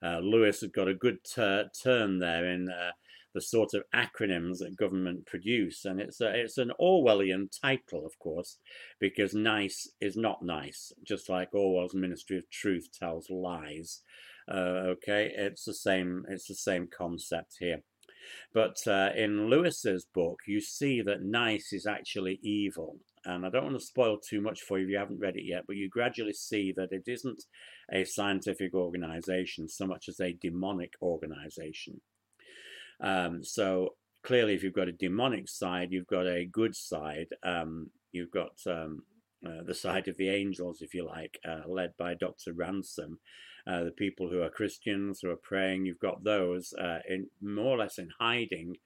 Uh, 0.03 0.19
Lewis 0.19 0.61
has 0.61 0.71
got 0.71 0.89
a 0.89 0.95
good 0.95 1.19
ter- 1.25 1.71
turn 1.83 2.19
there 2.19 2.47
in 2.47 2.69
uh, 2.69 2.91
the 3.35 3.41
sort 3.41 3.75
of 3.75 3.83
acronyms 3.95 4.59
that 4.59 4.77
government 4.77 5.27
produce, 5.27 5.85
and 5.85 6.01
it's 6.01 6.21
a, 6.21 6.31
it's 6.35 6.59
an 6.59 6.73
Orwellian 6.81 7.49
title, 7.61 8.07
of 8.07 8.19
course, 8.19 8.59
because 9.01 9.35
nice 9.35 9.91
is 10.01 10.17
not 10.17 10.43
nice, 10.43 10.93
just 11.03 11.29
like 11.29 11.55
Orwell's 11.55 11.95
Ministry 11.95 12.39
of 12.39 12.49
Truth 12.51 12.89
tells 12.97 13.29
lies. 13.31 14.03
Uh, 14.49 14.93
okay, 14.95 15.33
it's 15.35 15.65
the 15.65 15.75
same. 15.75 16.25
It's 16.29 16.47
the 16.47 16.55
same 16.55 16.87
concept 16.87 17.57
here. 17.59 17.83
But 18.53 18.77
uh, 18.87 19.11
in 19.17 19.51
Lewis's 19.51 20.05
book, 20.05 20.41
you 20.47 20.61
see 20.61 21.03
that 21.03 21.23
nice 21.23 21.73
is 21.73 21.87
actually 21.87 22.39
evil, 22.43 22.99
and 23.25 23.45
I 23.45 23.51
don't 23.51 23.65
want 23.65 23.79
to 23.79 23.85
spoil 23.85 24.19
too 24.19 24.41
much 24.41 24.61
for 24.63 24.79
you 24.79 24.85
if 24.85 24.91
you 24.91 24.99
haven't 24.99 25.21
read 25.21 25.37
it 25.37 25.45
yet, 25.45 25.65
but 25.67 25.77
you 25.77 25.89
gradually 25.89 26.33
see 26.33 26.73
that 26.77 26.93
it 26.93 27.05
isn't 27.07 27.43
a 27.93 28.05
scientific 28.05 28.75
organization 28.75 29.69
so 29.69 29.87
much 29.87 30.09
as 30.09 30.21
a 30.21 30.37
demonic 30.41 30.95
organization. 31.03 32.01
Um, 33.01 33.43
so 33.43 33.91
clearly, 34.23 34.55
if 34.55 34.63
you've 34.63 34.73
got 34.73 34.89
a 34.89 34.93
demonic 34.93 35.49
side, 35.49 35.89
you've 35.91 36.07
got 36.07 36.27
a 36.27 36.47
good 36.47 36.75
side. 36.75 37.29
Um, 37.43 37.91
you've 38.13 38.31
got 38.31 38.53
um, 38.67 39.03
uh, 39.47 39.63
the 39.67 39.75
side 39.75 40.09
of 40.09 40.17
the 40.17 40.29
angels, 40.29 40.81
if 40.81 40.95
you 40.95 41.07
like, 41.07 41.39
uh, 41.47 41.69
led 41.69 41.93
by 41.99 42.15
Dr. 42.15 42.53
Ransom. 42.55 43.19
Uh, 43.67 43.85
the 43.85 43.93
people 43.93 44.29
who 44.29 44.43
are 44.43 44.51
Christians 44.51 45.21
who 45.23 45.31
are 45.31 45.41
praying, 45.43 45.87
you've 45.87 45.99
got 45.99 46.23
those 46.23 46.73
uh, 46.79 46.99
in 47.09 47.27
more 47.41 47.75
or 47.75 47.79
less 47.79 47.99
in 47.99 48.09
hiding. 48.19 48.77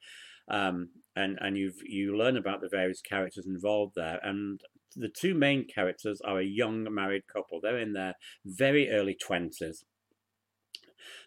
Um, 0.51 0.91
and 1.17 1.39
and 1.41 1.57
you 1.57 1.73
you 1.85 2.17
learn 2.17 2.37
about 2.37 2.61
the 2.61 2.69
various 2.69 3.01
characters 3.01 3.47
involved 3.47 3.95
there, 3.97 4.21
and 4.23 4.61
the 4.97 5.09
two 5.09 5.35
main 5.35 5.67
characters 5.67 6.21
are 6.21 6.39
a 6.39 6.45
young 6.45 6.93
married 6.93 7.27
couple. 7.33 7.61
They're 7.61 7.79
in 7.79 7.93
their 7.93 8.15
very 8.45 8.91
early 8.91 9.15
twenties, 9.15 9.85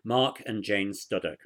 Mark 0.04 0.42
and 0.46 0.64
Jane 0.64 0.94
Studdock. 0.94 1.38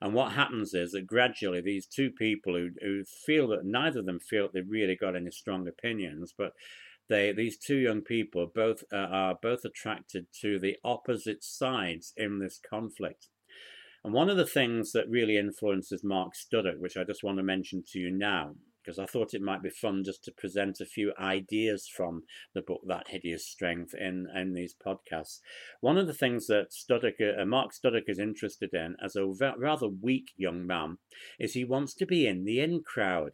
And 0.00 0.14
what 0.14 0.32
happens 0.32 0.74
is 0.74 0.92
that 0.92 1.08
gradually 1.08 1.60
these 1.60 1.86
two 1.86 2.10
people 2.10 2.54
who, 2.54 2.70
who 2.80 3.04
feel 3.04 3.48
that 3.48 3.64
neither 3.64 4.00
of 4.00 4.06
them 4.06 4.20
feel 4.20 4.48
they've 4.52 4.64
really 4.68 4.94
got 4.94 5.16
any 5.16 5.32
strong 5.32 5.66
opinions, 5.66 6.32
but 6.36 6.52
they 7.08 7.32
these 7.32 7.58
two 7.58 7.78
young 7.78 8.02
people 8.02 8.46
both 8.54 8.84
uh, 8.92 8.96
are 8.96 9.38
both 9.40 9.64
attracted 9.64 10.26
to 10.42 10.58
the 10.58 10.76
opposite 10.84 11.42
sides 11.42 12.12
in 12.16 12.38
this 12.38 12.60
conflict. 12.68 13.28
And 14.04 14.12
one 14.14 14.30
of 14.30 14.36
the 14.36 14.46
things 14.46 14.92
that 14.92 15.08
really 15.08 15.36
influences 15.36 16.04
Mark 16.04 16.32
Studdock, 16.34 16.78
which 16.78 16.96
I 16.96 17.04
just 17.04 17.24
want 17.24 17.38
to 17.38 17.42
mention 17.42 17.82
to 17.88 17.98
you 17.98 18.10
now, 18.10 18.54
because 18.82 18.98
I 18.98 19.06
thought 19.06 19.34
it 19.34 19.42
might 19.42 19.62
be 19.62 19.70
fun 19.70 20.02
just 20.02 20.24
to 20.24 20.32
present 20.32 20.80
a 20.80 20.86
few 20.86 21.12
ideas 21.20 21.86
from 21.94 22.22
the 22.54 22.62
book 22.62 22.80
That 22.86 23.08
Hideous 23.08 23.46
Strength 23.46 23.94
in, 23.94 24.26
in 24.34 24.54
these 24.54 24.74
podcasts. 24.74 25.40
One 25.80 25.98
of 25.98 26.06
the 26.06 26.14
things 26.14 26.46
that 26.46 26.72
Studdock, 26.72 27.20
uh, 27.20 27.44
Mark 27.44 27.72
Studdock 27.74 28.04
is 28.08 28.18
interested 28.18 28.72
in 28.72 28.96
as 29.04 29.14
a 29.14 29.26
rather 29.58 29.88
weak 29.88 30.30
young 30.36 30.66
man 30.66 30.98
is 31.38 31.52
he 31.52 31.64
wants 31.64 31.92
to 31.94 32.06
be 32.06 32.26
in 32.26 32.44
the 32.44 32.60
in 32.60 32.82
crowd 32.82 33.32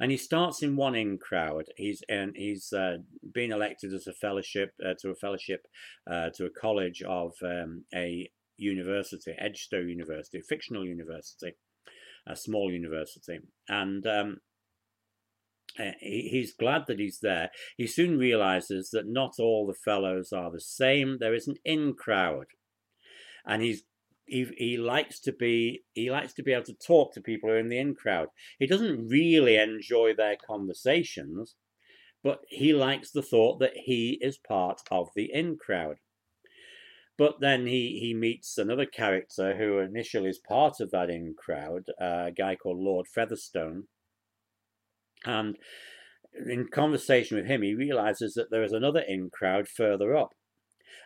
and 0.00 0.10
he 0.10 0.16
starts 0.16 0.62
in 0.62 0.76
one 0.76 0.94
in 0.94 1.18
crowd. 1.18 1.64
He's 1.76 2.02
and 2.08 2.32
he's 2.34 2.72
uh, 2.72 2.98
been 3.32 3.52
elected 3.52 3.94
as 3.94 4.06
a 4.06 4.12
fellowship 4.12 4.72
uh, 4.84 4.94
to 5.00 5.10
a 5.10 5.14
fellowship 5.14 5.66
uh, 6.10 6.30
to 6.34 6.46
a 6.46 6.50
college 6.50 7.02
of 7.02 7.34
um, 7.42 7.84
a 7.94 8.30
university, 8.56 9.34
Edgestow 9.40 9.88
University, 9.88 10.40
fictional 10.40 10.84
university, 10.84 11.54
a 12.26 12.36
small 12.36 12.72
university, 12.72 13.38
and. 13.68 14.06
Um, 14.06 14.36
uh, 15.78 15.92
he's 16.00 16.54
glad 16.54 16.84
that 16.86 16.98
he's 16.98 17.18
there. 17.20 17.50
He 17.76 17.86
soon 17.86 18.16
realizes 18.16 18.88
that 18.90 19.06
not 19.06 19.34
all 19.38 19.66
the 19.66 19.74
fellows 19.74 20.32
are 20.32 20.50
the 20.50 20.60
same. 20.60 21.18
There 21.20 21.34
is 21.34 21.48
an 21.48 21.56
in 21.66 21.92
crowd, 21.92 22.46
and 23.44 23.60
he's 23.60 23.82
he, 24.26 24.46
he 24.56 24.76
likes 24.76 25.20
to 25.20 25.32
be 25.32 25.84
he 25.94 26.10
likes 26.10 26.34
to 26.34 26.42
be 26.42 26.52
able 26.52 26.64
to 26.64 26.74
talk 26.74 27.14
to 27.14 27.20
people 27.20 27.48
who 27.48 27.56
are 27.56 27.58
in 27.58 27.68
the 27.68 27.78
in 27.78 27.94
crowd. 27.94 28.28
He 28.58 28.66
doesn't 28.66 29.08
really 29.08 29.56
enjoy 29.56 30.14
their 30.14 30.36
conversations, 30.36 31.56
but 32.24 32.40
he 32.48 32.72
likes 32.72 33.10
the 33.10 33.22
thought 33.22 33.60
that 33.60 33.76
he 33.76 34.18
is 34.20 34.38
part 34.38 34.80
of 34.90 35.08
the 35.14 35.30
in 35.32 35.56
crowd. 35.56 35.96
But 37.18 37.40
then 37.40 37.66
he, 37.66 37.98
he 38.00 38.12
meets 38.12 38.58
another 38.58 38.84
character 38.84 39.56
who 39.56 39.78
initially 39.78 40.28
is 40.28 40.38
part 40.38 40.80
of 40.80 40.90
that 40.90 41.08
in 41.08 41.34
crowd, 41.34 41.84
uh, 42.00 42.26
a 42.26 42.32
guy 42.32 42.56
called 42.56 42.78
Lord 42.78 43.06
Feverstone. 43.06 43.84
And 45.24 45.56
in 46.46 46.68
conversation 46.68 47.38
with 47.38 47.46
him, 47.46 47.62
he 47.62 47.74
realizes 47.74 48.34
that 48.34 48.50
there 48.50 48.62
is 48.62 48.72
another 48.72 49.00
in 49.00 49.30
crowd 49.30 49.66
further 49.66 50.14
up. 50.14 50.34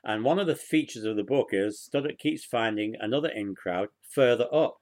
And 0.03 0.25
one 0.25 0.39
of 0.39 0.47
the 0.47 0.57
features 0.57 1.05
of 1.05 1.17
the 1.17 1.23
book 1.23 1.49
is 1.53 1.89
Studdock 1.93 2.19
keeps 2.19 2.45
finding 2.45 2.95
another 2.99 3.29
in 3.29 3.55
crowd 3.55 3.89
further 4.09 4.53
up. 4.53 4.79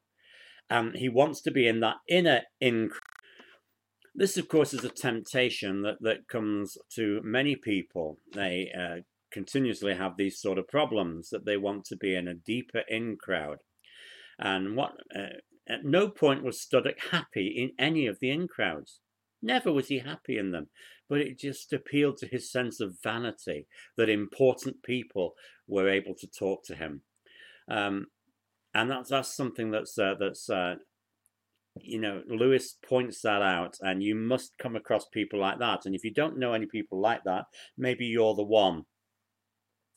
And 0.71 0.97
he 0.97 1.09
wants 1.09 1.41
to 1.43 1.51
be 1.51 1.67
in 1.67 1.81
that 1.81 1.97
inner 2.09 2.43
in 2.61 2.89
crowd. 2.89 3.03
This, 4.15 4.37
of 4.37 4.49
course, 4.49 4.75
is 4.75 4.85
a 4.85 4.89
temptation 4.89 5.83
that, 5.83 5.99
that 6.01 6.27
comes 6.27 6.77
to 6.95 7.21
many 7.23 7.55
people. 7.55 8.19
They 8.35 8.71
uh, 8.77 9.03
continuously 9.31 9.95
have 9.95 10.17
these 10.17 10.41
sort 10.41 10.59
of 10.59 10.69
problems 10.69 11.31
that 11.31 11.45
they 11.45 11.57
want 11.57 11.85
to 11.87 11.97
be 11.97 12.15
in 12.15 12.29
a 12.29 12.35
deeper 12.35 12.83
in 12.89 13.17
crowd. 13.17 13.59
And 14.39 14.77
what 14.77 14.93
uh, 15.15 15.39
at 15.69 15.85
no 15.85 16.09
point 16.09 16.45
was 16.45 16.61
Studdock 16.61 16.99
happy 17.11 17.49
in 17.49 17.73
any 17.85 18.07
of 18.07 18.19
the 18.21 18.31
in 18.31 18.49
crowds. 18.49 19.01
Never 19.41 19.73
was 19.73 19.89
he 19.89 19.99
happy 19.99 20.39
in 20.39 20.51
them 20.51 20.69
but 21.09 21.21
it 21.21 21.39
just 21.39 21.73
appealed 21.73 22.19
to 22.19 22.27
his 22.27 22.51
sense 22.51 22.81
of 22.81 23.01
vanity 23.03 23.67
that 23.97 24.09
important 24.09 24.83
people 24.83 25.35
were 25.67 25.89
able 25.89 26.15
to 26.15 26.27
talk 26.27 26.65
to 26.65 26.75
him. 26.75 27.03
Um, 27.71 28.07
and 28.75 28.91
that's 28.91 29.11
that's 29.11 29.35
something 29.35 29.71
that's 29.71 29.99
uh, 29.99 30.15
that's 30.21 30.51
uh, 30.51 30.75
you 31.81 32.01
know 32.01 32.23
Lewis 32.29 32.77
points 32.87 33.23
that 33.23 33.43
out, 33.43 33.77
and 33.81 34.03
you 34.03 34.15
must 34.15 34.53
come 34.59 34.77
across 34.77 35.07
people 35.07 35.41
like 35.41 35.59
that. 35.59 35.87
And 35.87 35.95
if 35.95 36.05
you 36.05 36.13
don't 36.13 36.39
know 36.39 36.53
any 36.53 36.67
people 36.67 37.01
like 37.01 37.25
that, 37.25 37.47
maybe 37.77 38.05
you're 38.07 38.35
the 38.35 38.43
one. 38.43 38.85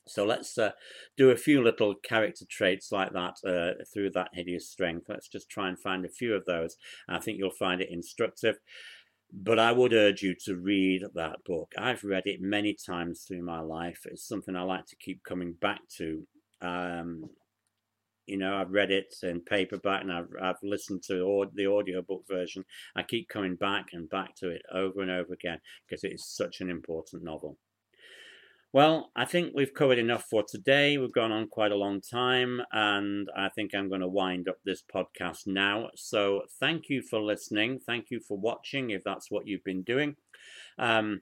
So 0.06 0.24
let's 0.24 0.58
uh, 0.58 0.72
do 1.16 1.30
a 1.30 1.36
few 1.36 1.62
little 1.62 1.94
character 1.94 2.44
traits 2.50 2.90
like 2.90 3.12
that 3.12 3.36
uh, 3.46 3.84
through 3.92 4.10
that 4.10 4.30
hideous 4.32 4.68
strength. 4.68 5.06
Let's 5.08 5.28
just 5.28 5.48
try 5.48 5.68
and 5.68 5.78
find 5.78 6.04
a 6.04 6.08
few 6.08 6.34
of 6.34 6.44
those. 6.44 6.76
I 7.08 7.18
think 7.20 7.38
you'll 7.38 7.50
find 7.50 7.80
it 7.80 7.90
instructive. 7.90 8.56
But 9.32 9.58
I 9.58 9.72
would 9.72 9.94
urge 9.94 10.22
you 10.22 10.34
to 10.44 10.56
read 10.56 11.04
that 11.14 11.36
book. 11.46 11.72
I've 11.78 12.04
read 12.04 12.24
it 12.26 12.40
many 12.42 12.74
times 12.74 13.24
through 13.26 13.44
my 13.44 13.60
life. 13.60 14.00
It's 14.04 14.28
something 14.28 14.56
I 14.56 14.62
like 14.62 14.86
to 14.86 14.96
keep 14.96 15.22
coming 15.24 15.54
back 15.60 15.80
to. 15.98 16.26
Um, 16.60 17.30
you 18.26 18.36
know, 18.36 18.56
I've 18.56 18.70
read 18.70 18.90
it 18.90 19.14
in 19.22 19.40
paperback 19.40 20.02
and 20.02 20.12
I've, 20.12 20.28
I've 20.40 20.62
listened 20.62 21.02
to 21.08 21.46
the 21.54 21.66
audiobook 21.66 22.24
version. 22.28 22.64
I 22.94 23.02
keep 23.02 23.28
coming 23.28 23.56
back 23.56 23.86
and 23.92 24.08
back 24.08 24.36
to 24.36 24.50
it 24.50 24.62
over 24.72 25.00
and 25.00 25.10
over 25.10 25.32
again 25.32 25.58
because 25.88 26.04
it 26.04 26.12
is 26.12 26.26
such 26.26 26.60
an 26.60 26.70
important 26.70 27.24
novel. 27.24 27.58
Well, 28.74 29.10
I 29.14 29.26
think 29.26 29.52
we've 29.54 29.74
covered 29.74 29.98
enough 29.98 30.24
for 30.30 30.42
today. 30.48 30.96
We've 30.96 31.12
gone 31.12 31.30
on 31.30 31.48
quite 31.48 31.72
a 31.72 31.76
long 31.76 32.00
time, 32.00 32.62
and 32.72 33.28
I 33.36 33.50
think 33.50 33.74
I'm 33.74 33.90
going 33.90 34.00
to 34.00 34.08
wind 34.08 34.48
up 34.48 34.56
this 34.64 34.82
podcast 34.82 35.46
now. 35.46 35.90
So, 35.94 36.44
thank 36.58 36.88
you 36.88 37.02
for 37.02 37.20
listening. 37.20 37.80
Thank 37.80 38.06
you 38.10 38.18
for 38.26 38.38
watching, 38.38 38.88
if 38.88 39.04
that's 39.04 39.30
what 39.30 39.46
you've 39.46 39.64
been 39.64 39.82
doing. 39.82 40.16
Um, 40.78 41.20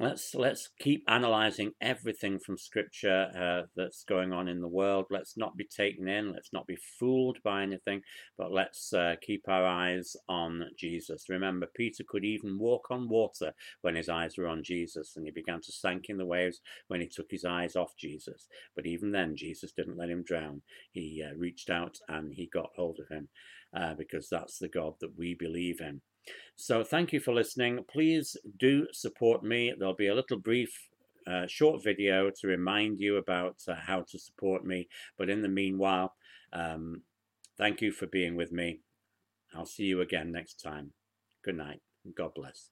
let's 0.00 0.34
let's 0.34 0.70
keep 0.80 1.04
analyzing 1.08 1.72
everything 1.82 2.38
from 2.38 2.56
scripture 2.56 3.28
uh, 3.38 3.66
that's 3.76 4.02
going 4.02 4.32
on 4.32 4.48
in 4.48 4.62
the 4.62 4.68
world. 4.68 5.04
Let's 5.10 5.36
not 5.36 5.58
be 5.58 5.64
taken 5.66 6.08
in 6.08 6.32
let's 6.32 6.54
not 6.54 6.66
be 6.66 6.78
fooled 6.98 7.36
by 7.44 7.62
anything 7.62 8.00
but 8.38 8.50
let's 8.50 8.94
uh, 8.94 9.16
keep 9.20 9.44
our 9.46 9.66
eyes 9.66 10.16
on 10.26 10.64
jesus. 10.78 11.26
Remember 11.28 11.66
peter 11.76 12.02
could 12.08 12.24
even 12.24 12.58
walk 12.58 12.86
on 12.90 13.10
water 13.10 13.52
when 13.82 13.94
his 13.94 14.08
eyes 14.08 14.38
were 14.38 14.48
on 14.48 14.64
jesus 14.64 15.16
and 15.16 15.26
he 15.26 15.32
began 15.32 15.60
to 15.60 15.72
sink 15.72 16.06
in 16.08 16.16
the 16.16 16.24
waves 16.24 16.60
when 16.88 17.02
he 17.02 17.06
took 17.06 17.30
his 17.30 17.44
eyes 17.44 17.76
off 17.76 17.94
jesus. 17.98 18.48
But 18.74 18.86
even 18.86 19.12
then 19.12 19.36
jesus 19.36 19.72
didn't 19.72 19.98
let 19.98 20.08
him 20.10 20.24
drown. 20.24 20.62
He 20.92 21.22
uh, 21.22 21.36
reached 21.36 21.68
out 21.68 21.98
and 22.08 22.32
he 22.32 22.48
got 22.50 22.70
hold 22.74 22.98
of 23.00 23.08
him 23.14 23.28
uh, 23.76 23.94
because 23.94 24.28
that's 24.30 24.58
the 24.58 24.68
god 24.68 24.94
that 25.00 25.18
we 25.18 25.34
believe 25.34 25.80
in 25.80 26.00
so 26.56 26.84
thank 26.84 27.12
you 27.12 27.20
for 27.20 27.32
listening. 27.32 27.84
Please 27.90 28.36
do 28.58 28.86
support 28.92 29.42
me. 29.42 29.72
There'll 29.78 29.94
be 29.94 30.08
a 30.08 30.14
little 30.14 30.38
brief 30.38 30.88
uh, 31.26 31.46
short 31.46 31.82
video 31.82 32.30
to 32.40 32.46
remind 32.48 32.98
you 32.98 33.16
about 33.16 33.56
uh, 33.68 33.74
how 33.74 34.02
to 34.10 34.18
support 34.18 34.64
me. 34.64 34.88
But 35.16 35.30
in 35.30 35.42
the 35.42 35.48
meanwhile, 35.48 36.14
um, 36.52 37.02
thank 37.56 37.80
you 37.80 37.92
for 37.92 38.06
being 38.06 38.36
with 38.36 38.52
me. 38.52 38.80
I'll 39.54 39.66
see 39.66 39.84
you 39.84 40.00
again 40.00 40.32
next 40.32 40.60
time. 40.60 40.92
Good 41.42 41.56
night. 41.56 41.80
God 42.14 42.32
bless. 42.34 42.70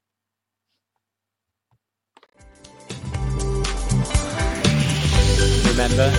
Remember, 5.66 6.10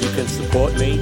you 0.00 0.10
can 0.14 0.26
support 0.28 0.74
me 0.74 0.92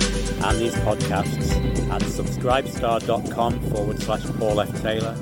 and 0.44 0.58
these 0.58 0.74
podcasts 0.76 1.52
at 1.90 2.02
subscribestar.com 2.02 3.60
forward 3.70 4.00
slash 4.00 4.24
Paul 4.38 4.60
F. 4.60 4.82
Taylor 4.82 5.16